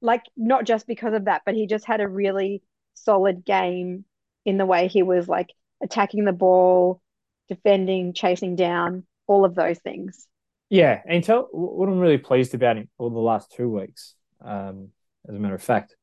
like 0.00 0.24
not 0.36 0.64
just 0.64 0.86
because 0.88 1.14
of 1.14 1.26
that, 1.26 1.42
but 1.46 1.54
he 1.54 1.66
just 1.68 1.84
had 1.84 2.00
a 2.00 2.08
really 2.08 2.62
solid 2.94 3.44
game 3.44 4.04
in 4.44 4.58
the 4.58 4.66
way 4.66 4.88
he 4.88 5.02
was 5.04 5.28
like 5.28 5.50
attacking 5.80 6.24
the 6.24 6.32
ball, 6.32 7.00
defending, 7.48 8.12
chasing 8.12 8.56
down, 8.56 9.04
all 9.26 9.44
of 9.44 9.54
those 9.54 9.78
things. 9.78 10.26
Yeah, 10.70 11.00
and 11.06 11.24
tell 11.24 11.48
what 11.50 11.88
I'm 11.88 11.98
really 11.98 12.18
pleased 12.18 12.54
about 12.54 12.76
him 12.76 12.88
for 12.98 13.10
the 13.10 13.18
last 13.18 13.52
two 13.52 13.68
weeks. 13.68 14.14
Um, 14.44 14.88
as 15.28 15.34
a 15.34 15.38
matter 15.38 15.54
of 15.54 15.62
fact, 15.62 15.96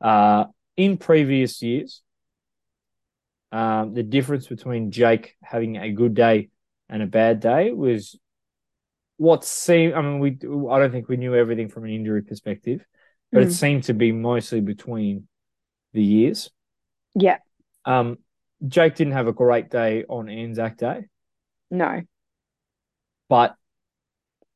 uh, 0.00 0.44
in 0.76 0.96
previous 0.96 1.60
years, 1.60 2.02
um, 3.50 3.94
the 3.94 4.02
difference 4.02 4.46
between 4.46 4.90
Jake 4.90 5.36
having 5.42 5.76
a 5.76 5.92
good 5.92 6.14
day 6.14 6.48
and 6.88 7.02
a 7.02 7.06
bad 7.06 7.40
day 7.40 7.72
was 7.72 8.18
what 9.16 9.44
seemed. 9.44 9.94
I 9.94 10.00
mean, 10.02 10.18
we 10.20 10.30
I 10.70 10.78
don't 10.78 10.90
think 10.90 11.08
we 11.08 11.16
knew 11.16 11.34
everything 11.34 11.68
from 11.68 11.84
an 11.84 11.90
injury 11.90 12.22
perspective, 12.22 12.84
but 13.30 13.42
Mm. 13.42 13.46
it 13.46 13.52
seemed 13.52 13.84
to 13.84 13.94
be 13.94 14.12
mostly 14.12 14.60
between 14.60 15.28
the 15.92 16.02
years. 16.02 16.50
Yeah, 17.14 17.38
Um, 17.84 18.18
Jake 18.66 18.94
didn't 18.94 19.14
have 19.14 19.26
a 19.28 19.32
great 19.32 19.70
day 19.70 20.04
on 20.08 20.28
Anzac 20.28 20.76
Day, 20.76 21.06
no. 21.70 22.02
but 23.28 23.54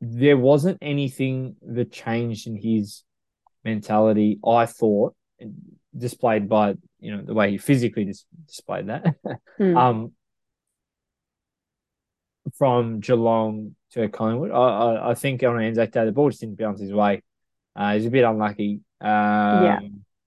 there 0.00 0.36
wasn't 0.36 0.78
anything 0.82 1.56
that 1.62 1.90
changed 1.90 2.46
in 2.46 2.56
his 2.56 3.02
mentality. 3.64 4.38
I 4.46 4.66
thought 4.66 5.14
displayed 5.96 6.48
by 6.48 6.74
you 7.00 7.16
know 7.16 7.22
the 7.22 7.34
way 7.34 7.50
he 7.50 7.58
physically 7.58 8.04
dis- 8.04 8.26
displayed 8.46 8.88
that. 8.88 9.04
Mm. 9.58 9.74
um, 9.74 10.12
from 12.58 13.00
Geelong 13.00 13.74
to 13.92 14.06
Collingwood, 14.08 14.50
I, 14.50 14.54
I, 14.56 15.10
I 15.10 15.14
think 15.14 15.42
on 15.42 15.60
Anzac 15.60 15.92
Day 15.92 16.04
the 16.04 16.12
ball 16.12 16.28
just 16.28 16.40
didn't 16.42 16.58
bounce 16.58 16.80
his 16.80 16.92
way. 16.92 17.22
Uh, 17.74 17.94
he's 17.94 18.06
a 18.06 18.10
bit 18.10 18.24
unlucky. 18.24 18.80
Um, 19.00 19.08
Yeah. 19.08 19.78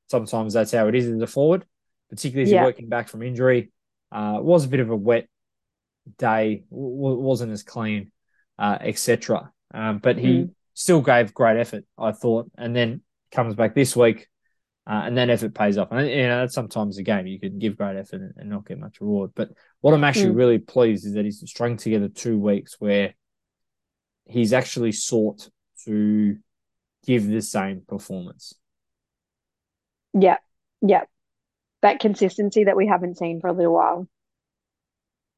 Sometimes 0.09 0.53
that's 0.53 0.71
how 0.71 0.87
it 0.87 0.95
is 0.95 1.07
as 1.07 1.21
a 1.21 1.27
forward, 1.27 1.65
particularly 2.09 2.43
as 2.43 2.51
Yeah. 2.51 2.57
you're 2.61 2.69
working 2.69 2.89
back 2.89 3.07
from 3.07 3.21
injury. 3.23 3.71
Uh, 4.11 4.37
it 4.39 4.43
was 4.43 4.65
a 4.65 4.69
bit 4.69 4.79
of 4.79 4.89
a 4.89 4.95
wet 4.95 5.27
day, 6.17 6.63
w- 6.71 7.19
wasn't 7.19 7.51
as 7.51 7.63
clean, 7.63 8.11
uh, 8.57 8.77
etc. 8.81 9.51
Um, 9.73 9.99
but 9.99 10.17
he 10.17 10.27
Mm. 10.43 10.55
still 10.73 11.01
gave 11.01 11.33
great 11.33 11.57
effort, 11.57 11.85
I 11.97 12.11
thought, 12.11 12.49
and 12.57 12.75
then 12.75 13.01
comes 13.31 13.53
back 13.55 13.75
this 13.75 13.95
week, 13.95 14.27
uh, 14.87 15.03
and 15.05 15.15
that 15.17 15.29
effort 15.29 15.53
pays 15.53 15.77
off. 15.77 15.89
And 15.91 16.09
you 16.09 16.23
know, 16.23 16.39
that's 16.39 16.55
sometimes 16.55 16.97
a 16.97 17.03
game 17.03 17.27
you 17.27 17.39
can 17.39 17.59
give 17.59 17.77
great 17.77 17.95
effort 17.95 18.21
and, 18.21 18.33
and 18.37 18.49
not 18.49 18.65
get 18.65 18.79
much 18.79 18.99
reward. 19.01 19.31
But 19.35 19.51
what 19.81 19.93
I'm 19.93 20.03
actually 20.03 20.33
Mm. 20.33 20.37
really 20.37 20.57
pleased 20.59 21.05
is 21.05 21.13
that 21.13 21.25
he's 21.25 21.47
strung 21.47 21.77
together 21.77 22.07
two 22.09 22.39
weeks 22.39 22.79
where 22.79 23.13
he's 24.25 24.53
actually 24.53 24.91
sought 24.93 25.49
to 25.85 26.37
give 27.05 27.27
the 27.27 27.41
same 27.41 27.81
performance. 27.81 28.55
Yeah, 30.13 30.37
yeah. 30.81 31.03
That 31.81 31.99
consistency 31.99 32.65
that 32.65 32.75
we 32.75 32.87
haven't 32.87 33.17
seen 33.17 33.39
for 33.39 33.47
a 33.47 33.53
little 33.53 33.73
while. 33.73 34.07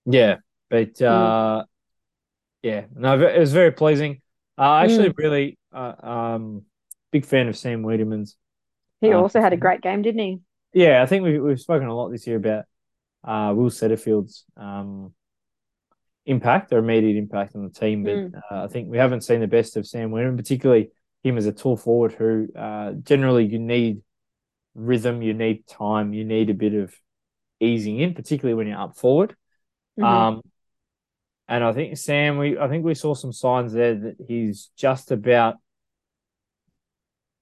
Yeah, 0.06 0.38
but 0.70 1.00
uh, 1.02 1.66
yeah, 2.64 2.86
no, 2.96 3.20
it 3.22 3.40
was 3.40 3.54
very 3.54 3.72
pleasing. 3.72 4.22
Uh, 4.58 4.78
actually, 4.78 5.10
really, 5.10 5.58
uh, 5.74 5.94
um, 6.02 6.64
big 7.12 7.26
fan 7.26 7.48
of 7.48 7.58
Sam 7.58 7.84
Weideman's. 7.84 8.38
He 9.02 9.12
Uh, 9.12 9.18
also 9.18 9.42
had 9.42 9.54
a 9.54 9.58
great 9.58 9.82
game, 9.82 10.02
didn't 10.02 10.22
he? 10.22 10.40
Yeah, 10.74 11.04
I 11.04 11.06
think 11.06 11.24
we've 11.24 11.42
we've 11.42 11.60
spoken 11.60 11.88
a 11.88 11.96
lot 11.96 12.10
this 12.10 12.26
year 12.28 12.38
about 12.38 12.66
uh, 13.24 13.54
Will 13.56 13.70
Setterfield's 13.70 14.46
um, 14.58 15.14
impact 16.26 16.72
or 16.72 16.78
immediate 16.80 17.18
impact 17.18 17.56
on 17.56 17.64
the 17.64 17.70
team, 17.70 18.04
but 18.04 18.14
Mm. 18.14 18.34
uh, 18.36 18.64
I 18.64 18.68
think 18.68 18.90
we 18.90 18.98
haven't 18.98 19.22
seen 19.22 19.40
the 19.42 19.48
best 19.48 19.76
of 19.78 19.88
Sam 19.88 20.12
Wiedemann, 20.12 20.38
particularly 20.38 20.92
him 21.24 21.38
as 21.38 21.46
a 21.46 21.52
tall 21.52 21.78
forward 21.78 22.14
who 22.14 22.48
uh, 22.56 22.94
generally 22.94 23.46
you 23.46 23.60
need 23.60 24.02
rhythm, 24.74 25.22
you 25.22 25.34
need 25.34 25.68
time, 25.68 26.14
you 26.14 26.24
need 26.24 26.50
a 26.50 26.54
bit 26.54 26.74
of 26.74 26.94
easing 27.60 28.00
in, 28.00 28.14
particularly 28.14 28.56
when 28.56 28.68
you're 28.68 28.80
up 28.80 28.98
forward. 28.98 29.36
Mhm. 30.00 30.06
Um, 30.06 30.42
and 31.48 31.64
I 31.64 31.74
think 31.74 31.98
Sam, 31.98 32.38
we 32.38 32.58
I 32.58 32.68
think 32.70 32.86
we 32.86 32.96
saw 32.96 33.14
some 33.14 33.34
signs 33.34 33.74
there 33.74 33.96
that 33.96 34.16
he's 34.26 34.72
just 34.78 35.12
about 35.12 35.56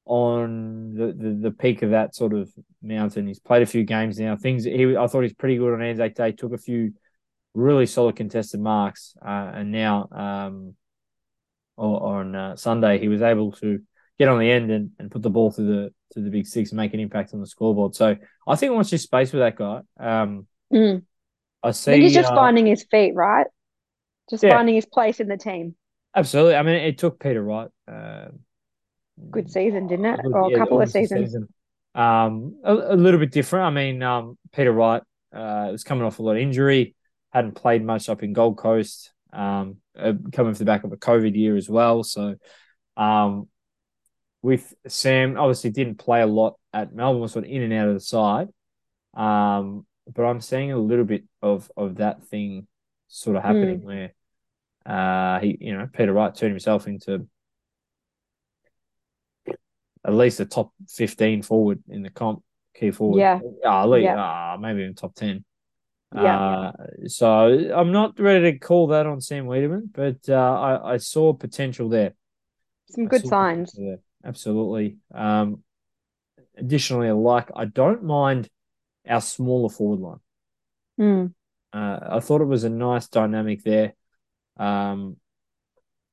on 0.06 0.96
the, 0.96 1.14
the, 1.14 1.40
the 1.44 1.52
peak 1.52 1.84
of 1.84 1.92
that 1.92 2.16
sort 2.16 2.34
of 2.34 2.52
mountain. 2.82 3.28
He's 3.28 3.40
played 3.40 3.62
a 3.62 3.68
few 3.68 3.84
games 3.84 4.20
now. 4.20 4.36
Things 4.36 4.64
he 4.64 4.98
I 4.98 5.06
thought 5.06 5.22
he's 5.22 5.34
pretty 5.34 5.58
good 5.58 5.74
on 5.74 5.84
Anzac 5.84 6.16
Day. 6.16 6.32
Took 6.32 6.54
a 6.54 6.58
few 6.58 6.94
really 7.54 7.86
solid 7.86 8.16
contested 8.16 8.60
marks, 8.60 9.16
uh, 9.24 9.52
and 9.54 9.72
now 9.72 10.08
um, 10.12 10.76
or, 11.78 12.18
on 12.18 12.36
uh, 12.36 12.56
Sunday 12.56 12.98
he 12.98 13.08
was 13.08 13.22
able 13.22 13.52
to 13.54 13.80
get 14.18 14.28
on 14.28 14.40
the 14.40 14.50
end 14.50 14.72
and, 14.72 14.92
and 14.98 15.12
put 15.12 15.22
the 15.22 15.30
ball 15.30 15.52
through 15.52 15.68
the 15.68 15.94
to 16.14 16.22
the 16.22 16.30
big 16.30 16.48
six 16.48 16.72
and 16.72 16.78
make 16.78 16.94
an 16.94 17.00
impact 17.00 17.34
on 17.34 17.40
the 17.42 17.48
scoreboard. 17.48 17.96
So 17.96 18.16
I 18.48 18.56
think 18.56 18.74
once 18.74 18.92
you 18.92 18.98
space 18.98 19.32
with 19.34 19.42
that 19.42 19.56
guy, 19.56 19.82
um, 20.00 20.48
Mm. 20.74 21.04
I 21.64 21.68
I 21.70 21.72
see. 21.72 21.92
think 21.92 22.04
he's 22.04 22.14
just 22.14 22.32
uh, 22.32 22.36
finding 22.36 22.66
his 22.66 22.84
feet, 22.90 23.14
right? 23.16 23.48
Just 24.30 24.44
Yeah. 24.44 24.52
finding 24.52 24.76
his 24.76 24.86
place 24.86 25.20
in 25.20 25.28
the 25.28 25.38
team. 25.38 25.76
Absolutely. 26.16 26.56
I 26.56 26.62
mean, 26.64 26.76
it 26.76 26.98
took 26.98 27.20
Peter 27.20 27.44
Wright. 27.44 27.70
Uh, 27.88 28.28
Good 29.32 29.52
season, 29.52 29.88
didn't 29.88 30.06
it? 30.06 30.22
good- 30.24 30.32
Or 30.34 30.50
yeah, 30.50 30.56
a 30.56 30.60
couple 30.60 30.82
of 30.82 30.90
seasons. 30.90 31.28
season. 31.32 31.48
Um, 31.96 32.60
a, 32.64 32.74
a 32.74 32.96
little 32.96 33.20
bit 33.20 33.32
different. 33.32 33.66
I 33.66 33.70
mean, 33.72 34.02
um, 34.04 34.38
Peter 34.54 34.72
Wright 34.72 35.02
uh, 35.34 35.70
was 35.72 35.84
coming 35.84 36.04
off 36.06 36.20
a 36.20 36.24
lot 36.24 36.34
of 36.34 36.38
injury, 36.38 36.96
hadn't 37.34 37.54
played 37.56 37.84
much 37.84 38.08
up 38.10 38.24
in 38.24 38.32
Gold 38.34 38.58
Coast, 38.58 39.12
um, 39.34 39.78
uh, 39.98 40.14
coming 40.32 40.52
off 40.52 40.58
the 40.60 40.66
back 40.66 40.84
of 40.86 40.94
a 40.94 40.98
COVID 40.98 41.36
year 41.36 41.56
as 41.58 41.70
well. 41.70 42.04
So, 42.04 42.36
um, 42.96 43.50
with 44.42 44.74
Sam, 44.88 45.38
obviously 45.38 45.70
didn't 45.72 45.96
play 45.96 46.22
a 46.22 46.28
lot 46.28 46.56
at 46.74 46.94
Melbourne, 46.94 47.22
was 47.22 47.34
sort 47.34 47.46
of 47.46 47.52
in 47.52 47.62
and 47.64 47.74
out 47.74 47.88
of 47.90 47.94
the 47.94 48.00
side. 48.00 48.50
Um, 49.14 49.86
but 50.14 50.24
I'm 50.24 50.42
seeing 50.42 50.72
a 50.72 50.78
little 50.78 51.06
bit 51.06 51.24
of 51.42 51.72
of 51.76 51.96
that 51.96 52.24
thing 52.26 52.68
sort 53.08 53.36
of 53.38 53.44
happening 53.44 53.82
where 53.84 54.14
uh 54.86 55.40
he 55.40 55.58
you 55.60 55.78
know 55.78 55.88
Peter 55.92 56.14
Wright 56.14 56.34
turned 56.34 56.52
himself 56.52 56.88
into 56.88 57.28
at 60.06 60.14
least 60.14 60.40
a 60.40 60.46
top 60.46 60.72
15 60.90 61.42
forward 61.42 61.84
in 61.90 62.02
the 62.04 62.10
comp 62.10 62.44
key 62.74 62.92
forward. 62.92 63.20
Yeah. 63.20 63.40
Ah, 63.66 63.84
at 63.84 63.90
least, 63.90 64.04
Yeah. 64.04 64.16
ah, 64.18 64.58
maybe 64.58 64.82
even 64.82 64.96
top 64.96 65.14
10. 65.16 65.44
Yeah. 66.16 66.40
Uh, 66.40 66.72
so 67.08 67.28
I'm 67.28 67.92
not 67.92 68.20
ready 68.20 68.52
to 68.54 68.58
call 68.60 68.88
that 68.88 69.06
on 69.06 69.22
Sam 69.22 69.46
Weideman, 69.46 69.90
but 69.94 70.18
uh, 70.30 70.34
I, 70.60 70.94
I 70.94 70.98
saw 70.98 71.34
potential 71.34 71.90
there. 71.90 72.14
Some 72.90 73.06
I 73.06 73.08
good 73.08 73.28
signs. 73.28 73.74
there. 73.74 74.00
Absolutely. 74.24 74.98
Um, 75.14 75.64
additionally, 76.58 77.08
I 77.08 77.12
like 77.12 77.50
I 77.56 77.66
don't 77.66 78.04
mind 78.04 78.50
our 79.08 79.22
smaller 79.22 79.70
forward 79.70 80.00
line. 80.00 80.20
Mm. 81.00 81.34
Uh, 81.72 82.16
I 82.16 82.20
thought 82.20 82.42
it 82.42 82.46
was 82.46 82.64
a 82.64 82.70
nice 82.70 83.08
dynamic 83.08 83.64
there. 83.64 83.94
Um, 84.58 85.18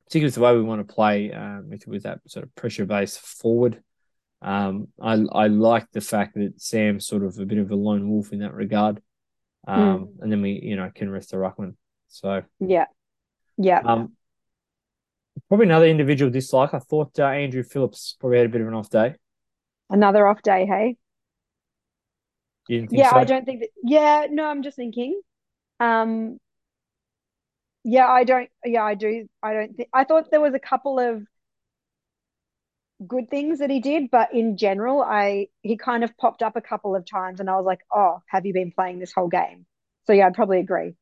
particularly 0.07 0.29
with 0.29 0.35
the 0.37 0.41
way 0.41 0.55
we 0.55 0.63
want 0.63 0.87
to 0.87 0.95
play 0.95 1.33
um, 1.33 1.69
with, 1.69 1.87
with 1.89 2.03
that 2.05 2.21
sort 2.29 2.45
of 2.45 2.55
pressure 2.55 2.87
base 2.87 3.17
forward. 3.17 3.83
Um, 4.41 4.89
I 5.01 5.15
I 5.15 5.47
like 5.49 5.91
the 5.93 6.01
fact 6.01 6.35
that 6.35 6.61
Sam's 6.61 7.07
sort 7.07 7.25
of 7.25 7.39
a 7.39 7.47
bit 7.47 7.59
of 7.59 7.71
a 7.71 7.77
lone 7.77 8.09
wolf 8.09 8.33
in 8.33 8.41
that 8.41 8.55
regard. 8.55 9.03
Um, 9.67 10.15
and 10.21 10.31
then 10.31 10.43
we 10.43 10.61
you 10.63 10.77
know 10.77 10.91
can 10.95 11.11
rest 11.11 11.31
the 11.31 11.39
ruckman. 11.39 11.75
So 12.09 12.43
Yeah. 12.61 12.87
Yeah. 13.59 13.81
um, 13.85 14.13
probably 15.49 15.67
another 15.67 15.87
individual 15.87 16.31
dislike. 16.31 16.75
I 16.75 16.79
thought 16.79 17.19
uh, 17.19 17.25
Andrew 17.27 17.63
Phillips 17.63 18.17
probably 18.21 18.39
had 18.39 18.47
a 18.47 18.51
bit 18.51 18.61
of 18.61 18.69
an 18.69 18.75
off 18.75 18.91
day. 18.91 19.15
Another 19.91 20.29
off 20.29 20.43
day, 20.43 20.65
hey? 20.65 20.97
You 22.69 22.79
didn't 22.79 22.91
think 22.91 23.05
Yeah, 23.05 23.07
so? 23.07 23.17
I 23.17 23.25
don't 23.25 23.45
think 23.45 23.61
that. 23.61 23.71
Yeah, 23.83 24.27
no, 24.31 24.47
I'm 24.47 24.63
just 24.63 24.77
thinking. 24.77 25.21
Um, 25.81 26.39
yeah, 27.85 28.07
I 28.09 28.25
don't. 28.25 28.51
Yeah, 28.65 28.83
I 28.85 28.95
do. 28.95 29.29
I 29.43 29.53
don't 29.55 29.77
think. 29.77 29.89
I 29.93 30.05
thought 30.05 30.31
there 30.31 30.41
was 30.41 30.55
a 30.55 30.59
couple 30.59 30.99
of 30.99 31.23
good 33.07 33.29
things 33.31 33.59
that 33.59 33.71
he 33.71 33.81
did, 33.81 34.11
but 34.11 34.33
in 34.33 34.57
general, 34.57 35.03
I 35.03 35.49
he 35.63 35.77
kind 35.77 36.05
of 36.05 36.17
popped 36.17 36.43
up 36.43 36.57
a 36.57 36.61
couple 36.61 36.95
of 36.97 37.05
times, 37.09 37.41
and 37.41 37.51
I 37.51 37.57
was 37.57 37.65
like, 37.67 37.81
"Oh, 37.95 38.23
have 38.29 38.47
you 38.47 38.53
been 38.53 38.73
playing 38.73 38.99
this 38.99 39.13
whole 39.13 39.29
game?" 39.29 39.67
So 40.07 40.13
yeah, 40.13 40.27
I'd 40.27 40.35
probably 40.35 40.61
agree. 40.61 40.95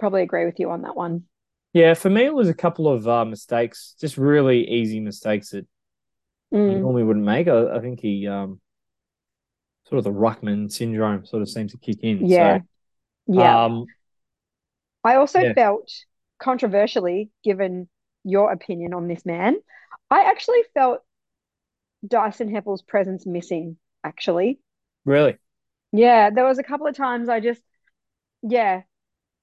Probably 0.00 0.22
agree 0.22 0.46
with 0.46 0.60
you 0.60 0.70
on 0.70 0.82
that 0.82 0.96
one. 0.96 1.24
Yeah, 1.72 1.94
for 1.94 2.10
me 2.10 2.24
it 2.26 2.34
was 2.34 2.48
a 2.48 2.54
couple 2.54 2.88
of 2.88 3.08
uh, 3.08 3.24
mistakes, 3.24 3.94
just 4.00 4.18
really 4.18 4.68
easy 4.68 5.00
mistakes 5.00 5.50
that 5.50 5.66
Mm, 6.52 6.92
normally 6.92 7.02
wouldn't 7.02 7.24
make. 7.24 7.48
I, 7.48 7.76
I 7.76 7.80
think 7.80 8.00
he 8.00 8.26
um 8.26 8.60
sort 9.88 9.98
of 9.98 10.04
the 10.04 10.10
ruckman 10.12 10.70
syndrome 10.70 11.24
sort 11.26 11.42
of 11.42 11.48
seems 11.48 11.72
to 11.72 11.78
kick 11.78 11.98
in. 12.02 12.26
yeah, 12.26 12.58
So 12.58 12.64
yeah. 13.26 13.60
um 13.60 13.90
I 15.04 15.14
also 15.16 15.44
yeah. 15.44 15.54
felt 15.54 15.92
controversially, 16.40 17.30
given 17.44 17.88
your 18.24 18.50
opinion 18.52 18.94
on 18.94 19.06
this 19.08 19.24
man, 19.24 19.60
I 20.10 20.24
actually 20.24 20.62
felt 20.74 21.02
Dyson 22.06 22.48
Heppel's 22.48 22.80
presence 22.82 23.26
missing, 23.26 23.76
actually. 24.04 24.60
really 25.04 25.38
Yeah, 25.92 26.30
there 26.30 26.44
was 26.46 26.58
a 26.58 26.62
couple 26.62 26.86
of 26.86 26.96
times 26.96 27.28
I 27.28 27.40
just, 27.40 27.62
yeah, 28.42 28.82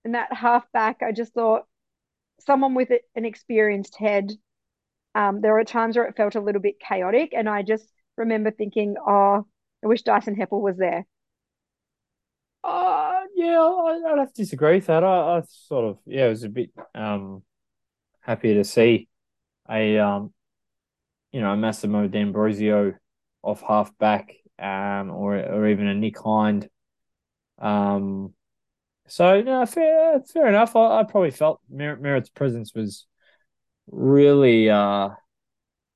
in 0.06 0.14
that 0.14 0.34
half 0.34 0.72
back, 0.74 1.04
I 1.04 1.14
just 1.14 1.34
thought 1.36 1.68
someone 2.46 2.76
with 2.76 2.90
an 3.16 3.26
experienced 3.26 3.98
head. 3.98 4.32
Um, 5.16 5.42
there 5.42 5.54
were 5.54 5.64
times 5.66 5.98
where 5.98 6.06
it 6.08 6.18
felt 6.18 6.36
a 6.36 6.42
little 6.42 6.62
bit 6.62 6.80
chaotic, 6.80 7.34
and 7.36 7.50
I 7.50 7.64
just 7.64 7.86
remember 8.18 8.52
thinking, 8.52 8.96
oh, 9.06 9.46
I 9.84 9.88
wish 9.88 10.04
Dyson 10.04 10.36
Heppel 10.36 10.62
was 10.62 10.78
there. 10.78 11.06
uh 12.64 13.22
yeah, 13.36 13.60
I, 13.60 14.02
I'd 14.12 14.20
have 14.20 14.34
to 14.34 14.42
disagree 14.42 14.76
with 14.76 14.88
that. 14.88 15.04
I, 15.04 15.38
I 15.38 15.42
sort 15.48 15.86
of 15.86 16.00
yeah, 16.06 16.26
it 16.28 16.30
was 16.30 16.44
a 16.44 16.50
bit 16.50 16.72
um 16.94 17.44
happy 18.22 18.56
to 18.56 18.64
see 18.64 19.10
a 19.70 20.00
um, 20.00 20.34
you 21.32 21.42
know, 21.42 21.52
a 21.52 21.58
Massimo 21.58 22.08
D'Ambrosio 22.08 22.96
off 23.44 23.62
half 23.62 23.96
back, 23.98 24.34
um, 24.58 25.12
or 25.12 25.38
or 25.38 25.68
even 25.68 25.88
a 25.88 25.94
Nick 25.96 26.18
Hind. 26.20 26.70
Um, 27.60 28.34
so 29.10 29.42
no, 29.42 29.66
fair 29.66 30.22
fair 30.22 30.48
enough. 30.48 30.76
I, 30.76 31.00
I 31.00 31.04
probably 31.04 31.32
felt 31.32 31.60
Mer- 31.70 31.98
Merrett's 31.98 32.30
presence 32.30 32.74
was 32.74 33.06
really 33.88 34.70
uh 34.70 35.10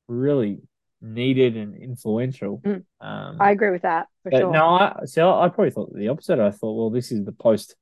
really 0.08 0.60
needed 1.02 1.58
and 1.58 1.76
influential. 1.76 2.60
Mm. 2.64 2.84
Um, 3.02 3.38
I 3.40 3.52
agree 3.52 3.72
with 3.72 3.82
that 3.84 4.08
for 4.24 4.32
sure. 4.32 4.52
no, 4.52 4.66
I 4.66 5.06
see. 5.06 5.22
I, 5.22 5.46
I 5.46 5.50
probably 5.50 5.72
thought 5.72 5.94
the 5.94 6.08
opposite. 6.10 6.40
I 6.40 6.52
thought, 6.52 6.76
well, 6.78 6.90
this 6.90 7.12
is 7.12 7.26
the 7.26 7.32
post 7.34 7.76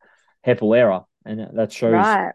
Heppel 0.45 0.75
era, 0.77 1.05
and 1.25 1.39
that- 1.39 1.55
that 1.55 1.71
shows 1.71 1.93
right. 1.93 2.33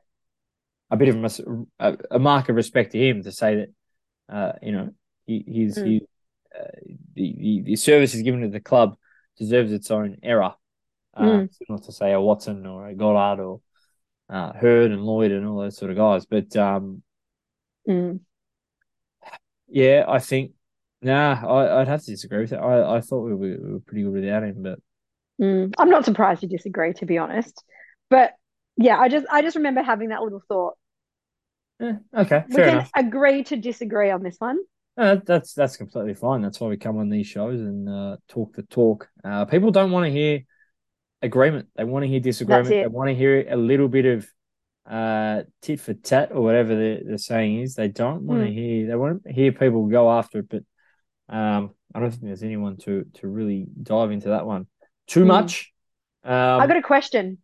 a 0.90 0.96
bit 0.96 1.08
of 1.08 1.40
a, 1.80 1.96
a 2.12 2.18
mark 2.18 2.48
of 2.48 2.56
respect 2.56 2.92
to 2.92 2.98
him 2.98 3.22
to 3.24 3.32
say 3.32 3.56
that, 3.56 4.34
uh, 4.34 4.52
you 4.62 4.72
know, 4.72 4.90
he, 5.26 5.44
he's 5.46 5.76
Mm. 5.76 5.86
he, 5.86 6.02
uh, 6.56 6.64
the, 7.14 7.34
the 7.38 7.62
the 7.66 7.76
service 7.76 8.12
he's 8.12 8.22
given 8.22 8.42
to 8.42 8.48
the 8.48 8.60
club 8.60 8.96
deserves 9.38 9.72
its 9.72 9.90
own 9.90 10.18
era. 10.22 10.56
Uh, 11.16 11.40
Mm. 11.40 11.48
Not 11.68 11.84
to 11.84 11.92
say 11.92 12.12
a 12.12 12.20
Watson 12.20 12.66
or 12.66 12.88
a 12.88 12.94
Goddard 12.94 13.42
or 13.42 13.60
uh, 14.30 14.52
Hurd 14.54 14.92
and 14.92 15.04
Lloyd 15.04 15.32
and 15.32 15.46
all 15.46 15.60
those 15.60 15.76
sort 15.78 15.90
of 15.92 15.96
guys, 15.96 16.26
but 16.26 16.54
um, 16.56 17.02
Mm. 17.88 18.18
yeah, 19.68 20.04
I 20.08 20.18
think 20.18 20.52
nah, 21.02 21.40
I, 21.46 21.80
I'd 21.80 21.88
have 21.88 22.02
to 22.04 22.10
disagree 22.10 22.40
with 22.40 22.52
it. 22.52 22.56
I, 22.56 22.96
I 22.96 23.00
thought 23.00 23.22
we 23.24 23.34
were, 23.34 23.38
we 23.58 23.72
were 23.72 23.80
pretty 23.80 24.02
good 24.02 24.12
without 24.12 24.44
him, 24.44 24.62
but 24.62 24.78
Mm. 25.40 25.74
I'm 25.78 25.90
not 25.90 26.04
surprised 26.04 26.42
you 26.42 26.48
disagree, 26.48 26.92
to 26.94 27.06
be 27.06 27.18
honest. 27.18 27.62
But 28.08 28.32
yeah, 28.76 28.98
I 28.98 29.08
just 29.08 29.26
I 29.30 29.42
just 29.42 29.56
remember 29.56 29.82
having 29.82 30.08
that 30.10 30.22
little 30.22 30.42
thought. 30.48 30.76
eh, 31.80 31.94
okay, 32.14 32.44
We 32.48 32.62
can 32.62 32.74
enough. 32.74 32.90
agree 32.96 33.44
to 33.44 33.56
disagree 33.56 34.10
on 34.10 34.22
this 34.22 34.36
one. 34.38 34.58
Uh, 34.96 35.16
that's 35.26 35.52
that's 35.52 35.76
completely 35.76 36.14
fine. 36.14 36.40
That's 36.40 36.58
why 36.58 36.68
we 36.68 36.76
come 36.78 36.96
on 36.96 37.10
these 37.10 37.26
shows 37.26 37.60
and 37.60 37.88
uh, 37.88 38.16
talk 38.28 38.54
the 38.54 38.62
talk. 38.62 39.08
Uh, 39.22 39.44
people 39.44 39.70
don't 39.70 39.90
want 39.90 40.06
to 40.06 40.10
hear 40.10 40.40
agreement; 41.22 41.68
they 41.76 41.84
want 41.84 42.04
to 42.04 42.08
hear 42.08 42.20
disagreement. 42.20 42.70
They 42.80 42.86
want 42.88 43.08
to 43.08 43.14
hear 43.14 43.46
a 43.48 43.56
little 43.56 43.88
bit 43.88 44.06
of 44.06 44.28
uh, 44.86 45.42
tit 45.62 45.80
for 45.80 45.94
tat 45.94 46.30
or 46.32 46.42
whatever 46.42 46.74
the, 46.74 47.02
the 47.04 47.18
saying 47.18 47.60
is. 47.60 47.74
They 47.74 47.88
don't 47.88 48.22
want 48.22 48.40
to 48.40 48.46
Hmm. 48.46 48.52
hear. 48.52 48.86
They 48.86 48.94
want 48.96 49.24
to 49.24 49.32
hear 49.32 49.52
people 49.52 49.86
go 49.86 50.10
after 50.10 50.40
it, 50.40 50.48
but 50.48 50.62
um, 51.28 51.70
I 51.94 52.00
don't 52.00 52.10
think 52.10 52.22
there's 52.22 52.42
anyone 52.42 52.76
to 52.78 53.04
to 53.14 53.28
really 53.28 53.66
dive 53.82 54.10
into 54.10 54.28
that 54.30 54.46
one 54.46 54.66
too 55.06 55.22
Hmm. 55.22 55.28
much. 55.28 55.72
Um, 56.24 56.60
I 56.60 56.66
got 56.66 56.76
a 56.76 56.82
question. 56.82 57.38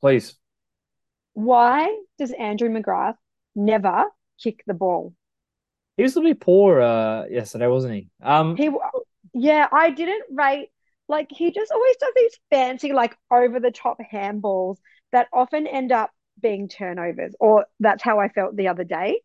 please. 0.00 0.34
Why 1.34 1.94
does 2.18 2.32
Andrew 2.32 2.68
McGrath 2.68 3.16
never 3.54 4.04
kick 4.42 4.62
the 4.66 4.74
ball? 4.74 5.12
He 5.96 6.02
was 6.02 6.14
a 6.14 6.18
little 6.18 6.32
bit 6.32 6.40
poor 6.40 6.80
uh, 6.80 7.26
yesterday, 7.26 7.66
wasn't 7.68 7.94
he? 7.94 8.08
Um, 8.22 8.56
He, 8.56 8.70
yeah, 9.32 9.66
I 9.72 9.90
didn't 9.90 10.24
rate. 10.30 10.70
Like 11.08 11.28
he 11.30 11.52
just 11.52 11.70
always 11.70 11.96
does 11.96 12.12
these 12.16 12.38
fancy, 12.50 12.92
like 12.92 13.16
over 13.30 13.60
the 13.60 13.70
top 13.70 13.98
handballs 14.12 14.76
that 15.12 15.28
often 15.32 15.66
end 15.66 15.92
up 15.92 16.10
being 16.40 16.68
turnovers, 16.68 17.34
or 17.40 17.66
that's 17.80 18.02
how 18.02 18.18
I 18.20 18.28
felt 18.28 18.56
the 18.56 18.68
other 18.68 18.84
day. 18.84 19.20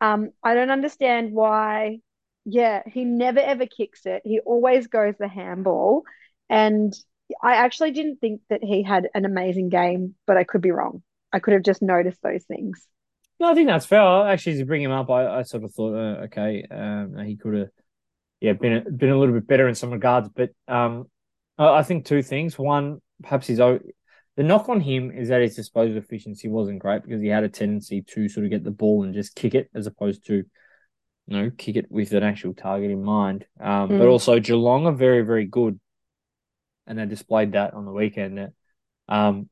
Um, 0.00 0.30
I 0.42 0.54
don't 0.54 0.70
understand 0.70 1.32
why. 1.32 1.98
Yeah, 2.46 2.82
he 2.86 3.04
never 3.04 3.38
ever 3.38 3.66
kicks 3.66 4.06
it. 4.06 4.22
He 4.24 4.40
always 4.40 4.86
goes 4.86 5.14
the 5.18 5.28
handball, 5.28 6.04
and 6.48 6.92
I 7.42 7.56
actually 7.56 7.92
didn't 7.92 8.16
think 8.16 8.40
that 8.48 8.64
he 8.64 8.82
had 8.82 9.08
an 9.14 9.24
amazing 9.24 9.68
game, 9.68 10.14
but 10.26 10.36
I 10.36 10.44
could 10.44 10.62
be 10.62 10.70
wrong. 10.70 11.02
I 11.32 11.38
could 11.38 11.52
have 11.52 11.62
just 11.62 11.82
noticed 11.82 12.22
those 12.22 12.44
things. 12.44 12.84
No, 13.38 13.50
I 13.50 13.54
think 13.54 13.68
that's 13.68 13.86
fair. 13.86 14.00
Actually, 14.00 14.58
to 14.58 14.64
bring 14.64 14.82
him 14.82 14.90
up, 14.90 15.10
I, 15.10 15.38
I 15.38 15.42
sort 15.42 15.64
of 15.64 15.72
thought, 15.72 15.94
uh, 15.94 16.24
okay, 16.24 16.64
um, 16.70 17.16
he 17.24 17.36
could 17.36 17.54
have, 17.54 17.68
yeah, 18.40 18.54
been 18.54 18.72
a, 18.72 18.90
been 18.90 19.10
a 19.10 19.18
little 19.18 19.34
bit 19.34 19.46
better 19.46 19.68
in 19.68 19.74
some 19.74 19.90
regards. 19.90 20.28
But 20.28 20.50
um, 20.66 21.06
I, 21.58 21.82
think 21.82 22.06
two 22.06 22.22
things. 22.22 22.58
One, 22.58 23.00
perhaps 23.22 23.46
his 23.46 23.60
own, 23.60 23.80
the 24.36 24.42
knock 24.42 24.68
on 24.68 24.80
him 24.80 25.10
is 25.10 25.28
that 25.28 25.42
his 25.42 25.56
disposal 25.56 25.98
efficiency 25.98 26.48
wasn't 26.48 26.78
great 26.78 27.02
because 27.02 27.20
he 27.20 27.28
had 27.28 27.44
a 27.44 27.48
tendency 27.48 28.02
to 28.02 28.28
sort 28.28 28.44
of 28.44 28.50
get 28.50 28.64
the 28.64 28.70
ball 28.70 29.02
and 29.02 29.14
just 29.14 29.34
kick 29.34 29.54
it 29.54 29.70
as 29.74 29.86
opposed 29.86 30.26
to, 30.26 30.34
you 30.34 30.44
know, 31.36 31.50
kick 31.56 31.76
it 31.76 31.90
with 31.90 32.12
an 32.12 32.22
actual 32.22 32.54
target 32.54 32.90
in 32.90 33.04
mind. 33.04 33.44
Um, 33.60 33.88
but 33.88 34.00
Mm. 34.00 34.10
also 34.10 34.40
Geelong 34.40 34.86
are 34.86 34.92
very, 34.92 35.22
very 35.22 35.44
good, 35.44 35.78
and 36.86 36.98
they 36.98 37.04
displayed 37.04 37.52
that 37.52 37.74
on 37.74 37.84
the 37.84 37.92
weekend. 37.92 38.38
That, 38.38 38.52
um, 39.08 39.50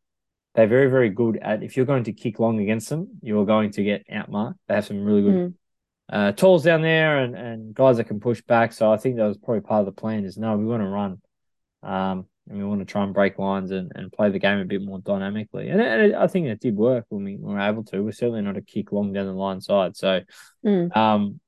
they're 0.54 0.66
very, 0.66 0.88
very 0.90 1.10
good 1.10 1.36
at 1.36 1.62
if 1.62 1.76
you're 1.76 1.86
going 1.86 2.04
to 2.04 2.12
kick 2.12 2.40
long 2.40 2.58
against 2.58 2.88
them, 2.88 3.18
you 3.20 3.38
are 3.38 3.44
going 3.44 3.70
to 3.72 3.84
get 3.84 4.08
outmarked. 4.08 4.56
They 4.66 4.74
have 4.74 4.86
some 4.86 5.04
really 5.04 5.22
good 5.22 5.34
Mm. 5.34 5.54
Uh, 6.10 6.32
tools 6.32 6.64
down 6.64 6.82
there 6.82 7.18
and, 7.18 7.34
and 7.36 7.74
guys 7.74 7.96
that 7.98 8.04
can 8.04 8.20
push 8.20 8.40
back. 8.42 8.72
So 8.72 8.90
I 8.92 8.96
think 8.96 9.16
that 9.16 9.26
was 9.26 9.36
probably 9.38 9.60
part 9.60 9.80
of 9.80 9.86
the 9.86 10.00
plan 10.00 10.24
is 10.24 10.36
no, 10.38 10.56
we 10.56 10.64
want 10.64 10.82
to 10.82 10.88
run. 10.88 11.20
Um, 11.82 12.26
and 12.48 12.56
we 12.58 12.64
want 12.64 12.80
to 12.80 12.86
try 12.86 13.02
and 13.04 13.12
break 13.12 13.38
lines 13.38 13.70
and, 13.72 13.92
and 13.94 14.10
play 14.10 14.30
the 14.30 14.38
game 14.38 14.58
a 14.58 14.64
bit 14.64 14.80
more 14.82 15.00
dynamically. 15.00 15.68
And, 15.68 15.80
it, 15.82 16.00
it- 16.10 16.14
I 16.14 16.26
think 16.28 16.46
it 16.46 16.60
did 16.60 16.76
work 16.76 17.04
when 17.10 17.24
we 17.24 17.36
were 17.36 17.60
able 17.60 17.84
to. 17.84 18.02
We're 18.02 18.12
certainly 18.12 18.40
not 18.40 18.56
a 18.56 18.62
kick 18.62 18.90
long 18.90 19.12
down 19.12 19.26
the 19.26 19.32
line 19.32 19.60
side. 19.60 19.96
So, 19.96 20.20
Mm. 20.64 20.96
um, 20.96 21.40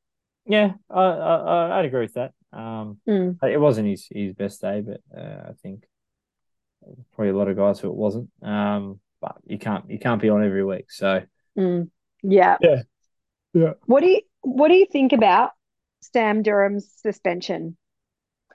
yeah, 0.46 0.72
I, 0.90 1.00
I, 1.02 1.36
I- 1.36 1.78
I'd 1.78 1.84
agree 1.86 2.00
with 2.02 2.14
that. 2.14 2.32
Um, 2.52 2.98
Mm. 3.08 3.42
it 3.44 3.58
wasn't 3.60 3.88
his, 3.88 4.08
his 4.10 4.34
best 4.34 4.60
day, 4.60 4.82
but 4.82 5.00
uh, 5.16 5.48
I 5.48 5.52
think 5.62 5.84
probably 7.14 7.30
a 7.30 7.36
lot 7.36 7.48
of 7.48 7.56
guys 7.56 7.80
who 7.80 7.88
it 7.88 7.94
wasn't. 7.96 8.28
Um, 8.42 9.00
but 9.22 9.36
you 9.46 9.58
can't 9.58 9.90
you 9.90 9.98
can't 9.98 10.20
be 10.20 10.30
on 10.30 10.44
every 10.44 10.64
week. 10.64 10.90
So 10.90 11.22
Mm. 11.58 11.88
Yeah. 12.22 12.56
Yeah. 12.60 12.82
Yeah. 13.52 13.72
What 13.86 14.00
do 14.00 14.08
you 14.08 14.20
what 14.42 14.68
do 14.68 14.74
you 14.74 14.86
think 14.86 15.12
about 15.12 15.50
Sam 16.00 16.42
Durham's 16.42 16.90
suspension? 17.02 17.76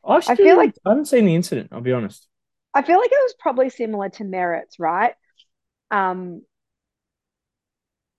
I, 0.04 0.36
feel 0.36 0.58
like- 0.58 0.76
I 0.86 0.90
haven't 0.90 1.06
seen 1.06 1.26
the 1.26 1.36
incident. 1.36 1.70
I'll 1.72 1.82
be 1.82 1.94
honest. 1.94 2.28
I 2.74 2.82
feel 2.82 2.98
like 3.00 3.12
it 3.12 3.24
was 3.24 3.36
probably 3.40 3.70
similar 3.70 4.10
to 4.10 4.24
Merrett's, 4.24 4.80
right? 4.80 5.14
Um, 5.92 6.42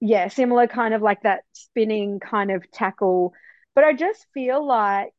yeah, 0.00 0.28
similar 0.28 0.66
kind 0.66 0.94
of 0.94 1.02
like 1.02 1.22
that 1.22 1.42
spinning 1.52 2.20
kind 2.20 2.50
of 2.50 2.70
tackle. 2.70 3.34
But 3.74 3.84
I 3.84 3.92
just 3.92 4.26
feel 4.32 4.66
like 4.66 5.12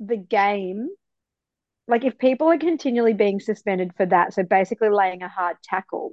the 0.00 0.16
game, 0.16 0.88
like 1.86 2.04
if 2.04 2.18
people 2.18 2.48
are 2.48 2.58
continually 2.58 3.14
being 3.14 3.40
suspended 3.40 3.92
for 3.96 4.06
that, 4.06 4.34
so 4.34 4.42
basically 4.42 4.90
laying 4.90 5.22
a 5.22 5.28
hard 5.28 5.56
tackle, 5.62 6.12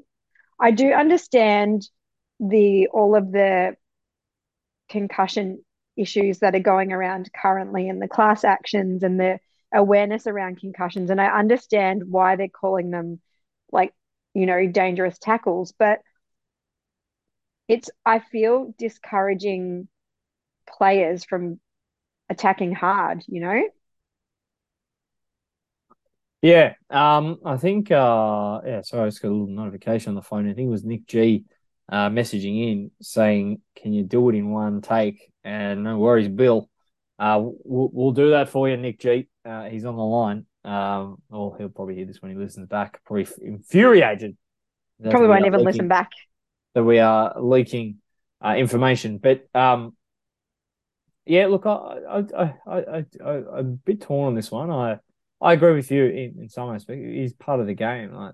I 0.60 0.71
do 0.71 0.91
understand 0.91 1.88
the 2.39 2.88
all 2.88 3.15
of 3.15 3.32
the 3.32 3.76
concussion 4.89 5.63
issues 5.98 6.39
that 6.39 6.56
are 6.56 6.60
going 6.60 6.91
around 6.91 7.30
currently 7.34 7.89
and 7.89 8.02
the 8.02 8.08
class 8.08 8.43
actions 8.43 9.04
and 9.04 9.19
the 9.19 9.39
awareness 9.74 10.28
around 10.28 10.60
concussions. 10.60 11.10
And 11.10 11.21
I 11.21 11.28
understand 11.28 12.04
why 12.10 12.36
they're 12.36 12.48
calling 12.50 12.91
them 12.91 13.19
like, 13.71 13.93
you 14.34 14.45
know, 14.45 14.67
dangerous 14.67 15.17
tackles, 15.17 15.74
but 15.78 16.00
it's, 17.67 17.89
I 18.06 18.19
feel 18.19 18.74
discouraging 18.78 19.88
players 20.67 21.26
from 21.26 21.60
attacking 22.30 22.74
hard, 22.74 23.24
you 23.28 23.41
know? 23.41 23.63
Yeah. 26.41 26.74
Um. 26.91 27.39
I 27.43 27.58
think. 27.58 27.89
Uh. 27.89 28.62
Yeah. 28.63 28.82
Sorry, 28.82 29.06
I 29.06 29.08
just 29.08 29.19
got 29.19 29.30
a 29.30 29.32
little 29.32 29.48
notification 29.48 30.10
on 30.10 30.15
the 30.15 30.21
phone. 30.21 30.48
I 30.48 30.54
think 30.54 30.67
it 30.67 30.71
was 30.71 30.84
Nick 30.84 31.08
G. 31.08 31.43
Uh, 31.88 32.10
messaging 32.10 32.71
in 32.71 32.91
saying, 33.02 33.62
"Can 33.76 33.93
you 33.93 34.04
do 34.04 34.30
it 34.30 34.36
in 34.36 34.50
one 34.50 34.82
take?" 34.82 35.32
And 35.43 35.84
no 35.84 35.98
worries, 36.00 36.28
Bill. 36.28 36.69
Uh, 37.19 37.39
we'll, 37.43 37.89
we'll 37.93 38.12
do 38.12 38.32
that 38.32 38.50
for 38.50 38.67
you, 38.67 38.76
Nick 38.78 39.00
G. 39.00 39.28
Uh, 39.45 39.65
he's 39.65 39.86
on 39.86 39.95
the 39.95 40.04
line. 40.04 40.45
Um. 40.63 41.21
Well, 41.30 41.56
he'll 41.58 41.69
probably 41.69 41.95
hear 41.95 42.06
this 42.06 42.21
when 42.21 42.32
he 42.32 42.38
listens 42.38 42.67
back. 42.67 43.02
Probably 43.06 43.28
infuriated. 43.41 44.36
Probably 45.02 45.28
won't 45.28 45.45
even 45.45 45.60
leaking- 45.60 45.65
listen 45.65 45.88
back. 45.88 46.10
that 46.74 46.84
we 46.84 47.00
are 47.00 47.39
leaking 47.39 47.98
uh, 48.43 48.56
information. 48.58 49.19
But 49.19 49.45
um, 49.54 49.95
yeah, 51.26 51.48
look, 51.48 51.65
I, 51.65 51.69
I, 52.10 52.17
I, 52.17 52.54
I, 52.67 53.06
I, 53.24 53.30
I'm 53.30 53.58
a 53.58 53.63
bit 53.63 54.02
torn 54.02 54.28
on 54.30 54.36
this 54.36 54.50
one. 54.52 54.71
I, 54.71 54.98
I 55.41 55.54
agree 55.54 55.74
with 55.74 55.91
you 55.91 56.06
in, 56.06 56.36
in 56.39 56.50
some 56.50 56.74
aspect. 56.74 57.00
He's 57.02 57.34
part 57.34 57.60
of 57.60 57.67
the 57.67 57.74
game. 57.76 58.12
Like 58.13 58.34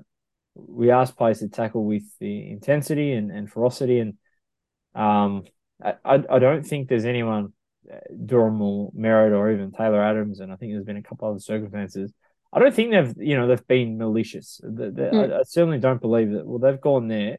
we 0.56 0.92
ask 0.92 1.16
players 1.16 1.40
to 1.40 1.50
tackle 1.50 1.86
with 1.86 2.04
the 2.20 2.52
intensity 2.52 3.14
and, 3.14 3.32
and 3.32 3.52
ferocity, 3.52 4.00
and 4.00 4.14
um, 4.96 5.44
I, 5.84 5.96
I, 6.06 6.40
don't 6.40 6.66
think 6.66 6.88
there's 6.88 7.06
anyone, 7.06 7.54
uh, 7.92 7.98
Durham 8.26 8.62
or 8.62 8.92
Merrett 8.92 9.36
or 9.36 9.52
even 9.52 9.72
Taylor 9.72 10.04
Adams, 10.04 10.40
and 10.40 10.52
I 10.52 10.56
think 10.56 10.74
there's 10.74 10.86
been 10.86 10.98
a 10.98 11.04
couple 11.04 11.30
other 11.30 11.40
circumstances. 11.40 12.14
I 12.54 12.60
don't 12.60 12.74
think 12.74 12.92
they've, 12.92 13.14
you 13.18 13.38
know, 13.38 13.48
they've 13.48 13.68
been 13.68 13.98
malicious. 13.98 14.60
The, 14.62 14.92
the, 14.92 15.10
Mm. 15.14 15.34
I, 15.34 15.40
I 15.40 15.44
certainly 15.44 15.80
don't 15.80 16.02
believe 16.02 16.32
that. 16.32 16.46
Well, 16.46 16.60
they've 16.60 16.82
gone 16.82 17.08
there 17.08 17.38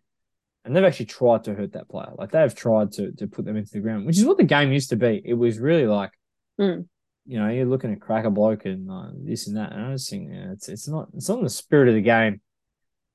and 0.64 0.74
they've 0.74 0.84
actually 0.84 1.06
tried 1.06 1.44
to 1.44 1.54
hurt 1.54 1.72
that 1.72 1.88
player. 1.88 2.12
Like 2.16 2.30
they've 2.30 2.54
tried 2.54 2.92
to 2.92 3.12
to 3.12 3.26
put 3.26 3.44
them 3.44 3.56
into 3.56 3.72
the 3.72 3.80
ground, 3.80 4.06
which 4.06 4.18
is 4.18 4.24
what 4.24 4.38
the 4.38 4.44
game 4.44 4.72
used 4.72 4.90
to 4.90 4.96
be. 4.96 5.20
It 5.24 5.34
was 5.34 5.58
really 5.58 5.86
like, 5.86 6.12
Mm. 6.60 6.86
you 7.26 7.38
know, 7.38 7.48
you're 7.48 7.66
looking 7.66 7.92
at 7.92 8.00
crack 8.00 8.24
a 8.24 8.30
bloke 8.30 8.64
and 8.64 8.90
uh, 8.90 9.10
this 9.14 9.48
and 9.48 9.56
that. 9.56 9.72
And 9.72 9.86
I 9.86 9.92
just 9.92 10.08
think 10.08 10.30
you 10.30 10.34
know, 10.34 10.52
it's 10.52 10.68
it's 10.68 10.88
not 10.88 11.08
it's 11.14 11.28
not 11.28 11.38
in 11.38 11.44
the 11.44 11.50
spirit 11.50 11.88
of 11.88 11.94
the 11.94 12.00
game 12.00 12.40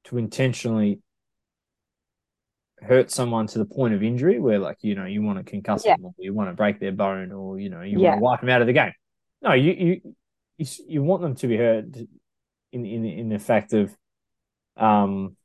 to 0.07 0.17
intentionally 0.17 0.99
hurt 2.79 3.09
someone 3.11 3.47
to 3.47 3.59
the 3.59 3.65
point 3.65 3.93
of 3.93 4.03
injury, 4.03 4.39
where 4.39 4.59
like 4.59 4.77
you 4.81 4.95
know 4.95 5.05
you 5.05 5.21
want 5.21 5.45
to 5.45 5.61
concuss 5.61 5.85
Yeah. 5.85 5.95
them, 5.95 6.05
or 6.05 6.13
you 6.17 6.33
want 6.33 6.49
to 6.49 6.53
break 6.53 6.79
their 6.79 6.91
bone, 6.91 7.31
or 7.31 7.59
you 7.59 7.69
know 7.69 7.81
you 7.81 7.99
Yeah. 7.99 8.11
want 8.11 8.19
to 8.19 8.23
wipe 8.23 8.41
them 8.41 8.49
out 8.49 8.61
of 8.61 8.67
the 8.67 8.73
game. 8.73 8.93
No, 9.41 9.53
you 9.53 9.71
you 9.73 10.15
you, 10.57 10.65
you 10.87 11.03
want 11.03 11.21
them 11.21 11.35
to 11.35 11.47
be 11.47 11.57
hurt 11.57 11.85
in 12.71 12.85
in 12.85 13.05
in 13.05 13.29
the 13.29 13.39
fact 13.39 13.73
of 13.73 13.95
um 14.75 15.35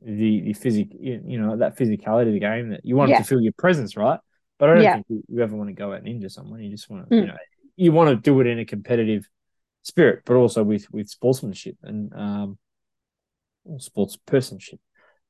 the 0.00 0.42
the 0.42 0.52
physic 0.52 0.88
you 0.92 1.40
know 1.40 1.56
that 1.56 1.76
physicality 1.76 2.28
of 2.28 2.32
the 2.34 2.38
game 2.38 2.70
that 2.70 2.80
you 2.84 2.96
want 2.96 3.08
them 3.08 3.14
Yeah. 3.14 3.22
to 3.22 3.28
feel 3.28 3.40
your 3.40 3.52
presence, 3.58 3.96
right? 3.96 4.20
But 4.58 4.70
I 4.70 4.74
don't 4.74 4.92
think 4.92 5.06
you, 5.08 5.22
you 5.28 5.42
ever 5.42 5.56
want 5.56 5.68
to 5.68 5.74
go 5.74 5.92
out 5.92 5.98
and 5.98 6.08
injure 6.08 6.28
someone. 6.28 6.60
You 6.60 6.70
just 6.70 6.88
want 6.88 7.08
to 7.08 7.14
Mm. 7.14 7.20
you 7.20 7.26
know 7.26 7.36
you 7.76 7.92
want 7.92 8.10
to 8.10 8.16
do 8.16 8.40
it 8.40 8.46
in 8.46 8.58
a 8.58 8.64
competitive 8.64 9.28
spirit, 9.82 10.22
but 10.24 10.34
also 10.36 10.62
with 10.62 10.90
with 10.92 11.08
sportsmanship 11.08 11.76
and 11.82 12.12
um 12.14 12.58
sports 13.78 14.16
personship. 14.26 14.78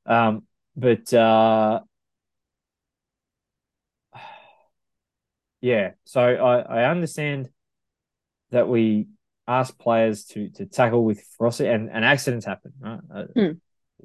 Um, 0.07 0.45
but 0.77 1.13
uh, 1.13 1.81
yeah, 5.61 5.93
so 6.05 6.21
I, 6.21 6.61
I 6.61 6.91
understand 6.91 7.49
that 8.51 8.69
we 8.69 9.09
ask 9.47 9.77
players 9.79 10.25
to 10.27 10.51
to 10.51 10.67
tackle 10.67 11.05
with 11.05 11.23
ferocity 11.37 11.69
and, 11.69 11.91
and 11.91 12.05
accidents 12.05 12.47
happen, 12.47 12.73
right? 12.81 13.01
Uh, 13.15 13.25
Mm. 13.37 13.61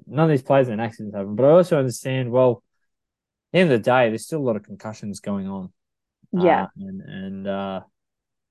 None 0.07 0.25
of 0.25 0.29
these 0.31 0.41
players 0.41 0.69
and 0.69 0.81
accidents 0.81 1.15
happen, 1.15 1.35
but 1.35 1.45
I 1.45 1.51
also 1.51 1.77
understand. 1.77 2.31
Well, 2.31 2.63
the 3.51 3.59
end 3.59 3.71
of 3.71 3.79
the 3.79 3.83
day, 3.83 4.09
there's 4.09 4.25
still 4.25 4.39
a 4.39 4.47
lot 4.47 4.55
of 4.55 4.63
concussions 4.63 5.19
going 5.19 5.47
on. 5.47 5.71
Yeah. 6.31 6.63
Uh, 6.63 6.67
and 6.77 7.01
and 7.01 7.47
uh, 7.47 7.81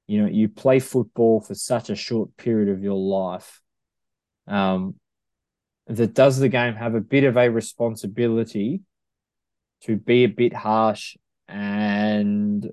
you 0.06 0.22
know, 0.22 0.28
you 0.28 0.48
play 0.48 0.78
football 0.78 1.40
for 1.40 1.54
such 1.54 1.90
a 1.90 1.96
short 1.96 2.36
period 2.36 2.68
of 2.68 2.82
your 2.82 2.96
life. 2.96 3.60
Um, 4.46 4.94
that 5.86 6.14
does 6.14 6.38
the 6.38 6.48
game 6.48 6.74
have 6.74 6.94
a 6.94 7.00
bit 7.00 7.24
of 7.24 7.36
a 7.36 7.50
responsibility 7.50 8.82
to 9.82 9.96
be 9.96 10.24
a 10.24 10.28
bit 10.28 10.52
harsh 10.52 11.16
and 11.48 12.70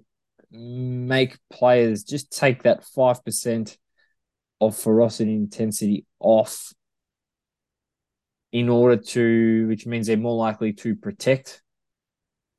make 0.52 1.38
players 1.52 2.04
just 2.04 2.32
take 2.32 2.64
that 2.64 2.84
five 2.84 3.24
percent 3.24 3.78
of 4.62 4.76
ferocity 4.76 5.34
intensity 5.34 6.06
off 6.20 6.74
in 8.52 8.68
order 8.68 8.98
to, 8.98 9.68
which 9.68 9.86
means 9.86 10.08
they're 10.08 10.18
more 10.18 10.36
likely 10.36 10.74
to 10.74 10.96
protect 10.96 11.62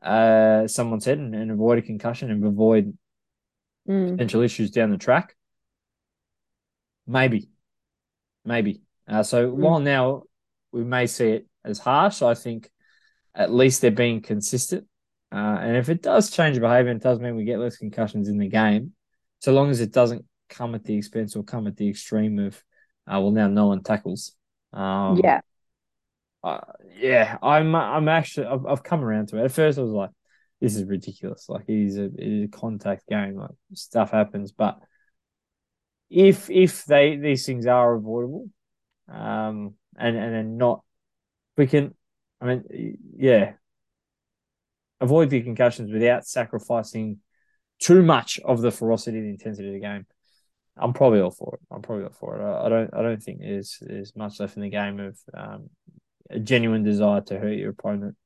uh 0.02 0.66
someone's 0.66 1.04
head 1.04 1.18
and, 1.18 1.34
and 1.34 1.50
avoid 1.50 1.78
a 1.78 1.82
concussion 1.82 2.30
and 2.30 2.44
avoid 2.44 2.96
Mm. 3.88 4.12
potential 4.12 4.42
issues 4.42 4.70
down 4.70 4.90
the 4.90 4.98
track. 4.98 5.34
Maybe, 7.06 7.48
maybe. 8.44 8.82
Uh, 9.08 9.22
so 9.22 9.50
Mm. 9.50 9.56
while 9.56 9.80
now 9.80 10.22
we 10.72 10.85
may 10.85 11.06
see 11.06 11.30
it 11.30 11.46
as 11.64 11.78
harsh, 11.78 12.22
I 12.22 12.35
think 12.35 12.70
at 13.35 13.52
least 13.52 13.80
they're 13.80 13.90
being 13.90 14.22
consistent. 14.22 14.87
Uh, 15.33 15.59
and 15.61 15.76
if 15.76 15.88
it 15.88 16.02
does 16.02 16.30
change 16.30 16.59
behavior, 16.59 16.92
it 16.92 17.02
does 17.02 17.20
mean 17.20 17.37
we 17.37 17.44
get 17.44 17.59
less 17.61 17.76
concussions 17.76 18.28
in 18.28 18.38
the 18.38 18.48
game, 18.48 18.92
so 19.38 19.52
long 19.52 19.70
as 19.70 19.80
it 19.80 19.92
doesn't 19.92 20.24
come 20.48 20.74
at 20.74 20.85
the 20.85 20.96
expense 20.96 21.37
or 21.37 21.44
come 21.44 21.66
at 21.66 21.76
the 21.76 21.88
extreme 21.88 22.38
of, 22.40 22.56
uh, 23.06 23.20
well, 23.20 23.30
now 23.30 23.46
no 23.46 23.68
one 23.68 23.83
tackles. 23.83 24.35
Um, 24.72 25.20
yeah. 25.22 25.40
uh, 26.42 26.61
yeah, 26.96 27.38
I'm 27.42 27.74
I'm 27.74 28.09
actually 28.09 28.46
I've, 28.46 28.66
I've 28.66 28.83
come 28.83 29.04
around 29.04 29.28
to 29.28 29.38
it. 29.38 29.44
At 29.44 29.52
first, 29.52 29.78
I 29.78 29.83
was 29.83 29.92
like, 29.92 30.11
"This 30.61 30.76
is 30.76 30.85
ridiculous." 30.85 31.48
Like 31.48 31.68
it 31.68 31.87
is 31.87 31.96
a 31.96 32.04
it 32.04 32.14
is 32.18 32.44
a 32.44 32.48
contact 32.48 33.06
game. 33.09 33.37
Like 33.37 33.50
stuff 33.74 34.11
happens, 34.11 34.52
but 34.52 34.78
if 36.11 36.50
if 36.50 36.85
they 36.85 37.16
these 37.16 37.46
things 37.46 37.66
are 37.66 37.94
avoidable, 37.94 38.48
um, 39.09 39.74
and 40.00 40.16
and 40.16 40.34
then 40.34 40.56
not, 40.56 40.82
we 41.56 41.66
can. 41.66 41.94
I 42.40 42.46
mean, 42.46 42.98
yeah, 43.16 43.52
avoid 45.00 45.30
the 45.30 45.42
concussions 45.42 45.92
without 45.92 46.26
sacrificing 46.26 47.18
too 47.78 48.02
much 48.02 48.38
of 48.44 48.60
the 48.60 48.70
ferocity 48.70 49.18
and 49.18 49.28
intensity 49.28 49.68
of 49.68 49.74
the 49.74 49.80
game. 49.80 50.06
I'm 50.76 50.92
probably 50.92 51.20
all 51.20 51.30
for 51.30 51.58
it. 51.60 51.74
I'm 51.74 51.82
probably 51.82 52.04
all 52.04 52.12
for 52.18 52.38
it. 52.38 52.42
I, 52.42 52.66
I 52.66 52.68
don't. 52.68 52.94
I 52.94 53.02
don't 53.02 53.22
think 53.22 53.40
there's 53.40 53.78
there's 53.80 54.16
much 54.16 54.40
left 54.40 54.56
in 54.56 54.62
the 54.62 54.70
game 54.70 55.00
of 55.00 55.18
um, 55.34 55.70
a 56.30 56.38
genuine 56.38 56.82
desire 56.82 57.20
to 57.22 57.38
hurt 57.38 57.52
your 57.58 57.70
opponent 57.70 58.16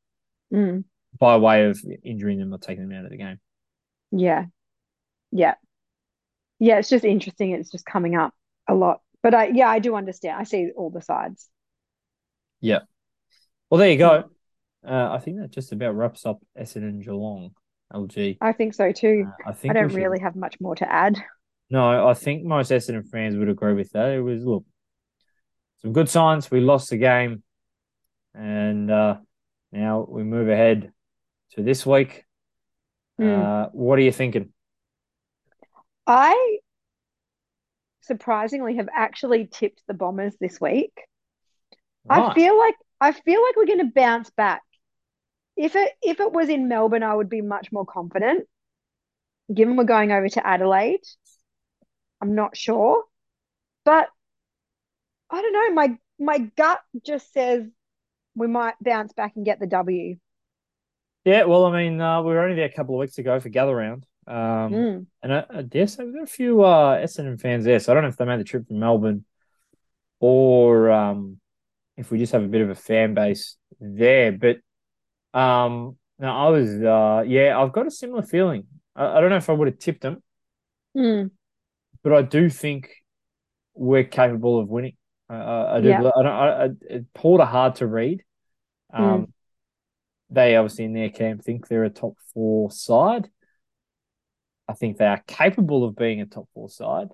Mm. 0.53 0.85
by 1.19 1.37
way 1.39 1.65
of 1.65 1.81
injuring 2.05 2.39
them 2.39 2.53
or 2.55 2.59
taking 2.59 2.87
them 2.87 2.97
out 2.97 3.07
of 3.07 3.11
the 3.11 3.17
game. 3.17 3.41
Yeah. 4.13 4.45
Yeah. 5.33 5.55
Yeah. 6.61 6.79
It's 6.79 6.91
just 6.91 7.05
interesting. 7.05 7.51
It's 7.53 7.71
just 7.71 7.87
coming 7.87 8.15
up 8.15 8.35
a 8.69 8.75
lot. 8.75 9.01
But 9.23 9.35
I, 9.35 9.47
yeah, 9.47 9.69
I 9.69 9.79
do 9.81 9.97
understand. 9.97 10.39
I 10.39 10.45
see 10.45 10.71
all 10.77 10.91
the 10.91 11.01
sides. 11.01 11.49
Yeah. 12.61 12.81
Well, 13.71 13.79
there 13.79 13.91
you 13.91 13.99
go. 13.99 14.25
Uh, 14.87 15.11
I 15.13 15.19
think 15.19 15.39
that 15.39 15.51
just 15.51 15.73
about 15.73 15.97
wraps 15.97 16.27
up 16.27 16.41
Essendon 16.59 17.03
Geelong 17.03 17.53
LG. 17.93 18.39
I 18.41 18.53
think 18.53 18.75
so 18.75 18.93
too. 18.93 19.27
Uh, 19.27 19.51
I 19.51 19.53
think 19.53 19.71
I 19.71 19.75
don't 19.81 19.89
should- 19.89 19.97
really 19.97 20.21
have 20.21 20.37
much 20.37 20.61
more 20.61 20.75
to 20.77 20.91
add. 20.91 21.17
No, 21.71 22.07
I 22.07 22.15
think 22.15 22.45
most 22.45 22.71
Essendon 22.71 23.09
fans 23.09 23.37
would 23.37 23.49
agree 23.49 23.73
with 23.73 23.91
that. 23.93 24.11
It 24.11 24.21
was 24.21 24.45
look 24.45 24.65
some 25.81 25.93
good 25.93 26.09
signs. 26.09 26.51
We 26.51 26.61
lost 26.61 26.91
the 26.91 26.99
game, 26.99 27.43
and 28.35 28.91
uh, 28.91 29.17
now 29.73 30.07
we 30.09 30.23
move 30.23 30.49
ahead 30.49 30.93
to 31.53 31.63
this 31.63 31.87
week. 31.87 32.25
Mm. 33.21 33.67
Uh, 33.67 33.69
what 33.73 33.99
are 33.99 34.03
you 34.03 34.13
thinking? 34.13 34.53
I 36.07 36.59
surprisingly 38.03 38.77
have 38.77 38.89
actually 38.95 39.47
tipped 39.51 39.83
the 39.87 39.95
Bombers 39.95 40.37
this 40.39 40.61
week. 40.61 40.93
I 42.09 42.35
feel 42.35 42.59
like 42.59 42.75
I 43.01 43.13
feel 43.13 43.43
like 43.43 43.57
we're 43.57 43.67
going 43.67 43.79
to 43.87 43.93
bounce 43.95 44.31
back. 44.31 44.63
If 45.57 45.77
it 45.77 45.93
if 46.03 46.21
it 46.21 46.33
was 46.33 46.49
in 46.49 46.69
Melbourne, 46.69 47.03
I 47.03 47.15
would 47.15 47.29
be 47.29 47.41
much 47.41 47.71
more 47.73 47.87
confident. 47.87 48.47
Given 49.53 49.77
we're 49.77 49.85
going 49.85 50.11
over 50.11 50.29
to 50.29 50.47
Adelaide, 50.47 51.01
I'm 52.21 52.35
not 52.35 52.57
sure, 52.57 53.05
but 53.85 54.09
I 55.31 55.43
don't 55.43 55.53
know. 55.53 55.73
My 55.75 55.99
my 56.19 56.39
gut 56.39 56.81
just 57.05 57.33
says 57.33 57.65
we 58.35 58.47
might 58.47 58.75
bounce 58.81 59.13
back 59.13 59.37
and 59.37 59.45
get 59.45 59.61
the 59.61 59.67
W. 59.67 60.17
Yeah, 61.25 61.45
well, 61.45 61.65
I 61.65 61.83
mean, 61.83 62.01
uh, 62.01 62.23
we 62.23 62.33
were 62.35 62.41
only 62.41 62.57
there 62.57 62.67
a 62.67 62.73
couple 62.73 62.95
of 62.97 63.01
weeks 63.01 63.17
ago 63.19 63.41
for 63.41 63.49
Gather 63.49 63.75
Round. 63.75 64.05
Um, 64.27 64.35
Mm. 64.73 65.07
And 65.23 65.35
I, 65.35 65.45
I 65.51 65.63
dare 65.63 65.87
say 65.87 66.05
we've 66.05 66.15
got 66.15 66.23
a 66.23 66.27
few 66.27 66.63
uh, 66.63 66.99
Essendon 66.99 67.41
fans 67.41 67.65
there. 67.65 67.81
So 67.81 67.93
I 67.93 67.95
don't 67.95 68.03
know 68.03 68.11
if 68.11 68.17
they 68.17 68.25
made 68.27 68.41
the 68.41 68.45
trip 68.45 68.67
from 68.67 68.79
Melbourne 68.79 69.25
or 70.21 70.91
um, 70.91 71.41
if 71.97 72.11
we 72.11 72.19
just 72.19 72.33
have 72.33 72.43
a 72.43 72.49
bit 72.49 72.61
of 72.61 72.71
a 72.71 72.75
fan 72.75 73.15
base 73.15 73.57
there. 73.81 74.33
But 74.33 74.57
um, 75.39 75.97
no, 76.19 76.29
I 76.29 76.49
was, 76.49 76.71
uh, 76.83 77.25
yeah, 77.27 77.59
I've 77.59 77.73
got 77.73 77.87
a 77.87 77.91
similar 77.91 78.23
feeling. 78.23 78.65
I, 78.95 79.19
I 79.19 79.21
don't 79.21 79.31
know 79.31 79.37
if 79.37 79.51
I 79.51 79.53
would 79.53 79.69
have 79.69 79.79
tipped 79.79 80.03
them, 80.03 80.23
Mm. 80.97 81.31
but 82.03 82.13
I 82.13 82.23
do 82.23 82.49
think 82.49 82.91
we're 83.75 84.05
capable 84.05 84.61
of 84.61 84.69
winning. 84.69 84.97
I, 85.29 85.77
I, 85.77 85.81
do. 85.81 85.89
Yeah. 85.89 85.99
I 85.99 86.23
don't. 86.23 86.27
I, 86.27 86.65
I, 86.65 87.01
Port 87.15 87.41
are 87.41 87.47
hard 87.47 87.77
to 87.77 87.87
read. 87.87 88.23
Um, 88.93 89.33
They 90.31 90.57
obviously 90.57 90.85
in 90.85 90.93
their 90.93 91.11
camp 91.11 91.43
think 91.43 91.67
they're 91.67 91.85
a 91.85 91.91
top 91.91 92.15
four 92.33 92.71
side. 92.71 93.29
I 94.69 94.73
think 94.75 94.97
they 94.97 95.07
are 95.07 95.23
capable 95.27 95.85
of 95.85 95.97
being 95.97 96.21
a 96.21 96.27
top 96.27 96.49
four 96.55 96.69
side. 96.69 97.09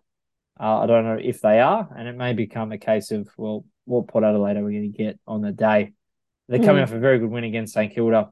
Uh, 0.59 0.81
I 0.81 0.87
don't 0.87 1.05
know 1.05 1.19
if 1.21 1.41
they 1.41 1.61
are, 1.61 1.89
and 1.97 2.07
it 2.07 2.17
may 2.17 2.33
become 2.35 2.71
a 2.71 2.79
case 2.79 3.11
of 3.11 3.29
well, 3.39 3.65
what 3.91 4.09
Port 4.09 4.25
Adelaide 4.25 4.57
are 4.57 4.65
we 4.65 4.73
going 4.75 4.93
to 4.93 4.97
get 4.99 5.19
on 5.27 5.41
the 5.43 5.53
day? 5.53 5.93
They're 6.49 6.59
coming 6.61 6.81
Mm. 6.83 6.85
off 6.85 6.93
a 6.93 6.99
very 6.99 7.19
good 7.19 7.31
win 7.31 7.45
against 7.45 7.75
St 7.75 7.95
Kilda. 7.95 8.31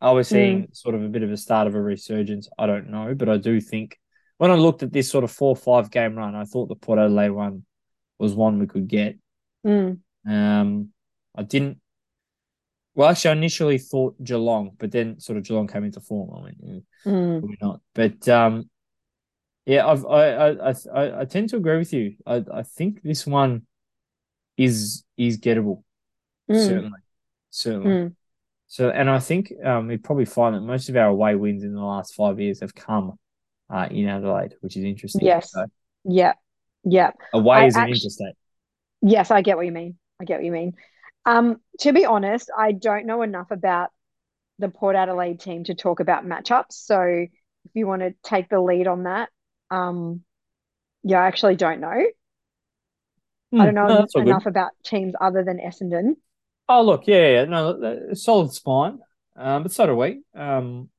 Are 0.00 0.14
we 0.14 0.22
seeing 0.22 0.68
sort 0.72 0.94
of 0.94 1.02
a 1.02 1.08
bit 1.08 1.22
of 1.22 1.30
a 1.32 1.36
start 1.36 1.66
of 1.66 1.74
a 1.74 1.80
resurgence? 1.80 2.48
I 2.58 2.66
don't 2.66 2.90
know, 2.90 3.14
but 3.14 3.28
I 3.28 3.36
do 3.36 3.60
think 3.60 3.98
when 4.36 4.50
I 4.50 4.54
looked 4.54 4.82
at 4.82 4.92
this 4.92 5.10
sort 5.10 5.24
of 5.24 5.30
four 5.30 5.56
five 5.56 5.90
game 5.90 6.14
run, 6.16 6.34
I 6.34 6.44
thought 6.44 6.68
the 6.68 6.76
Port 6.76 6.98
Adelaide 6.98 7.30
one 7.30 7.64
was 8.18 8.34
one 8.34 8.58
we 8.58 8.66
could 8.66 8.88
get. 8.88 9.18
Mm. 9.66 9.98
Um, 10.26 10.88
I 11.34 11.42
didn't. 11.42 11.80
Well, 12.94 13.08
actually, 13.08 13.30
I 13.30 13.32
initially 13.34 13.78
thought 13.78 14.22
Geelong, 14.22 14.72
but 14.78 14.90
then 14.90 15.20
sort 15.20 15.38
of 15.38 15.44
Geelong 15.44 15.66
came 15.68 15.84
into 15.84 16.00
form. 16.00 16.30
I 16.36 16.42
went, 16.42 16.64
"Mm, 16.64 16.82
Mm. 17.06 17.38
probably 17.40 17.58
not. 17.60 17.80
But 17.94 18.28
um, 18.28 18.68
yeah, 19.66 19.86
I've, 19.86 20.04
I, 20.06 20.30
I 20.30 20.70
I 20.94 21.20
I 21.20 21.24
tend 21.24 21.48
to 21.50 21.56
agree 21.56 21.78
with 21.78 21.92
you. 21.92 22.16
I 22.26 22.44
I 22.52 22.62
think 22.62 23.02
this 23.02 23.26
one 23.26 23.66
is 24.58 25.04
is 25.16 25.38
gettable. 25.38 25.82
Mm. 26.50 26.66
Certainly, 26.66 27.00
certainly. 27.50 27.90
Mm. 27.90 28.14
So, 28.66 28.90
and 28.90 29.08
I 29.08 29.18
think 29.18 29.52
um, 29.64 29.86
we 29.86 29.96
probably 29.96 30.26
find 30.26 30.54
that 30.54 30.60
most 30.60 30.90
of 30.90 30.96
our 30.96 31.06
away 31.06 31.34
wins 31.34 31.64
in 31.64 31.72
the 31.72 31.80
last 31.80 32.14
five 32.14 32.38
years 32.38 32.60
have 32.60 32.74
come 32.74 33.18
uh, 33.70 33.88
in 33.90 34.06
Adelaide, 34.08 34.54
which 34.60 34.76
is 34.76 34.84
interesting. 34.84 35.24
Yes. 35.24 35.52
So 35.52 35.64
Yeah. 36.04 36.34
Yeah. 36.84 37.12
away 37.32 37.58
I 37.58 37.66
is 37.66 37.76
an 37.76 37.82
actu- 37.82 37.94
interstate. 37.94 38.34
Yes, 39.00 39.30
I 39.30 39.40
get 39.40 39.56
what 39.56 39.64
you 39.64 39.72
mean. 39.72 39.96
I 40.20 40.24
get 40.24 40.38
what 40.38 40.44
you 40.44 40.52
mean. 40.52 40.74
Um, 41.24 41.60
to 41.80 41.92
be 41.92 42.04
honest, 42.04 42.50
I 42.56 42.72
don't 42.72 43.06
know 43.06 43.22
enough 43.22 43.50
about 43.50 43.90
the 44.58 44.68
Port 44.68 44.96
Adelaide 44.96 45.40
team 45.40 45.64
to 45.64 45.74
talk 45.74 46.00
about 46.00 46.26
matchups. 46.26 46.72
So 46.72 47.00
if 47.00 47.70
you 47.74 47.86
want 47.86 48.02
to 48.02 48.14
take 48.22 48.48
the 48.48 48.60
lead 48.60 48.86
on 48.86 49.04
that, 49.04 49.30
um, 49.70 50.22
yeah, 51.02 51.20
I 51.20 51.26
actually 51.26 51.56
don't 51.56 51.80
know. 51.80 52.04
I 53.56 53.64
don't 53.64 53.74
know 53.74 53.88
Hmm, 53.88 53.88
No, 53.88 54.06
all 54.14 54.22
good. 54.22 54.28
enough 54.28 54.46
about 54.46 54.72
teams 54.84 55.14
other 55.20 55.44
than 55.44 55.58
Essendon. 55.58 56.16
Oh, 56.68 56.82
look, 56.82 57.06
yeah, 57.06 57.28
yeah, 57.28 57.44
no, 57.46 58.12
solid 58.12 58.52
spine, 58.52 58.98
um, 59.36 59.62
but 59.62 59.72
so 59.72 59.86
do 59.86 59.96
we. 59.96 60.20
Um, 60.34 60.90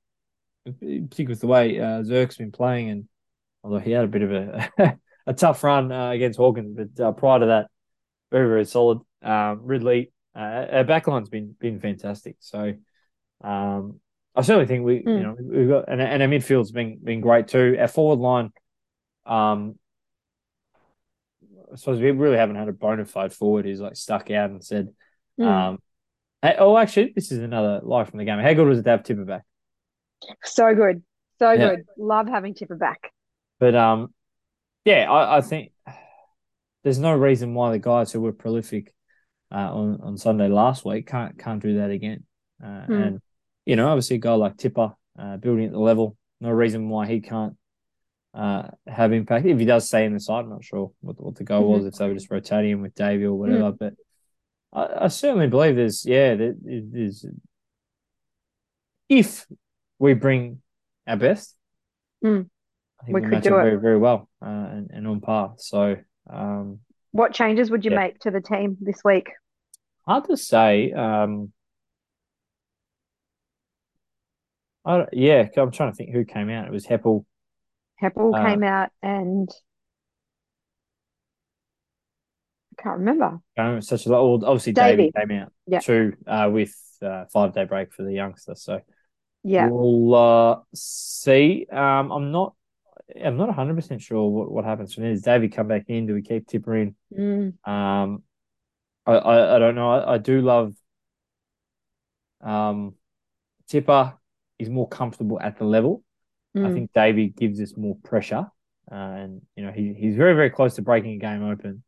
particularly 0.65 1.27
with 1.29 1.39
the 1.41 1.47
way 1.47 1.79
uh, 1.79 2.01
Zerk's 2.03 2.37
been 2.37 2.51
playing, 2.51 2.89
and 2.89 3.07
although 3.63 3.79
he 3.79 3.91
had 3.91 4.05
a 4.05 4.07
bit 4.07 4.21
of 4.23 4.31
a 4.31 4.69
a 5.27 5.33
tough 5.33 5.63
run 5.63 5.91
uh, 5.91 6.09
against 6.09 6.37
Hawkins, 6.37 6.75
but 6.75 7.03
uh, 7.03 7.11
prior 7.11 7.39
to 7.39 7.45
that, 7.47 7.67
very 8.31 8.47
very 8.47 8.65
solid. 8.65 8.99
Um, 9.21 9.61
Ridley, 9.63 10.11
uh, 10.35 10.39
our 10.71 10.83
backline's 10.85 11.29
been 11.29 11.55
been 11.59 11.79
fantastic. 11.79 12.37
So, 12.39 12.73
um, 13.43 13.99
I 14.35 14.41
certainly 14.41 14.67
think 14.67 14.85
we, 14.85 15.03
mm. 15.03 15.17
you 15.17 15.23
know, 15.23 15.35
we've 15.39 15.69
got 15.69 15.85
and, 15.87 16.01
and 16.01 16.21
our 16.23 16.29
midfield's 16.29 16.71
been 16.71 16.99
been 17.03 17.21
great 17.21 17.47
too. 17.47 17.77
Our 17.79 17.87
forward 17.87 18.19
line, 18.19 18.51
um, 19.25 19.77
I 21.71 21.75
suppose 21.75 21.99
we 21.99 22.11
really 22.11 22.37
haven't 22.37 22.55
had 22.55 22.67
a 22.67 22.73
bona 22.73 23.05
fide 23.05 23.33
forward 23.33 23.65
who's 23.65 23.79
like 23.79 23.95
stuck 23.95 24.31
out 24.31 24.49
and 24.49 24.63
said, 24.63 24.89
mm. 25.39 25.45
um, 25.45 25.79
hey, 26.41 26.55
oh, 26.57 26.77
actually, 26.77 27.13
this 27.15 27.31
is 27.31 27.39
another 27.39 27.79
live 27.83 28.09
from 28.09 28.19
the 28.19 28.25
game. 28.25 28.39
How 28.39 28.53
good 28.53 28.67
was 28.67 28.79
it 28.79 28.83
to 28.83 28.89
have 28.91 29.03
Tipper 29.03 29.25
back? 29.25 29.43
So 30.43 30.73
good, 30.75 31.03
so 31.39 31.51
yeah. 31.51 31.69
good. 31.69 31.85
Love 31.97 32.27
having 32.27 32.53
Tipper 32.53 32.75
back. 32.75 33.11
But 33.59 33.75
um, 33.75 34.13
yeah, 34.85 35.11
I, 35.11 35.37
I 35.37 35.41
think 35.41 35.71
there's 36.83 36.99
no 36.99 37.13
reason 37.13 37.53
why 37.53 37.71
the 37.71 37.79
guys 37.79 38.11
who 38.11 38.21
were 38.21 38.33
prolific 38.33 38.93
uh, 39.51 39.73
on 39.73 39.99
on 40.01 40.17
Sunday 40.17 40.47
last 40.47 40.85
week 40.85 41.07
can't 41.07 41.37
can't 41.37 41.61
do 41.61 41.77
that 41.77 41.91
again. 41.91 42.23
Uh, 42.63 42.85
mm. 42.87 43.07
And 43.07 43.21
you 43.65 43.75
know, 43.75 43.87
obviously 43.87 44.17
a 44.17 44.19
guy 44.19 44.33
like 44.33 44.57
Tipper 44.57 44.93
uh, 45.17 45.37
building 45.37 45.65
at 45.65 45.71
the 45.71 45.79
level, 45.79 46.17
no 46.41 46.49
reason 46.49 46.89
why 46.89 47.07
he 47.07 47.19
can't 47.19 47.55
uh, 48.33 48.63
have 48.87 49.11
impact. 49.13 49.45
If 49.45 49.59
he 49.59 49.65
does 49.65 49.87
stay 49.87 50.05
in 50.05 50.13
the 50.13 50.19
side, 50.19 50.41
I'm 50.41 50.49
not 50.49 50.63
sure 50.63 50.91
what, 51.01 51.21
what 51.21 51.35
the 51.35 51.43
goal 51.43 51.63
mm-hmm. 51.63 51.83
was, 51.83 51.85
if 51.85 51.95
they 51.95 52.07
were 52.07 52.13
just 52.13 52.31
rotating 52.31 52.71
him 52.71 52.81
with 52.81 52.95
Davey 52.95 53.25
or 53.25 53.33
whatever. 53.33 53.71
Mm. 53.71 53.77
But 53.79 53.93
I, 54.73 55.05
I, 55.05 55.07
certainly 55.07 55.47
believe 55.47 55.75
there's, 55.75 56.05
yeah, 56.05 56.35
there's, 56.35 57.25
if 59.07 59.47
we 59.97 60.13
bring 60.13 60.61
our 61.07 61.17
best, 61.17 61.55
mm. 62.23 62.47
I 63.01 63.05
think 63.05 63.15
we, 63.15 63.21
we 63.21 63.27
match 63.27 63.43
do 63.43 63.57
it 63.57 63.63
very, 63.63 63.79
very 63.79 63.97
well 63.97 64.29
uh, 64.41 64.45
and, 64.45 64.91
and 64.91 65.07
on 65.07 65.21
par. 65.21 65.55
So, 65.57 65.97
um, 66.29 66.79
what 67.11 67.33
changes 67.33 67.71
would 67.71 67.83
you 67.85 67.91
yeah. 67.91 67.97
make 67.97 68.19
to 68.19 68.31
the 68.31 68.41
team 68.41 68.77
this 68.79 69.01
week? 69.03 69.31
Hard 70.05 70.25
to 70.25 70.37
say. 70.37 70.91
Um, 70.91 71.51
I, 74.85 75.05
yeah, 75.11 75.47
I'm 75.57 75.71
trying 75.71 75.91
to 75.91 75.95
think 75.95 76.11
who 76.11 76.25
came 76.25 76.49
out. 76.49 76.67
It 76.67 76.71
was 76.71 76.85
Heppell. 76.85 77.25
Heppell 78.01 78.37
uh, 78.37 78.45
came 78.45 78.63
out 78.63 78.89
and 79.01 79.49
I 82.77 82.81
can't 82.81 82.99
remember. 82.99 83.39
Um, 83.57 83.81
such 83.81 84.05
a 84.05 84.09
lot. 84.09 84.43
Obviously, 84.43 84.73
Davey 84.73 85.11
came 85.15 85.31
out 85.31 85.51
yeah. 85.67 85.79
too 85.79 86.13
uh, 86.25 86.49
with 86.51 86.75
uh, 87.01 87.25
five 87.31 87.53
day 87.53 87.65
break 87.65 87.93
for 87.93 88.03
the 88.03 88.13
youngster. 88.13 88.55
So 88.55 88.81
yeah, 89.43 89.67
we'll 89.69 90.15
uh, 90.15 90.59
see. 90.73 91.65
Um, 91.71 92.11
I'm 92.11 92.31
not. 92.31 92.55
I'm 93.23 93.37
not 93.37 93.47
100 93.47 93.75
percent 93.75 94.01
sure 94.01 94.29
what, 94.29 94.51
what 94.51 94.65
happens 94.65 94.93
from 94.93 95.03
there. 95.03 95.13
Does 95.13 95.23
Davey 95.23 95.49
come 95.49 95.67
back 95.67 95.85
in? 95.87 96.05
Do 96.05 96.13
we 96.13 96.21
keep 96.21 96.47
Tipper 96.47 96.75
in? 96.75 96.95
Mm. 97.17 97.67
Um, 97.67 98.23
I, 99.05 99.13
I, 99.13 99.55
I 99.55 99.59
don't 99.59 99.75
know. 99.75 99.91
I, 99.91 100.13
I 100.13 100.17
do 100.19 100.41
love 100.41 100.73
um 102.41 102.93
Tipper 103.67 104.13
is 104.57 104.69
more 104.69 104.87
comfortable 104.87 105.39
at 105.39 105.57
the 105.57 105.65
level. 105.65 106.03
Mm. 106.59 106.69
I 106.69 106.73
think 106.73 106.93
Davey 106.93 107.27
gives 107.29 107.61
us 107.61 107.75
more 107.77 107.95
pressure, 108.03 108.47
uh, 108.91 108.95
and 108.95 109.41
you 109.55 109.63
know 109.63 109.71
he, 109.71 109.93
he's 109.97 110.15
very 110.15 110.33
very 110.33 110.49
close 110.49 110.75
to 110.75 110.81
breaking 110.81 111.13
a 111.13 111.17
game 111.17 111.43
open 111.43 111.83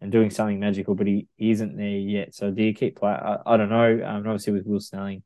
and 0.00 0.12
doing 0.12 0.30
something 0.30 0.60
magical, 0.60 0.94
but 0.94 1.06
he, 1.06 1.26
he 1.36 1.50
isn't 1.50 1.76
there 1.76 1.86
yet. 1.86 2.34
So 2.34 2.50
do 2.50 2.62
you 2.62 2.74
keep 2.74 2.96
playing? 2.96 3.18
I, 3.18 3.38
I 3.46 3.56
don't 3.56 3.70
know. 3.70 4.00
Um, 4.04 4.18
obviously 4.18 4.52
with 4.52 4.66
Will 4.66 4.80
Snelling 4.80 5.22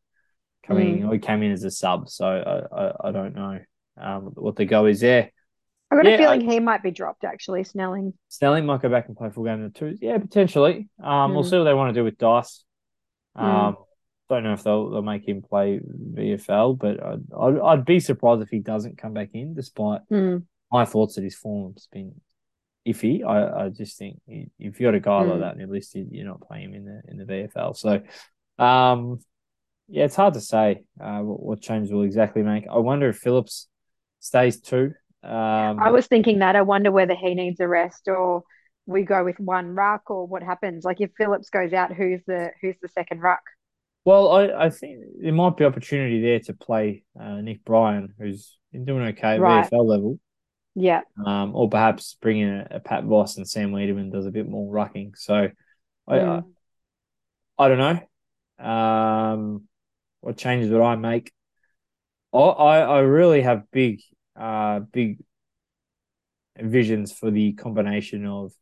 coming, 0.67 1.03
mm. 1.03 1.13
he 1.13 1.19
came 1.19 1.43
in 1.43 1.53
as 1.53 1.65
a 1.65 1.71
sub, 1.71 2.09
so 2.09 2.27
I 2.27 2.85
I, 2.85 3.09
I 3.09 3.13
don't 3.13 3.35
know 3.35 3.61
um, 3.97 4.33
what 4.35 4.57
the 4.57 4.65
go 4.65 4.87
is 4.87 5.01
there. 5.01 5.31
I've 5.91 5.99
got 5.99 6.07
yeah, 6.07 6.15
a 6.15 6.19
feeling 6.19 6.49
I, 6.49 6.53
he 6.55 6.61
might 6.61 6.83
be 6.83 6.91
dropped 6.91 7.25
actually. 7.25 7.65
Snelling. 7.65 8.15
Snelling 8.29 8.65
might 8.65 8.81
go 8.81 8.89
back 8.89 9.09
and 9.09 9.17
play 9.17 9.29
full 9.29 9.45
game 9.45 9.63
in 9.63 9.65
the 9.65 9.79
twos. 9.79 9.99
Yeah, 10.01 10.17
potentially. 10.17 10.89
Um, 11.03 11.31
mm. 11.31 11.35
we'll 11.35 11.45
see 11.45 11.59
what 11.59 11.65
they 11.65 11.75
want 11.75 11.95
to 11.95 12.01
do 12.01 12.05
with 12.05 12.17
Dice. 12.17 12.65
Mm. 13.37 13.43
Um, 13.43 13.75
mm. 13.75 13.85
Don't 14.33 14.45
know 14.45 14.55
if 14.55 14.63
they'll 14.63 14.89
they'll 14.89 15.03
make 15.03 15.29
him 15.29 15.43
play 15.43 15.79
VFL, 15.79 16.79
but 16.79 17.05
I'd, 17.05 17.21
I'd, 17.39 17.59
I'd 17.59 17.85
be 17.85 18.01
surprised 18.01 18.41
if 18.41 18.49
he 18.49 18.61
doesn't 18.61 18.97
come 18.97 19.13
back 19.13 19.29
in, 19.35 19.53
despite 19.53 20.01
mm. 20.11 20.43
my 20.73 20.87
thoughts 20.87 21.17
that 21.17 21.25
his 21.25 21.35
form's 21.35 21.87
been 21.93 22.15
iffy. 22.89 23.23
I, 23.27 23.65
I 23.65 23.69
just 23.69 23.99
think 23.99 24.23
if 24.27 24.49
you've 24.57 24.79
got 24.79 24.95
a 24.95 25.01
guy 25.01 25.23
mm. 25.23 25.29
like 25.33 25.41
that 25.41 25.53
in 25.53 25.61
your 25.61 25.69
list, 25.69 25.95
you're 25.95 26.25
not 26.25 26.41
playing 26.41 26.73
him 26.73 26.75
in 26.77 26.85
the 26.87 27.03
in 27.09 27.19
the 27.19 27.25
VFL. 27.27 27.77
So, 27.77 28.01
um, 28.59 29.19
yeah, 29.89 30.05
it's 30.05 30.17
hard 30.17 30.33
to 30.33 30.41
say 30.41 30.85
uh, 30.99 31.19
what, 31.19 31.43
what 31.43 31.61
changes 31.61 31.93
will 31.93 32.05
exactly 32.05 32.43
make. 32.43 32.65
I 32.73 32.79
wonder 32.79 33.11
if 33.11 33.19
Phillips 33.19 33.69
stays 34.21 34.63
too. 34.63 34.95
Um, 35.23 35.79
I 35.79 35.91
was 35.91 36.07
thinking 36.07 36.39
that. 36.39 36.57
I 36.57 36.63
wonder 36.63 36.91
whether 36.91 37.15
he 37.15 37.35
needs 37.35 37.61
a 37.61 37.69
rest 37.69 38.09
or 38.09 38.45
we 38.87 39.03
go 39.03 39.25
with 39.25 39.39
one 39.39 39.75
ruck 39.75 40.11
or 40.11 40.27
what 40.27 40.43
happens. 40.43 40.87
Like 40.87 41.03
if 41.03 41.11
Phillips 41.19 41.51
goes 41.51 41.75
out, 41.75 41.93
who's 41.93 42.23
the 42.27 42.51
who's 42.63 42.77
the 42.81 42.89
second 42.89 43.21
ruck? 43.21 43.43
Well, 44.05 44.33
I, 44.33 44.65
I 44.65 44.71
think 44.71 45.05
there 45.21 45.33
might 45.33 45.57
be 45.57 45.65
opportunity 45.65 46.21
there 46.21 46.41
to 46.41 46.55
play 46.55 47.05
uh, 47.19 47.41
Nick 47.41 47.65
Bryan, 47.65 48.15
who's 48.19 48.59
been 48.73 48.85
doing 48.85 49.07
okay 49.09 49.35
at 49.35 49.41
right. 49.41 49.71
VFL 49.71 49.87
level. 49.87 50.19
Yeah. 50.75 51.03
Um, 51.25 51.55
or 51.55 51.69
perhaps 51.69 52.17
bring 52.21 52.39
in 52.39 52.49
a, 52.49 52.67
a, 52.73 52.81
Pat 52.81 53.05
Voss 53.05 53.37
and 53.37 53.49
Sam 53.49 53.73
Weideman 53.73 54.11
does 54.11 54.27
a 54.27 54.31
bit 54.31 54.49
more 54.49 54.73
rucking. 54.73 55.17
So, 55.17 55.49
I, 56.09 56.17
mm. 56.17 56.45
I, 57.59 57.65
I, 57.65 57.69
don't 57.69 57.79
know. 58.59 58.67
Um, 58.67 59.69
what 60.21 60.37
changes 60.37 60.71
would 60.71 60.83
I 60.83 60.97
make? 60.97 61.33
I, 62.33 62.39
I, 62.39 62.79
I 62.81 62.99
really 63.01 63.43
have 63.43 63.71
big, 63.71 64.01
uh, 64.35 64.81
big 64.81 65.19
visions 66.59 67.13
for 67.13 67.31
the 67.31 67.53
combination 67.53 68.27
of 68.27 68.53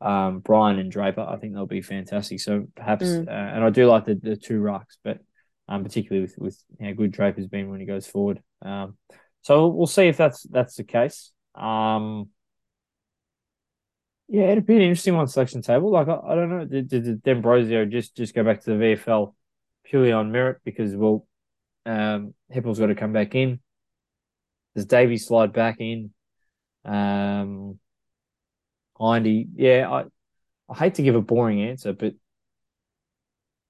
um, 0.00 0.40
Bryan 0.40 0.78
and 0.78 0.90
Draper. 0.90 1.20
I 1.20 1.36
think 1.36 1.54
they'll 1.54 1.66
be 1.66 1.82
fantastic. 1.82 2.40
So 2.40 2.66
perhaps, 2.74 3.04
mm. 3.04 3.28
uh, 3.28 3.30
and 3.30 3.64
I 3.64 3.70
do 3.70 3.86
like 3.86 4.04
the, 4.04 4.14
the 4.14 4.36
two 4.36 4.60
rucks, 4.60 4.96
but 5.02 5.18
um, 5.68 5.84
particularly 5.84 6.22
with 6.22 6.34
with 6.38 6.62
how 6.80 6.92
good 6.92 7.12
Draper's 7.12 7.46
been 7.46 7.70
when 7.70 7.80
he 7.80 7.86
goes 7.86 8.06
forward. 8.06 8.42
Um, 8.62 8.96
so 9.42 9.68
we'll 9.68 9.86
see 9.86 10.08
if 10.08 10.16
that's 10.16 10.42
that's 10.44 10.76
the 10.76 10.84
case. 10.84 11.32
Um, 11.54 12.28
yeah, 14.28 14.44
it'd 14.44 14.66
be 14.66 14.76
an 14.76 14.82
interesting 14.82 15.16
one 15.16 15.26
selection 15.26 15.62
table. 15.62 15.90
Like 15.90 16.08
I, 16.08 16.18
I 16.18 16.34
don't 16.34 16.50
know, 16.50 16.64
did, 16.64 16.88
did 16.88 17.22
D'Ambrosio 17.22 17.86
just 17.86 18.16
just 18.16 18.34
go 18.34 18.44
back 18.44 18.62
to 18.62 18.70
the 18.70 18.76
VFL 18.76 19.34
purely 19.84 20.12
on 20.12 20.32
merit 20.32 20.58
because 20.64 20.94
well, 20.94 21.26
um, 21.86 22.34
Heppell's 22.52 22.78
got 22.78 22.86
to 22.86 22.94
come 22.94 23.12
back 23.12 23.34
in. 23.34 23.60
Does 24.74 24.86
Davey 24.86 25.18
slide 25.18 25.52
back 25.52 25.80
in? 25.80 26.12
Um, 26.84 27.78
Hindy, 29.00 29.48
yeah, 29.54 29.88
I 29.90 30.04
I 30.68 30.76
hate 30.76 30.94
to 30.94 31.02
give 31.02 31.14
a 31.14 31.22
boring 31.22 31.62
answer, 31.62 31.92
but 31.92 32.14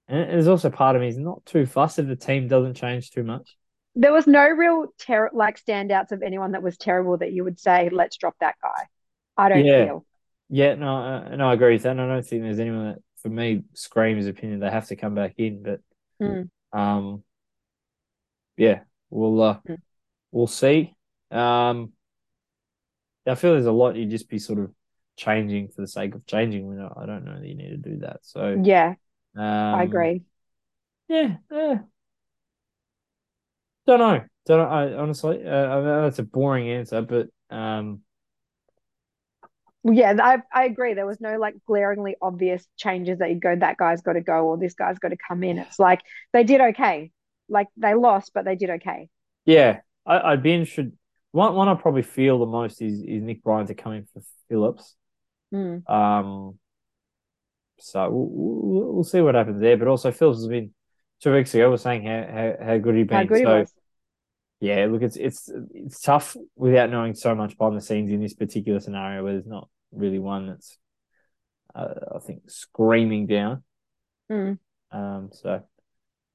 and 0.07 0.29
there's 0.31 0.47
also 0.47 0.69
part 0.69 0.95
of 0.95 1.01
me 1.01 1.07
is 1.07 1.17
not 1.17 1.45
too 1.45 1.65
fussed 1.65 1.99
if 1.99 2.07
the 2.07 2.15
team 2.15 2.47
doesn't 2.47 2.73
change 2.73 3.11
too 3.11 3.23
much. 3.23 3.55
There 3.95 4.11
was 4.11 4.27
no 4.27 4.47
real 4.47 4.87
ter- 4.97 5.29
like 5.33 5.63
standouts 5.63 6.11
of 6.11 6.23
anyone 6.23 6.53
that 6.53 6.63
was 6.63 6.77
terrible 6.77 7.17
that 7.17 7.31
you 7.31 7.43
would 7.43 7.59
say, 7.59 7.89
let's 7.91 8.17
drop 8.17 8.35
that 8.39 8.55
guy. 8.61 8.87
I 9.37 9.49
don't 9.49 9.65
yeah. 9.65 9.85
feel. 9.85 10.05
Yeah, 10.49 10.75
no, 10.75 10.97
uh, 10.97 11.35
no, 11.35 11.49
I 11.49 11.53
agree 11.53 11.73
with 11.73 11.83
that. 11.83 11.91
And 11.91 12.01
I 12.01 12.07
don't 12.07 12.25
think 12.25 12.41
there's 12.41 12.59
anyone 12.59 12.85
that, 12.85 12.97
for 13.21 13.29
me, 13.29 13.63
screams 13.73 14.25
opinion 14.25 14.59
they 14.59 14.69
have 14.69 14.87
to 14.87 14.95
come 14.95 15.13
back 15.13 15.35
in. 15.37 15.61
But, 15.61 15.81
mm. 16.21 16.49
um, 16.73 17.23
yeah, 18.57 18.79
we'll 19.11 19.41
uh, 19.41 19.59
mm. 19.67 19.77
we'll 20.31 20.47
see. 20.47 20.95
Um, 21.29 21.93
I 23.27 23.35
feel 23.35 23.53
there's 23.53 23.67
a 23.67 23.71
lot 23.71 23.95
you'd 23.95 24.09
just 24.09 24.27
be 24.27 24.39
sort 24.39 24.59
of 24.59 24.71
changing 25.19 25.67
for 25.67 25.81
the 25.81 25.87
sake 25.87 26.15
of 26.15 26.25
changing. 26.25 26.65
I 26.95 27.05
don't 27.05 27.25
know 27.25 27.39
that 27.39 27.47
you 27.47 27.55
need 27.55 27.69
to 27.69 27.77
do 27.77 27.97
that. 27.99 28.19
So 28.23 28.59
yeah, 28.63 28.95
um, 29.35 29.43
I 29.43 29.83
agree. 29.83 30.23
Yeah, 31.07 31.35
yeah. 31.51 31.79
Don't 33.85 33.99
know. 33.99 34.21
Don't 34.45 34.57
know. 34.57 34.69
I 34.69 34.93
honestly, 34.93 35.45
uh, 35.45 35.49
I 35.49 35.81
know 35.81 36.03
that's 36.03 36.19
a 36.19 36.23
boring 36.23 36.69
answer, 36.69 37.01
but 37.01 37.27
um, 37.49 38.01
yeah, 39.83 40.15
I 40.21 40.37
I 40.53 40.65
agree. 40.65 40.93
There 40.93 41.05
was 41.05 41.19
no 41.19 41.37
like 41.37 41.55
glaringly 41.65 42.15
obvious 42.21 42.65
changes 42.77 43.19
that 43.19 43.29
you 43.29 43.39
go 43.39 43.55
that 43.55 43.77
guy's 43.77 44.01
got 44.01 44.13
to 44.13 44.21
go 44.21 44.45
or 44.45 44.57
this 44.57 44.73
guy's 44.73 44.99
got 44.99 45.09
to 45.09 45.17
come 45.17 45.43
in. 45.43 45.57
It's 45.57 45.79
like 45.79 46.01
they 46.31 46.43
did 46.43 46.61
okay. 46.61 47.11
Like 47.49 47.67
they 47.77 47.93
lost, 47.93 48.31
but 48.33 48.45
they 48.45 48.55
did 48.55 48.69
okay. 48.69 49.09
Yeah, 49.45 49.79
I, 50.05 50.31
would 50.31 50.43
be 50.43 50.53
interested. 50.53 50.93
One 51.31 51.55
one 51.55 51.67
I 51.67 51.75
probably 51.75 52.03
feel 52.03 52.39
the 52.39 52.45
most 52.45 52.81
is 52.81 53.01
is 53.01 53.23
Nick 53.23 53.43
Bryan 53.43 53.67
to 53.67 53.75
come 53.75 53.93
in 53.93 54.05
for 54.13 54.21
Phillips. 54.49 54.95
Mm. 55.53 55.89
Um, 55.89 56.59
so 57.79 58.09
we'll, 58.09 58.93
we'll, 58.93 59.03
see 59.03 59.21
what 59.21 59.35
happens 59.35 59.61
there. 59.61 59.77
But 59.77 59.87
also, 59.87 60.11
Phillips 60.11 60.39
has 60.39 60.47
been 60.47 60.73
two 61.21 61.33
weeks 61.33 61.53
ago. 61.53 61.69
We're 61.69 61.77
saying 61.77 62.05
how, 62.05 62.25
how, 62.31 62.65
how 62.65 62.77
good 62.77 62.95
he 62.95 63.03
been. 63.03 63.27
Good 63.27 63.37
so, 63.37 63.39
he 63.39 63.45
was. 63.45 63.73
Yeah, 64.61 64.87
look, 64.91 65.01
it's 65.01 65.15
it's 65.15 65.49
it's 65.73 66.01
tough 66.01 66.35
without 66.55 66.89
knowing 66.89 67.15
so 67.15 67.33
much 67.33 67.57
behind 67.57 67.77
the 67.77 67.81
scenes 67.81 68.11
in 68.11 68.21
this 68.21 68.33
particular 68.33 68.81
scenario 68.81 69.23
where 69.23 69.33
there's 69.33 69.45
not 69.45 69.69
really 69.93 70.19
one 70.19 70.47
that's 70.47 70.77
uh, 71.73 71.93
I 72.15 72.19
think 72.19 72.49
screaming 72.49 73.25
down. 73.25 73.63
Mm. 74.29 74.59
Um, 74.91 75.29
so 75.31 75.63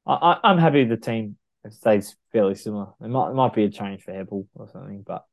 I, 0.07 0.39
am 0.43 0.59
happy 0.59 0.85
the 0.85 0.97
team 0.97 1.37
stays 1.71 2.17
fairly 2.33 2.55
similar. 2.55 2.89
It 3.03 3.09
might 3.09 3.31
it 3.31 3.35
might 3.35 3.55
be 3.55 3.65
a 3.65 3.71
change 3.71 4.03
for 4.03 4.13
Heppell 4.13 4.47
or 4.55 4.69
something, 4.69 5.05
but 5.07 5.25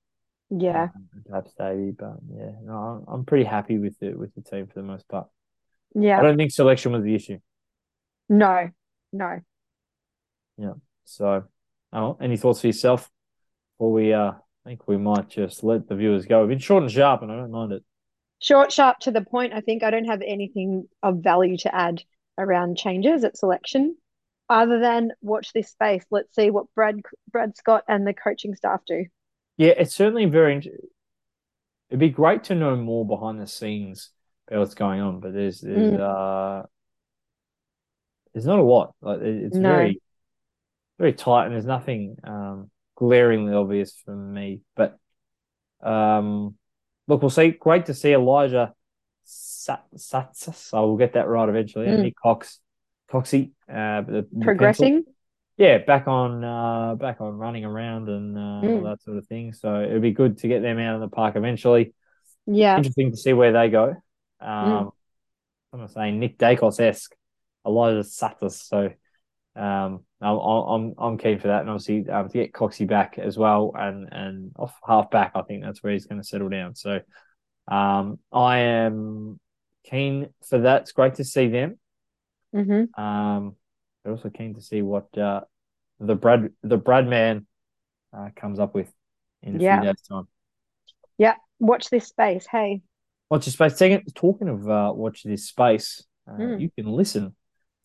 yeah, 0.52 0.90
um, 0.96 1.08
perhaps 1.28 1.54
Davey. 1.58 1.92
But 1.92 2.18
yeah, 2.36 2.52
no, 2.64 3.06
I'm 3.08 3.26
pretty 3.26 3.46
happy 3.46 3.78
with 3.78 3.98
the 4.00 4.12
with 4.12 4.36
the 4.36 4.42
team 4.42 4.68
for 4.68 4.74
the 4.76 4.86
most 4.86 5.08
part. 5.08 5.28
Yeah, 5.96 6.20
I 6.20 6.24
don't 6.24 6.38
think 6.38 6.52
selection 6.52 6.92
was 6.92 7.04
the 7.04 7.16
issue. 7.16 7.40
No, 8.30 8.70
no. 9.14 9.40
Yeah. 10.58 10.74
So, 11.06 11.46
oh, 11.94 12.18
any 12.22 12.38
thoughts 12.38 12.62
for 12.62 12.68
yourself? 12.68 13.10
Or 13.80 13.92
we 13.92 14.14
uh, 14.14 14.32
I 14.32 14.70
think 14.70 14.88
we 14.88 14.98
might 14.98 15.30
just 15.30 15.64
let 15.64 15.88
the 15.88 15.96
viewers 15.96 16.26
go. 16.26 16.42
We've 16.42 16.50
been 16.50 16.60
short 16.60 16.84
and 16.84 16.92
sharp, 16.92 17.22
and 17.22 17.32
I 17.32 17.38
don't 17.38 17.52
mind 17.52 17.72
it. 17.72 17.84
Short, 18.40 18.72
sharp, 18.72 19.00
to 19.00 19.12
the 19.12 19.22
point. 19.22 19.54
I 19.54 19.62
think 19.62 19.84
I 19.84 19.92
don't 19.92 20.06
have 20.06 20.22
anything 20.22 20.88
of 21.02 21.18
value 21.18 21.58
to 21.58 21.74
add 21.74 22.04
around 22.38 22.78
changes 22.78 23.24
at 23.24 23.38
selection, 23.38 23.96
other 24.50 24.80
than 24.80 25.12
watch 25.22 25.54
this 25.54 25.70
space. 25.70 26.04
Let's 26.12 26.36
see 26.36 26.50
what 26.50 26.66
Brad 26.76 27.02
Brad 27.32 27.56
Scott 27.56 27.84
and 27.88 28.06
the 28.06 28.14
coaching 28.14 28.56
staff 28.56 28.82
do. 28.86 29.06
Yeah, 29.62 29.74
it's 29.78 29.94
certainly 29.94 30.26
very. 30.26 30.58
It'd 31.92 32.00
be 32.00 32.10
great 32.10 32.46
to 32.46 32.56
know 32.56 32.76
more 32.76 33.06
behind 33.06 33.40
the 33.40 33.46
scenes 33.46 34.10
about 34.48 34.62
what's 34.62 34.74
going 34.74 35.02
on, 35.02 35.20
but 35.20 35.34
there's 35.34 35.62
there's 35.62 35.94
mm. 35.94 36.00
uh 36.00 36.66
there's 38.34 38.48
not 38.48 38.58
a 38.58 38.64
lot. 38.64 38.96
Like 39.02 39.20
it's 39.22 39.56
no. 39.56 39.70
very 39.70 40.02
very 40.98 41.14
tight, 41.14 41.46
and 41.46 41.54
there's 41.54 41.68
nothing 41.68 42.16
um 42.24 42.72
glaringly 42.96 43.54
obvious 43.54 43.96
for 44.04 44.16
me. 44.16 44.62
But 44.76 44.98
um 45.84 46.56
look, 47.08 47.22
we'll 47.22 47.30
see. 47.30 47.52
Great 47.52 47.86
to 47.86 47.94
see 47.94 48.14
Elijah 48.14 48.74
Tsatas. 49.28 50.74
I 50.74 50.80
will 50.80 50.98
get 50.98 51.14
that 51.14 51.28
right 51.28 51.48
eventually. 51.48 51.86
Mm. 51.86 52.02
Nick 52.02 52.16
Cox, 52.20 52.60
Coxie, 53.12 53.52
uh, 53.72 54.02
progressing. 54.42 55.04
Pencil. 55.04 55.14
Yeah, 55.62 55.78
back 55.78 56.08
on, 56.08 56.44
uh, 56.44 56.96
back 56.96 57.22
on 57.22 57.38
running 57.38 57.66
around 57.66 58.10
and 58.10 58.36
uh, 58.36 58.66
mm. 58.66 58.78
all 58.78 58.82
that 58.90 59.04
sort 59.04 59.18
of 59.18 59.28
thing. 59.28 59.54
So 59.54 59.84
it'd 59.84 60.02
be 60.02 60.10
good 60.10 60.40
to 60.40 60.48
get 60.48 60.64
them 60.64 60.80
out 60.80 60.96
of 60.96 61.02
the 61.02 61.08
park 61.08 61.36
eventually. 61.36 61.94
Yeah, 62.48 62.78
interesting 62.78 63.12
to 63.12 63.18
see 63.18 63.34
where 63.34 63.52
they 63.52 63.70
go. 63.70 63.90
Um, 64.40 64.48
mm. 64.50 64.92
I'm 65.72 65.88
saying 65.88 66.20
Nick 66.20 66.40
Daicos 66.40 66.80
esque, 66.80 67.14
Elijah 67.64 68.00
Tsatas. 68.00 68.54
So 68.54 68.90
um, 69.56 70.04
I'm, 70.20 70.40
I'm 70.40 70.94
I'm 70.98 71.18
keen 71.20 71.38
for 71.38 71.50
that, 71.50 71.62
and 71.62 71.70
obviously 71.70 72.10
um, 72.10 72.28
to 72.28 72.34
get 72.34 72.54
Coxie 72.54 72.88
back 72.88 73.20
as 73.20 73.38
well, 73.38 73.72
and 73.76 74.10
and 74.12 74.54
off 74.58 74.74
half 74.84 75.12
back, 75.12 75.34
I 75.36 75.44
think 75.44 75.64
that's 75.64 75.84
where 75.84 75.94
he's 75.94 76.08
going 76.08 76.20
to 76.20 76.28
settle 76.28 76.50
down. 76.50 76.74
So, 76.74 77.02
um, 77.68 78.18
I 78.34 78.58
am 78.62 79.40
keen 79.84 80.30
for 80.50 80.62
that. 80.62 80.82
It's 80.82 80.92
great 80.92 81.14
to 81.16 81.24
see 81.24 81.50
them. 81.50 81.78
Mm-hmm. 82.56 83.00
Um, 83.00 83.58
but 84.04 84.10
also 84.10 84.32
keen 84.32 84.56
to 84.56 84.62
see 84.62 84.82
what 84.82 85.16
uh, 85.16 85.42
the 86.02 86.16
Brad 86.16 86.50
the 86.64 86.78
Brad 86.78 87.08
man 87.08 87.46
uh, 88.16 88.30
comes 88.36 88.60
up 88.60 88.76
with 88.76 88.92
in 89.42 89.56
a 89.56 89.64
yeah. 89.64 89.82
few 89.82 89.90
days' 89.90 90.02
time. 90.02 90.28
Yeah, 91.18 91.36
watch 91.60 91.90
this 91.90 92.08
space. 92.08 92.46
Hey, 92.52 92.82
watch 93.30 93.46
this 93.46 93.54
space. 93.54 93.78
Second, 93.78 94.04
talking 94.16 94.50
of 94.50 94.70
uh, 94.70 94.92
watch 94.94 95.24
this 95.24 95.48
space, 95.48 96.04
uh, 96.28 96.34
mm. 96.34 96.62
you 96.62 96.70
can 96.76 96.92
listen 96.92 97.36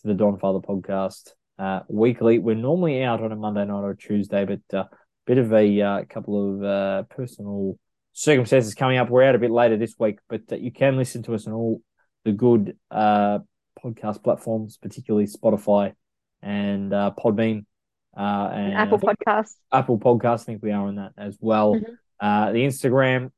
to 0.03 0.09
the 0.09 0.15
Don 0.15 0.39
Father 0.39 0.61
podcast 0.61 1.31
uh, 1.59 1.81
weekly. 1.89 2.39
We're 2.39 2.57
normally 2.57 3.03
out 3.03 3.23
on 3.23 3.33
a 3.33 3.37
Monday 3.37 3.65
night 3.65 3.81
or 3.81 3.95
Tuesday, 3.95 4.45
but 4.45 4.61
a 4.73 4.81
uh, 4.81 4.85
bit 5.27 5.39
of 5.39 5.53
a 5.53 5.81
uh, 5.81 6.05
couple 6.09 6.55
of 6.55 6.63
uh, 6.63 7.03
personal 7.05 7.79
circumstances 8.13 8.75
coming 8.75 8.99
up. 8.99 9.11
We're 9.11 9.25
out 9.25 9.35
a 9.35 9.39
bit 9.39 9.51
later 9.51 9.77
this 9.77 9.95
week, 9.99 10.19
but 10.29 10.43
uh, 10.51 10.57
you 10.57 10.73
can 10.73 10.97
listen 10.97 11.23
to 11.25 11.35
us 11.35 11.47
on 11.47 11.53
all 11.53 11.83
the 12.25 12.33
good 12.33 12.77
uh, 12.91 13.41
podcast 13.83 14.23
platforms, 14.23 14.79
particularly 14.79 15.27
Spotify 15.27 15.93
and 16.43 16.93
Podbean. 16.93 17.65
And 18.17 18.75
Apple 18.75 18.99
Podcasts. 18.99 19.55
Apple 19.73 19.99
Podcasts, 19.99 20.43
I 20.43 20.45
think 20.45 20.63
we 20.63 20.73
are 20.73 20.87
on 20.87 20.97
that 20.97 21.13
as 21.17 21.37
well. 21.41 21.75
Mm-hmm. 21.75 22.53
the 22.53 22.61
Instagram 22.61 23.31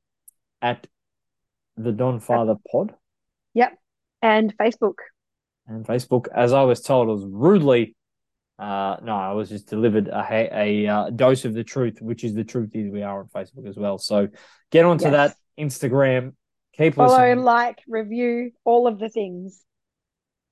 at 0.62 0.86
the 1.76 1.92
Don 1.92 2.20
Father 2.20 2.56
Pod. 2.70 2.94
Yep. 3.54 3.78
And 4.22 4.56
Facebook. 4.56 4.94
And 5.66 5.86
Facebook, 5.86 6.26
as 6.34 6.52
I 6.52 6.62
was 6.62 6.80
told, 6.80 7.08
was 7.08 7.24
rudely 7.24 7.94
uh, 8.58 8.96
no, 9.02 9.14
I 9.14 9.32
was 9.32 9.48
just 9.48 9.68
delivered 9.68 10.08
a, 10.08 10.26
a, 10.30 10.86
a 10.86 10.92
uh, 10.92 11.10
dose 11.10 11.44
of 11.44 11.54
the 11.54 11.62
truth, 11.62 12.02
which 12.02 12.24
is 12.24 12.34
the 12.34 12.42
truth 12.42 12.70
is 12.74 12.90
we 12.90 13.02
are 13.02 13.20
on 13.20 13.28
Facebook 13.28 13.68
as 13.68 13.76
well. 13.76 13.98
So 13.98 14.28
get 14.70 14.84
onto 14.84 15.04
yes. 15.04 15.12
that 15.12 15.36
Instagram. 15.62 16.32
Keep 16.76 16.94
follow, 16.94 17.18
listening. 17.18 17.44
like, 17.44 17.78
review, 17.86 18.50
all 18.64 18.88
of 18.88 18.98
the 18.98 19.08
things, 19.08 19.64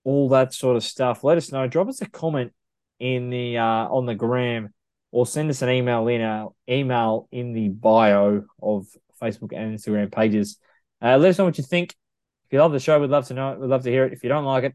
all 0.05 0.29
that 0.31 0.55
sort 0.55 0.77
of 0.77 0.85
stuff. 0.85 1.25
Let 1.25 1.37
us 1.37 1.51
know. 1.51 1.67
Drop 1.67 1.89
us 1.89 2.01
a 2.01 2.09
comment 2.09 2.53
in 2.99 3.31
the 3.31 3.59
uh, 3.59 3.89
on 3.89 4.07
the 4.07 4.15
gram, 4.15 4.73
or 5.11 5.27
send 5.27 5.51
us 5.51 5.63
an 5.63 5.69
email 5.69 6.07
in 6.09 6.21
our 6.21 6.53
email 6.69 7.29
in 7.31 7.53
the 7.53 7.69
bio 7.69 8.45
of 8.63 8.87
Facebook 9.21 9.53
and 9.57 9.79
Instagram 9.79 10.13
pages. 10.13 10.59
Uh, 11.03 11.17
let 11.19 11.31
us 11.31 11.39
know 11.39 11.45
what 11.45 11.59
you 11.59 11.65
think. 11.65 11.95
If 12.47 12.53
you 12.53 12.61
love 12.61 12.73
the 12.73 12.81
show, 12.81 13.01
we'd 13.01 13.11
love 13.11 13.27
to 13.29 13.35
know 13.35 13.53
it. 13.53 13.61
We'd 13.61 13.69
love 13.69 13.83
to 13.85 13.91
hear 13.91 14.05
it. 14.05 14.13
If 14.13 14.23
you 14.23 14.29
don't 14.29 14.45
like 14.45 14.65
it, 14.65 14.75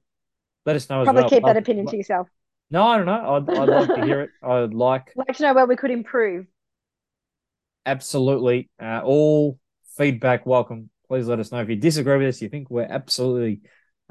let 0.65 0.75
us 0.75 0.89
know 0.89 1.03
Probably 1.03 1.21
well. 1.21 1.29
keep 1.29 1.43
that 1.43 1.57
opinion 1.57 1.87
to 1.87 1.97
yourself. 1.97 2.27
No, 2.69 2.83
I 2.83 2.97
don't 2.97 3.05
know. 3.05 3.35
I'd, 3.35 3.57
I'd 3.57 3.69
like 3.69 3.95
to 3.95 4.05
hear 4.05 4.21
it. 4.21 4.29
I'd 4.43 4.73
like 4.73 5.11
like 5.15 5.35
to 5.37 5.43
know 5.43 5.53
where 5.53 5.65
we 5.65 5.75
could 5.75 5.91
improve. 5.91 6.45
Absolutely, 7.85 8.69
uh, 8.81 9.01
all 9.03 9.59
feedback 9.97 10.45
welcome. 10.45 10.89
Please 11.07 11.27
let 11.27 11.39
us 11.39 11.51
know 11.51 11.61
if 11.61 11.69
you 11.69 11.75
disagree 11.75 12.17
with 12.17 12.27
us. 12.27 12.41
You 12.41 12.49
think 12.49 12.69
we're 12.69 12.83
absolutely 12.83 13.61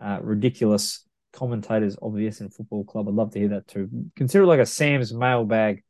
uh, 0.00 0.18
ridiculous 0.20 1.04
commentators 1.32 1.96
of 1.96 2.14
the 2.14 2.26
Essendon 2.26 2.54
Football 2.54 2.84
Club. 2.84 3.08
I'd 3.08 3.14
love 3.14 3.32
to 3.32 3.38
hear 3.38 3.48
that 3.48 3.66
too. 3.68 3.88
Consider 4.16 4.44
it 4.44 4.48
like 4.48 4.60
a 4.60 4.66
Sam's 4.66 5.12
mailbag 5.12 5.82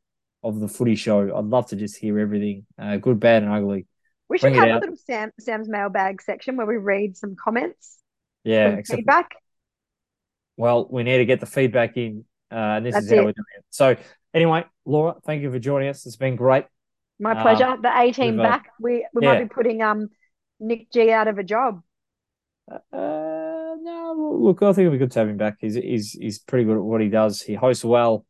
of 0.43 0.59
the 0.59 0.67
footy 0.67 0.95
show. 0.95 1.35
I'd 1.35 1.45
love 1.45 1.67
to 1.67 1.75
just 1.75 1.97
hear 1.97 2.19
everything, 2.19 2.65
uh, 2.79 2.97
good, 2.97 3.19
bad, 3.19 3.43
and 3.43 3.51
ugly. 3.51 3.87
We 4.29 4.37
should 4.37 4.53
Bring 4.53 4.55
have 4.55 4.69
a 4.69 4.79
little 4.79 4.95
Sam, 4.95 5.31
Sam's 5.39 5.67
mailbag 5.67 6.21
section 6.21 6.55
where 6.55 6.65
we 6.65 6.77
read 6.77 7.17
some 7.17 7.35
comments. 7.35 7.97
Yeah, 8.43 8.69
except, 8.69 8.97
feedback. 8.97 9.31
Well, 10.57 10.87
we 10.89 11.03
need 11.03 11.17
to 11.17 11.25
get 11.25 11.39
the 11.39 11.45
feedback 11.45 11.97
in 11.97 12.25
uh, 12.51 12.55
and 12.55 12.85
this 12.85 12.93
That's 12.93 13.05
is 13.05 13.11
how 13.11 13.17
it. 13.17 13.25
we're 13.25 13.31
doing 13.31 13.45
it. 13.57 13.65
So, 13.69 13.95
anyway, 14.33 14.65
Laura, 14.85 15.15
thank 15.23 15.41
you 15.41 15.51
for 15.51 15.59
joining 15.59 15.87
us. 15.87 16.05
It's 16.05 16.17
been 16.17 16.35
great. 16.35 16.65
My 17.19 17.31
uh, 17.31 17.41
pleasure. 17.41 17.77
the 17.81 17.97
A 17.97 18.11
team 18.11 18.39
uh, 18.39 18.43
back. 18.43 18.71
We 18.79 19.07
we 19.13 19.23
yeah. 19.23 19.33
might 19.33 19.43
be 19.43 19.49
putting 19.49 19.81
um 19.81 20.09
Nick 20.59 20.91
G 20.91 21.11
out 21.11 21.27
of 21.27 21.37
a 21.37 21.43
job. 21.43 21.81
Uh, 22.69 22.77
no, 24.13 24.37
look, 24.39 24.61
I 24.61 24.73
think 24.73 24.85
it'll 24.85 24.91
be 24.91 24.97
good 24.97 25.11
to 25.11 25.19
have 25.19 25.29
him 25.29 25.37
back. 25.37 25.57
He's 25.59 25.75
he's 25.75 26.11
he's 26.13 26.39
pretty 26.39 26.65
good 26.65 26.77
at 26.77 26.83
what 26.83 27.01
he 27.01 27.09
does. 27.09 27.41
He 27.41 27.53
hosts 27.53 27.85
well. 27.85 28.25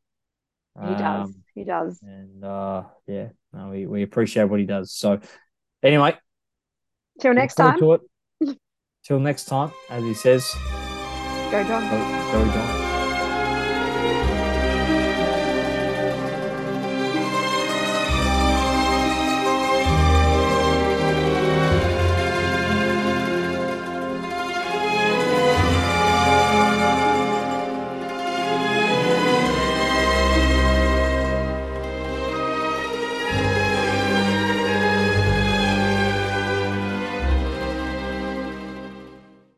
He 0.76 0.88
um, 0.88 0.98
does. 0.98 1.36
He 1.54 1.64
does. 1.64 2.00
And 2.02 2.44
uh, 2.44 2.84
yeah, 3.08 3.30
no, 3.54 3.70
we 3.70 3.86
we 3.86 4.04
appreciate 4.04 4.46
what 4.46 4.60
he 4.60 4.66
does. 4.66 4.92
So, 4.94 5.20
anyway, 5.84 6.16
till 7.20 7.34
next 7.34 7.56
time. 7.56 7.80
Till 9.04 9.20
next 9.20 9.46
time, 9.46 9.72
as 9.90 10.04
he 10.04 10.14
says, 10.14 10.54
go 11.50 11.64
John. 11.64 11.90
Go, 11.90 12.32
go 12.32 12.54
John. 12.54 12.81